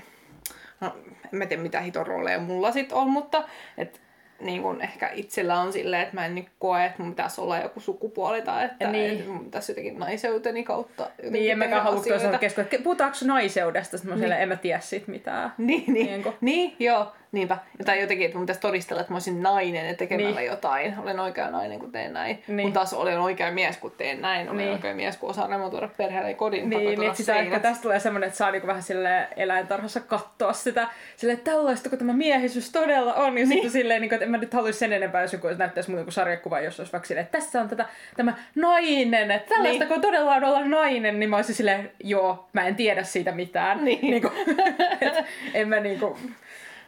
no, 0.80 0.96
en 1.34 1.40
mä 1.40 1.46
tiedä 1.46 1.64
mitä 1.64 1.82
hiton 1.82 2.08
rooleja 2.08 2.40
mulla 2.40 2.72
sit 2.72 2.92
on, 2.92 3.10
mutta 3.10 3.44
että 3.78 4.00
niin 4.42 4.62
kun 4.62 4.82
ehkä 4.82 5.10
itsellä 5.14 5.60
on 5.60 5.74
silleen, 5.74 6.02
että 6.02 6.16
mä 6.16 6.26
en 6.26 6.36
nyt 6.36 6.48
koe, 6.60 6.86
että 6.86 7.04
mun 7.04 7.12
pitäisi 7.12 7.42
olla 7.42 7.60
joku 7.60 7.80
sukupuoli 7.80 8.42
tai 8.42 8.66
että, 8.66 8.92
niin. 8.92 9.12
että 9.12 9.30
mun 9.32 9.46
pitäisi 9.46 9.72
jotenkin 9.72 10.00
naiseuteni 10.00 10.64
kautta 10.64 11.10
Niin, 11.30 11.52
en 11.52 11.58
mäkään 11.58 11.84
halua 11.84 12.04
toisaalta 12.04 12.38
keskustella. 12.38 12.84
Puhutaanko 12.84 13.18
naiseudesta? 13.26 13.98
Sitten 13.98 14.20
mä 14.20 14.26
niin. 14.26 14.42
en 14.42 14.50
mä 14.50 14.56
tiedä 14.56 14.80
siitä 14.80 15.12
mitään. 15.12 15.54
Niin, 15.58 15.94
niin, 15.94 16.06
niin, 16.06 16.34
niin 16.42 16.76
joo. 16.80 17.12
Niinpä. 17.32 17.58
Tai 17.86 18.02
jotenkin, 18.02 18.26
että 18.26 18.38
mun 18.38 18.46
pitäisi 18.46 18.62
todistella, 18.62 19.02
että 19.02 19.14
mä 19.14 19.16
olisin 19.16 19.44
nainen 19.44 19.88
ja 19.88 19.94
tekemällä 19.94 20.40
niin. 20.40 20.52
jotain. 20.52 20.96
Olen 21.00 21.20
oikea 21.20 21.52
nainen, 21.52 21.80
kun 21.80 21.92
teen 21.92 22.14
näin. 22.14 22.44
Niin. 22.48 22.62
Mun 22.62 22.74
taas 22.74 22.94
olen 22.94 23.20
oikea 23.20 23.52
mies, 23.52 23.78
kun 23.78 23.92
teen 23.92 24.22
näin. 24.22 24.50
Olen 24.50 24.58
niin. 24.58 24.72
oikea 24.72 24.96
mies, 24.96 25.18
kun 25.18 25.30
osaan 25.30 25.50
remontoida 25.50 25.90
perheelle 25.98 26.34
kodin. 26.34 26.70
Niin, 26.70 27.00
niin 27.00 27.16
sitä 27.16 27.36
ehkä 27.36 27.60
tästä 27.60 27.82
tulee 27.82 28.00
semmoinen, 28.00 28.28
että 28.28 28.38
saa 28.38 28.52
niinku 28.52 28.68
vähän 28.68 28.84
sille 28.84 29.28
eläintarhassa 29.36 30.00
katsoa 30.00 30.54
sitä. 30.54 30.88
Sille 31.16 31.36
tällaista, 31.36 31.90
kun 31.90 31.98
tämä 31.98 32.14
miehisyys 32.14 32.72
todella 32.72 33.14
on. 33.14 33.26
Ja 33.26 33.32
niin. 33.32 33.48
sitten 33.48 33.72
silleen, 33.72 34.02
niinku, 34.02 34.16
että 34.16 34.26
en 34.26 34.32
mä 34.32 34.38
nyt 34.38 34.54
haluaisi 34.54 34.80
sen 34.80 34.94
enempää, 34.94 35.22
jos 35.22 35.34
joku 35.34 35.48
näyttäisi 35.58 35.90
muuten 35.90 36.06
kuin 36.06 36.14
sarjakuva, 36.14 36.60
jos 36.60 36.80
olisi 36.80 36.94
vaikka 36.94 37.08
silleen, 37.08 37.26
että 37.26 37.38
tässä 37.40 37.62
on 37.62 37.70
tätä, 37.70 37.86
tämä 38.18 38.34
nainen. 38.56 39.32
Että 39.32 39.50
tällaista, 39.50 39.84
niin. 39.84 39.94
kun 39.94 40.02
todella 40.02 40.36
on 40.36 40.44
olla 40.44 40.66
nainen, 40.66 41.20
niin 41.20 41.30
mä 41.30 41.36
olisin 41.36 41.56
silleen, 41.56 41.92
joo, 42.04 42.50
mä 42.54 42.68
en 42.68 42.76
tiedä 42.76 43.04
siitä 43.04 43.32
mitään. 43.32 43.86
Niin. 43.86 44.02
Niinku, 44.02 44.32
et, 45.02 45.14
en 45.54 45.68
mä 45.68 45.80
niinku, 45.80 46.18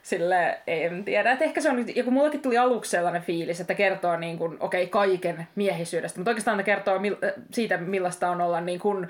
sille 0.04 0.58
en 0.68 1.06
tiedä. 1.06 1.32
Et 1.32 1.42
ehkä 1.42 1.62
se 1.62 1.70
on, 1.70 1.86
ja 1.96 2.04
kun 2.04 2.14
mullakin 2.14 2.42
tuli 2.42 2.58
aluksi 2.58 2.92
sellainen 2.92 3.22
fiilis, 3.22 3.62
että 3.62 3.74
kertoo 3.74 4.18
niin 4.18 4.38
kuin, 4.38 4.58
okei, 4.60 4.84
okay, 4.84 4.92
kaiken 4.92 5.48
miehisyydestä, 5.56 6.20
mutta 6.20 6.32
oikeastaan 6.32 6.58
ne 6.58 6.64
kertoo 6.64 7.00
mil, 7.00 7.16
siitä, 7.52 7.78
millaista 7.78 8.30
on 8.30 8.42
olla 8.42 8.62
niin 8.62 8.80
kuin, 8.80 9.08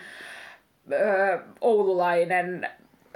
ö, 0.91 1.39
oululainen 1.61 2.69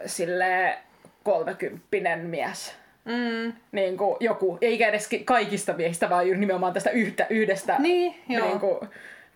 sille 0.05 0.77
kolmekymppinen 1.23 2.19
mies. 2.19 2.75
Mm. 3.05 3.53
Niin 3.71 3.97
kuin 3.97 4.17
joku, 4.19 4.57
eikä 4.61 4.87
edes 4.87 5.09
kaikista 5.25 5.73
miehistä, 5.73 6.09
vaan 6.09 6.39
nimenomaan 6.39 6.73
tästä 6.73 6.89
yhtä, 6.89 7.27
yhdestä 7.29 7.75
niin, 7.79 8.15
joo. 8.29 8.47
Niin 8.47 8.59
kuin, 8.59 8.79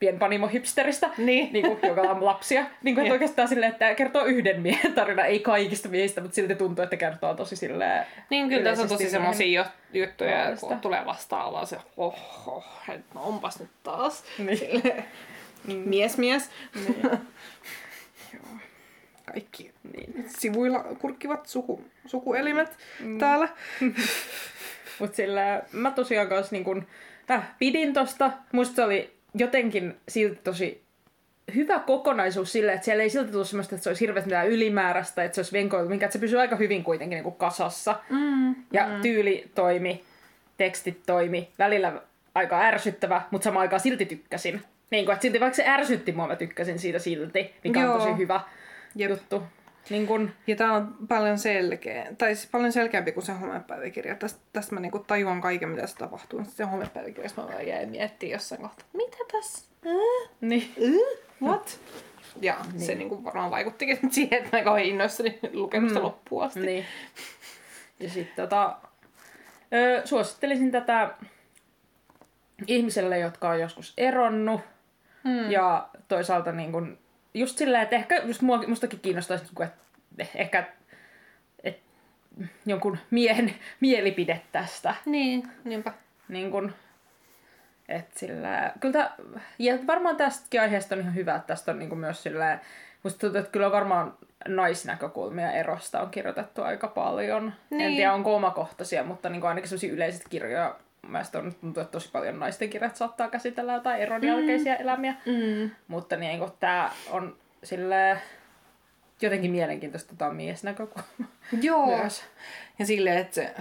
pienpanimo-hipsteristä, 0.02 1.10
niin. 1.18 1.54
Niin 1.54 1.66
kuin, 1.66 1.80
joka 1.84 2.02
on 2.02 2.26
lapsia. 2.26 2.66
Niin 2.84 2.96
kuin, 2.96 3.06
että 3.06 3.14
oikeastaan 3.14 3.48
silleen, 3.48 3.72
että 3.72 3.96
kertoo 3.96 4.26
yhden 4.26 4.62
miehen 4.62 4.94
tarina, 4.94 5.26
ei 5.26 5.40
kaikista 5.40 5.90
miehistä, 5.90 6.22
mutta 6.22 6.36
silti 6.36 6.56
tuntuu, 6.56 6.84
että 6.84 6.98
kertoo 6.98 7.34
tosi 7.34 7.56
silleen 7.56 8.06
Niin 8.30 8.50
kyllä 8.50 8.64
tässä 8.64 8.84
on 8.84 8.90
tosi 8.90 9.10
semmoisia 9.10 9.66
juttuja, 9.94 10.36
kun 10.60 10.80
tulee 10.80 11.06
vastaan 11.06 11.54
vaan 11.54 11.68
se 11.68 11.78
oho, 11.98 12.64
että 12.90 13.06
no 13.14 13.24
onpas 13.24 13.60
nyt 13.60 13.70
taas. 13.84 14.24
Niin. 14.38 14.58
Silleen, 14.58 15.06
mm. 15.68 15.74
mies 15.86 16.18
mies. 16.18 16.50
Niin. 16.76 17.12
Kaikki 19.32 19.72
niin. 19.94 20.26
sivuilla 20.40 20.84
kurkkivat 20.84 21.46
suku, 21.46 21.84
sukuelimet 22.06 22.78
mm. 23.00 23.18
täällä. 23.18 23.50
Mutta 25.00 25.16
sillä 25.16 25.62
mä 25.72 25.92
tosiaan 25.92 26.28
kanssa 26.28 26.56
niin 26.56 26.64
kun, 26.64 26.88
äh, 27.32 27.48
pidin 27.60 27.94
tosta. 27.94 28.32
Musta 28.52 28.76
se 28.76 28.84
oli 28.84 29.21
jotenkin 29.34 29.98
silti 30.08 30.40
tosi 30.44 30.84
hyvä 31.56 31.80
kokonaisuus 31.80 32.52
sille, 32.52 32.74
että 32.74 32.86
siellä 32.86 33.04
ei 33.04 33.10
silti 33.10 33.32
tullut 33.32 33.48
semmoista, 33.48 33.76
että 33.76 33.84
se 33.84 33.90
olisi 33.90 34.02
hirveästi 34.02 34.28
mitään 34.28 34.48
ylimääräistä, 34.48 35.24
että 35.24 35.36
se 35.36 35.40
olisi 35.40 35.52
venkoilu, 35.52 35.90
minkä 35.90 36.06
että 36.06 36.14
se 36.14 36.20
pysyy 36.20 36.40
aika 36.40 36.56
hyvin 36.56 36.84
kuitenkin 36.84 37.16
niin 37.16 37.24
kuin 37.24 37.36
kasassa. 37.36 37.96
Mm, 38.10 38.56
ja 38.72 38.88
mm. 38.88 39.02
tyyli 39.02 39.52
toimi, 39.56 40.04
tekstit 40.58 41.00
toimi, 41.06 41.50
välillä 41.60 42.02
aika 42.36 42.62
ärsyttävä, 42.62 43.22
mutta 43.32 43.44
samaan 43.44 43.62
aikaan 43.62 43.80
silti 43.80 44.06
tykkäsin. 44.06 44.62
Niin 44.90 45.06
kuin, 45.06 45.14
että 45.14 45.22
silti 45.22 45.40
vaikka 45.40 45.56
se 45.56 45.68
ärsytti 45.68 46.12
mua, 46.12 46.28
mä 46.28 46.36
tykkäsin 46.36 46.80
siitä 46.80 47.00
silti, 47.00 47.56
mikä 47.64 47.82
Joo. 47.82 47.94
on 47.94 48.00
tosi 48.00 48.18
hyvä 48.18 48.42
Jep. 48.96 49.10
juttu. 49.10 49.44
Niin 49.90 50.08
kun... 50.08 50.32
Ja 50.48 50.56
tää 50.56 50.74
on 50.74 50.96
paljon 51.08 51.38
selkeä, 51.38 52.08
tai 52.18 52.36
siis 52.36 52.50
paljon 52.52 52.72
selkeämpi 52.72 53.12
kuin 53.12 53.26
se 53.26 53.32
homepäiväkirja. 53.32 54.16
Tästä, 54.16 54.40
tästä 54.54 54.76
mä 54.76 54.80
niinku 54.80 55.00
tajuan 55.00 55.42
kaiken, 55.42 55.70
mitä 55.70 55.88
se 55.88 55.96
tapahtuu. 55.96 56.40
Sitten 56.40 56.58
se 56.58 56.72
homepäiväkirjassa 56.72 57.42
mä 57.42 57.62
jäin 57.62 57.90
miettimään 57.90 58.32
jossain 58.32 58.62
kohtaa, 58.62 58.86
mitä 58.94 59.18
tässä? 59.32 59.66
Äh? 59.88 60.30
Niin. 60.42 60.74
Äh? 60.84 61.50
What? 61.50 61.80
Ja 62.42 62.56
niin. 62.72 62.82
se 62.82 62.96
niinku 62.96 63.24
varmaan 63.24 63.52
vaikuttikin 63.52 64.00
siihen, 64.12 64.44
että 64.44 64.58
mä 64.58 64.64
kauhean 64.64 64.88
innoissani 64.88 65.40
lukemista 65.54 66.00
mm. 66.00 66.06
loppuun 66.06 66.44
asti. 66.44 66.60
Niin. 66.60 66.86
Ja 68.00 68.10
sitten 68.10 68.36
tota, 68.36 68.78
ö, 69.74 70.02
suosittelisin 70.06 70.72
tätä 70.72 71.14
ihmiselle, 72.68 73.20
jotka 73.20 73.50
on 73.50 73.60
joskus 73.60 73.94
eronnut. 73.98 74.62
Hmm. 75.24 75.52
Ja 75.52 75.90
toisaalta 76.08 76.52
niin 76.52 76.72
kun, 76.72 76.98
just 77.34 77.58
silleen, 77.58 77.84
että 77.84 77.96
ehkä 77.96 78.16
just 78.16 78.42
mua, 78.42 78.68
mustakin 78.68 79.00
kiinnostaisi, 79.00 79.46
että 79.62 79.70
ehkä 80.36 80.68
et, 81.64 81.80
jonkun 82.66 82.98
miehen 83.12 83.56
mielipide 83.80 84.42
tästä. 84.52 84.96
Niin, 85.06 85.48
niinpä. 85.64 85.94
Niin 86.28 86.52
kun, 86.52 86.74
et 87.88 88.18
sillä, 88.18 88.74
kyllä 88.80 88.94
tää, 88.94 89.16
ja 89.60 89.78
varmaan 89.88 90.18
tästäkin 90.18 90.62
aiheesta 90.62 90.96
on 90.96 91.02
ihan 91.02 91.16
hyvä, 91.16 91.36
että 91.36 91.48
tästä 91.48 91.72
on 91.72 91.80
niin 91.80 91.98
myös 91.98 92.24
sillä, 92.24 92.60
musta 93.04 93.20
tuntuu, 93.20 93.40
että 93.40 93.52
kyllä 93.52 93.72
varmaan 93.72 94.14
naisnäkökulmia 94.48 95.52
erosta 95.52 96.02
on 96.02 96.12
kirjoitettu 96.12 96.62
aika 96.62 96.88
paljon. 96.88 97.54
Niin. 97.70 97.82
En 97.82 97.96
tiedä, 97.96 98.14
onko 98.14 98.36
omakohtaisia, 98.36 99.04
mutta 99.04 99.30
niin 99.30 99.44
ainakin 99.44 99.70
sellaisia 99.70 99.94
yleiset 99.94 100.28
kirjoja 100.30 100.76
Mielestäni 101.08 101.48
on 101.48 101.56
tuntuu, 101.56 101.82
että 101.82 101.92
tosi 101.92 102.10
paljon 102.12 102.40
naisten 102.40 102.70
kirjat 102.70 102.96
saattaa 102.96 103.30
käsitellä 103.30 103.74
jotain 103.74 104.02
eron 104.02 104.24
jälkeisiä 104.28 104.76
mm. 104.76 104.82
elämiä. 104.82 105.16
Mm. 105.26 105.72
Mutta 105.88 106.16
niin 106.16 106.40
kuin, 106.40 106.52
tämä 106.60 106.92
on 107.10 107.36
sille 107.64 108.18
jotenkin 109.22 109.52
mielenkiintoista 109.52 110.16
tämä 110.18 110.34
miesnäkökulma. 110.34 111.08
Joo. 111.62 111.86
Myös. 111.86 112.24
Ja 112.80 112.86
silleen, 112.86 113.18
että 113.18 113.36
se 113.36 113.54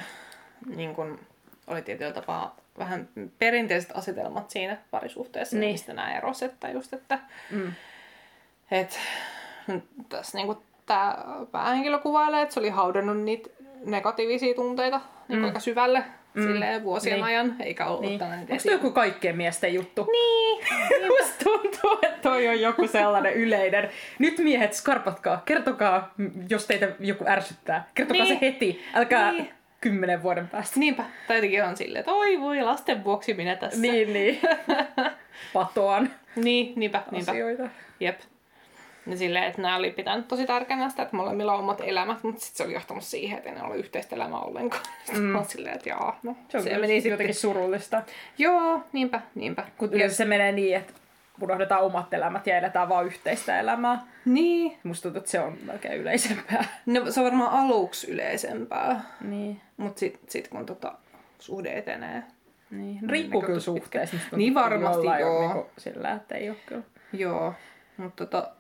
niin 0.76 0.94
kun, 0.94 1.18
oli 1.66 1.82
tietyllä 1.82 2.12
tapaa 2.12 2.56
vähän 2.78 3.08
perinteiset 3.38 3.90
asetelmat 3.96 4.50
siinä 4.50 4.76
parisuhteessa, 4.90 5.56
Niin. 5.56 5.60
niin. 5.60 5.72
mistä 5.74 5.92
nämä 5.92 6.16
eros, 6.16 6.42
että 6.42 6.68
just, 6.70 6.92
että 6.92 7.18
Mm. 7.50 7.72
et, 8.70 8.98
tässä 10.08 10.38
niinku 10.38 10.62
tämä 10.86 11.16
päähenkilö 11.52 11.98
kuvailee, 11.98 12.42
että 12.42 12.54
se 12.54 12.60
oli 12.60 12.68
haudannut 12.70 13.18
niitä 13.22 13.50
negatiivisia 13.86 14.54
tunteita 14.54 15.00
niin 15.28 15.38
Mm. 15.38 15.44
aika 15.44 15.60
syvälle 15.60 16.04
Mm. 16.34 16.42
silleen 16.42 16.84
vuosien 16.84 17.14
Niin. 17.14 17.24
ajan, 17.24 17.56
eikä 17.60 17.86
ollut 17.86 18.00
Niin. 18.00 18.18
tällainen 18.18 18.46
Onko 18.50 18.62
toi 18.64 18.72
joku 18.72 18.90
kaikkien 18.90 19.36
miesten 19.36 19.74
juttu? 19.74 20.08
Niin. 20.12 20.64
Musta 21.20 21.44
tuntuu, 21.44 21.98
että 22.02 22.18
toi 22.22 22.48
on 22.48 22.60
joku 22.60 22.86
sellainen 22.86 23.34
yleinen. 23.34 23.90
Nyt 24.18 24.38
miehet, 24.38 24.72
skarpatkaa, 24.74 25.42
kertokaa, 25.44 26.14
jos 26.48 26.66
teitä 26.66 26.88
joku 27.00 27.24
ärsyttää. 27.28 27.88
Kertokaa 27.94 28.24
Niin. 28.24 28.34
se 28.38 28.46
heti, 28.46 28.82
älkää 28.94 29.32
Niin. 29.32 29.50
kymmenen 29.80 30.22
vuoden 30.22 30.48
päästä. 30.48 30.80
Niinpä. 30.80 31.04
Tai 31.28 31.36
jotenkin 31.36 31.64
on 31.64 31.76
silleen, 31.76 32.00
että 32.00 32.12
oi 32.12 32.40
voi, 32.40 32.62
lasten 32.62 33.04
vuoksi 33.04 33.34
minä 33.34 33.56
tässä. 33.56 33.80
Niin, 33.80 34.12
niin. 34.12 34.40
Patoan 35.52 36.10
Niin, 36.36 36.72
niinpä, 36.76 37.02
niinpä. 37.10 37.30
asioita. 37.32 37.68
Jep. 38.00 38.20
Ja 39.06 39.16
silleen, 39.16 39.44
että 39.44 39.62
nämä 39.62 39.76
oli 39.76 39.90
pitänyt 39.90 40.28
tosi 40.28 40.46
tärkeänä 40.46 40.88
sitä, 40.88 41.02
että 41.02 41.16
molemmilla 41.16 41.52
on 41.52 41.58
omat 41.60 41.80
elämät, 41.84 42.22
mutta 42.22 42.40
sitten 42.40 42.56
se 42.56 42.64
oli 42.64 42.72
johtanut 42.72 43.02
siihen, 43.04 43.38
että 43.38 43.50
ei 43.50 43.54
ne 43.56 43.62
ole 43.62 43.76
yhteistä 43.76 44.16
elämää 44.16 44.38
ollenkaan. 44.40 44.82
Sitten 45.04 45.22
Mm. 45.22 45.44
silleen, 45.48 45.74
että 45.76 45.88
jaa, 45.88 46.18
no 46.22 46.36
Se 46.48 46.56
on 46.56 46.62
se 46.62 46.78
meni 46.78 46.94
sitten. 46.94 47.10
jotenkin 47.10 47.34
surullista. 47.34 48.02
Joo, 48.38 48.80
niinpä, 48.92 49.20
niinpä. 49.34 49.64
Kun 49.78 49.88
yleensä 49.94 50.16
se 50.16 50.24
menee 50.24 50.52
niin, 50.52 50.76
että 50.76 50.92
unohdetaan 51.42 51.82
omat 51.82 52.14
elämät 52.14 52.46
ja 52.46 52.58
eletään 52.58 52.88
vaan 52.88 53.06
yhteistä 53.06 53.60
elämää. 53.60 54.02
Niin. 54.24 54.78
Musta 54.82 55.02
tuntuu, 55.02 55.18
että 55.18 55.30
se 55.30 55.40
on 55.40 55.58
melkein 55.66 56.00
yleisempää. 56.00 56.64
No, 56.86 57.10
se 57.10 57.20
on 57.20 57.26
varmaan 57.26 57.52
aluksi 57.64 58.10
yleisempää, 58.10 59.00
Niin. 59.20 59.60
mutta 59.76 60.00
sitten 60.00 60.30
sit 60.30 60.48
kun 60.48 60.66
tota, 60.66 60.92
suhde 61.38 61.72
etenee. 61.78 62.22
niin. 62.70 62.98
Mm, 63.02 63.08
Riippuu 63.10 63.42
kyllä 63.42 63.60
suhteesta. 63.60 64.16
Tuntuu, 64.16 64.36
Niin 64.38 64.54
varmasti, 64.54 65.06
joo. 65.20 65.40
Niinku 65.40 65.66
sillä, 65.78 66.12
että 66.12 66.34
ei 66.34 66.50
ole 66.50 66.58
kyllä. 66.66 66.82
Joo, 67.12 67.54
mutta 67.96 68.26
tota, 68.26 68.50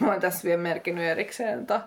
mä 0.00 0.10
oon 0.12 0.20
tässä 0.20 0.44
vielä 0.44 0.62
merkinnyt 0.62 1.04
erikseen, 1.04 1.60
että 1.60 1.80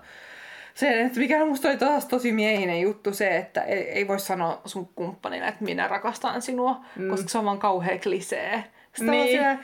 se, 0.73 1.01
että 1.01 1.19
mikä 1.19 1.45
musta 1.45 1.67
oli 1.67 1.77
taas 1.77 2.05
tosi 2.05 2.31
miehinen 2.31 2.81
juttu 2.81 3.13
se, 3.13 3.37
että 3.37 3.61
ei, 3.61 3.89
ei 3.89 4.07
voi 4.07 4.19
sanoa 4.19 4.61
sun 4.65 4.89
kumppanille, 4.95 5.47
että 5.47 5.63
minä 5.63 5.87
rakastan 5.87 6.41
sinua, 6.41 6.81
Mm. 6.95 7.09
koska 7.09 7.29
se 7.29 7.37
on 7.37 7.45
vaan 7.45 7.59
kauhea 7.59 7.97
klisee. 7.99 8.63
Sitten 8.93 9.11
Niin. 9.11 9.21
on 9.23 9.27
siellä, 9.27 9.57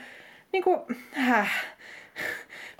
niin 0.52 0.64
kuin, 0.64 0.80
häh, 1.12 1.50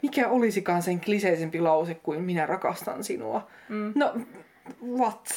mikä 0.03 0.29
olisikaan 0.29 0.83
sen 0.83 1.01
kliseisempi 1.01 1.61
lause 1.61 1.95
kuin 1.95 2.23
minä 2.23 2.47
rakastan 2.47 3.05
sinua? 3.05 3.47
Mm. 3.69 3.93
No, 3.95 4.15
what? 4.99 5.29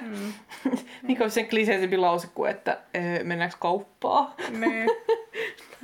Mm. 0.00 0.32
mikä 1.08 1.24
olisi 1.24 1.34
sen 1.34 1.48
kliseisempi 1.48 1.96
lause 1.96 2.28
kuin, 2.34 2.50
että 2.50 2.78
ö, 2.96 3.24
mennäänkö 3.24 3.56
kauppaan? 3.60 4.32
Niin. 4.50 4.86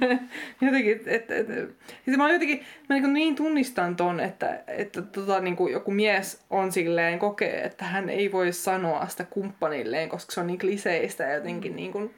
Jotenkin, 0.60 0.92
että 0.92 1.10
et, 1.10 1.30
et, 1.30 1.50
et, 1.50 2.16
mä 2.16 2.32
jotenkin, 2.32 2.64
mä 2.88 2.96
niin, 2.96 3.12
niin 3.12 3.36
tunnistan 3.36 3.96
ton, 3.96 4.20
että, 4.20 4.60
että 4.66 5.02
tota, 5.02 5.40
niin 5.40 5.56
kuin 5.56 5.72
joku 5.72 5.90
mies 5.90 6.44
on 6.50 6.72
silleen, 6.72 7.18
kokee, 7.18 7.62
että 7.64 7.84
hän 7.84 8.08
ei 8.08 8.32
voi 8.32 8.52
sanoa 8.52 9.06
sitä 9.08 9.24
kumppanilleen, 9.30 10.08
koska 10.08 10.32
se 10.32 10.40
on 10.40 10.46
niin 10.46 10.58
kliseistä 10.58 11.24
ja 11.24 11.34
jotenkin 11.34 11.76
niin 11.76 11.92
kuin, 11.92 12.14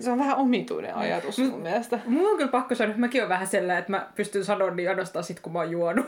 se 0.00 0.10
on 0.10 0.18
vähän 0.18 0.36
omituinen 0.36 0.94
ajatus 0.94 1.38
mun 1.38 1.60
mielestä. 1.60 1.98
Mulla 2.06 2.30
on 2.30 2.36
kyllä 2.36 2.50
pakko 2.50 2.74
sanoa, 2.74 2.90
että 2.90 3.00
mäkin 3.00 3.22
on 3.22 3.28
vähän 3.28 3.46
sellainen, 3.46 3.78
että 3.78 3.92
mä 3.92 4.06
pystyn 4.14 4.44
sanoa 4.44 4.70
niin 4.70 4.88
ainoastaan 4.88 5.24
sit, 5.24 5.40
kun 5.40 5.52
mä 5.52 5.58
oon 5.58 5.70
juonut. 5.70 6.06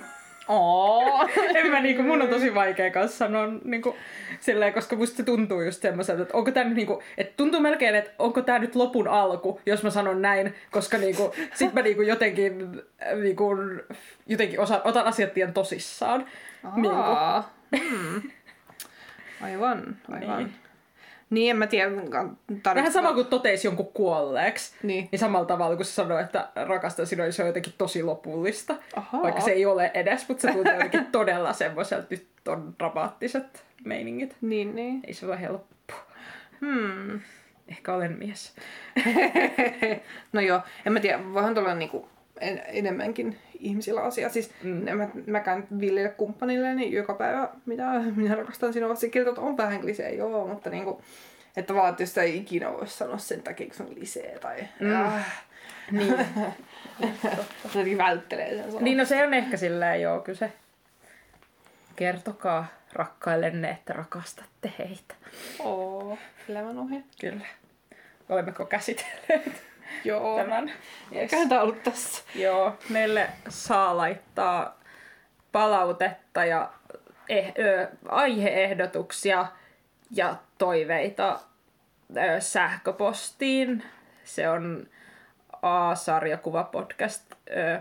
Oo. 0.51 1.29
en 1.55 1.71
mä 1.71 1.81
niinku, 1.81 2.03
mun 2.03 2.23
on 2.23 2.29
tosi 2.29 2.55
vaikea 2.55 2.91
kanssa 2.91 3.19
sanoa 3.19 3.47
niinku, 3.65 3.97
silleen, 4.41 4.73
koska 4.73 4.97
musta 4.97 5.17
se 5.17 5.23
tuntuu 5.23 5.63
just 5.63 5.83
semmoiselta, 5.83 6.23
että 6.23 6.37
onko 6.37 6.51
tää 6.51 6.65
nyt 6.65 6.75
niinku, 6.75 7.03
että 7.19 7.33
tuntuu 7.37 7.61
melkein, 7.61 7.95
että 7.95 8.11
onko 8.19 8.43
tää 8.43 8.59
nyt 8.59 8.75
lopun 8.75 9.09
alku, 9.09 9.61
jos 9.67 9.83
mä 9.83 9.91
sanon 9.91 10.23
näin, 10.23 10.55
koska 10.71 10.99
niinku, 10.99 11.35
sit 11.55 11.73
mä 11.73 11.83
niinku 11.83 12.03
jotenkin, 12.03 12.83
niinku, 13.23 13.57
jotenkin 14.27 14.61
osa, 14.61 14.81
otan 14.85 15.07
asiat 15.07 15.37
liian 15.37 15.53
tosissaan. 15.53 16.27
Niinku. 16.77 16.89
Aa. 16.89 17.51
Hmm. 17.79 18.23
Aivan, 19.41 19.97
aivan. 20.13 20.39
Niin. 20.39 20.55
Niin. 21.31 21.51
en 21.51 21.57
mä 21.57 21.67
tiedä. 21.67 21.91
Tarvitse... 21.91 22.75
Vähän 22.75 22.93
sama 22.93 23.13
kuin 23.13 23.27
toteisi 23.27 23.67
jonkun 23.67 23.93
kuolleeksi. 23.95 24.75
Niin. 24.83 25.09
Niin 25.13 25.21
samalla 25.21 25.47
tavalla, 25.47 25.77
kun 25.77 25.85
se 25.85 25.93
sanoo, 25.93 26.19
että 26.19 26.49
rakastan 26.57 27.07
sinua, 27.07 27.25
niin 27.25 27.33
se 27.33 27.43
on 27.43 27.49
jotenkin 27.49 27.75
tosi 27.79 28.03
lopullista. 28.03 28.77
Ahaa. 28.97 29.23
Vaikka 29.23 29.41
se 29.41 29.51
ei 29.51 29.67
ole 29.67 29.91
edes, 29.95 30.29
mutta 30.29 30.43
se 30.43 30.53
tuntuu 30.53 30.73
jotenkin 30.73 31.07
todella 31.13 31.53
semmoiselta, 31.53 32.07
nyt 32.11 32.29
on 32.49 32.75
dramaattiset 32.79 33.65
meiningit. 33.85 34.37
Niin, 34.41 34.75
niin. 34.75 35.01
Ei 35.07 35.15
se 35.15 35.27
ole 35.27 35.41
helppo. 35.41 35.95
Hmm. 36.61 37.21
Ehkä 37.69 37.95
olen 37.95 38.19
mies. 38.19 38.55
no 40.33 40.41
joo, 40.41 40.61
en 40.87 40.93
mä 40.93 41.01
tiedä, 41.01 41.33
voihan 41.35 41.55
tuolla 41.55 41.75
niinku 41.75 42.09
en, 42.41 42.63
enemmänkin 42.67 43.39
ihmisillä 43.59 44.03
asia. 44.03 44.29
Siis 44.29 44.51
Mm. 44.63 44.89
en 44.89 44.97
mä, 44.97 45.09
mäkään 45.27 45.67
viljele 45.81 46.09
kumppanille 46.09 46.75
niin 46.75 46.93
joka 46.93 47.15
päivä, 47.15 47.49
mitä 47.67 47.85
minä 48.17 48.35
rakastan 48.35 48.73
sinua. 48.73 48.95
Se 48.95 49.09
kirjoitat 49.09 49.45
on 49.45 49.57
vähän 49.57 49.81
klisee, 49.81 50.15
joo, 50.15 50.47
mutta 50.47 50.71
niinku, 50.71 51.03
että 51.57 51.75
vaan, 51.75 51.91
että 51.91 52.03
jos 52.03 52.09
sitä 52.11 52.23
ei 52.23 52.37
ikinä 52.37 52.73
voi 52.73 52.89
sanoa 52.89 53.19
sen 53.19 53.43
takia, 53.43 53.67
kun 53.67 53.75
se 53.75 53.83
on 53.83 53.95
lisee 53.95 54.39
tai... 54.39 54.57
Mm. 54.81 54.97
Ah, 55.01 55.27
Niin. 55.91 56.15
jotenkin 57.65 57.99
välttelee 57.99 58.51
sen 58.55 58.65
sanon. 58.65 58.85
niin 58.85 58.97
no 58.99 59.05
se 59.05 59.27
on 59.27 59.35
ehkä 59.35 59.57
silleen, 59.57 60.03
joo, 60.03 60.21
kyllä 60.21 60.39
se. 60.39 60.53
Kertokaa 61.97 62.67
rakkaillenne, 62.93 63.71
että 63.71 63.93
rakastatte 63.93 64.73
heitä. 64.79 65.15
Oo, 65.59 66.19
elämän 66.49 66.79
ohje. 66.79 67.03
Kyllä. 67.21 67.47
Olemmeko 68.29 68.65
käsitelleet 68.67 69.63
Joo. 70.05 70.37
tämän? 70.37 70.69
Yes. 70.69 70.77
Eiköhän 71.13 71.49
tää 71.49 71.63
ollut 71.63 71.83
tässä. 71.83 72.25
Joo, 72.35 72.79
meille 72.89 73.29
saa 73.49 73.97
laittaa 73.97 74.81
palautetta 75.53 76.45
ja 76.45 76.71
eh, 77.29 77.53
ö, 77.59 77.89
aiheehdotuksia 78.09 79.47
ja 80.11 80.37
toiveita 80.59 81.41
ö, 82.17 82.41
sähköpostiin. 82.41 83.83
Se 84.25 84.49
on 84.49 84.87
A-sarjakuvapodcast 85.63 87.23
ö, 87.51 87.81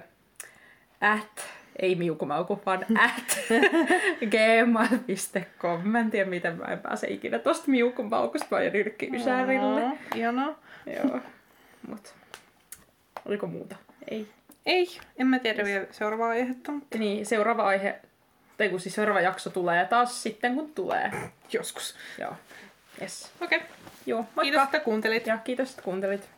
at, 1.01 1.47
ei 1.79 1.95
miukumauku, 1.95 2.61
vaan 2.65 2.85
at 3.05 3.39
gmail.com. 4.31 5.81
Mä 5.83 5.99
en 5.99 6.11
tiedä, 6.11 6.29
miten 6.29 6.57
mä 6.57 6.65
en 6.65 6.79
pääse 6.79 7.07
ikinä 7.07 7.39
tosta 7.39 7.71
miukumaukusta, 7.71 8.47
vaan 8.51 8.65
jo 8.65 8.71
nyrkki 8.71 9.09
ysärille. 9.15 9.83
Aa, 9.83 9.91
Ihanaa. 10.15 10.59
Joo, 10.85 11.19
mut 11.87 12.13
oliko 13.25 13.47
muuta? 13.47 13.75
Ei. 14.11 14.27
Ei, 14.65 14.99
en 15.17 15.27
mä 15.27 15.39
tiedä 15.39 15.63
vielä 15.65 15.85
seuraavaa 15.91 16.29
aihetta, 16.29 16.71
mutta 16.71 16.97
Niin, 16.97 17.25
seuraava 17.25 17.67
aihe, 17.67 17.99
tai 18.57 18.69
kun 18.69 18.79
siis 18.79 18.95
seuraava 18.95 19.21
jakso 19.21 19.49
tulee 19.49 19.85
taas 19.85 20.23
sitten 20.23 20.55
kun 20.55 20.71
tulee. 20.73 21.11
joskus. 21.53 21.95
Joo. 22.19 22.33
Yes. 23.01 23.31
Okei, 23.41 23.57
okay. 23.57 23.69
Joo, 24.05 24.19
moikka. 24.19 24.41
kiitos, 24.41 24.63
että 24.63 24.79
kuuntelit. 24.79 25.27
Ja 25.27 25.37
kiitos, 25.37 25.69
että 25.69 25.81
kuuntelit. 25.81 26.29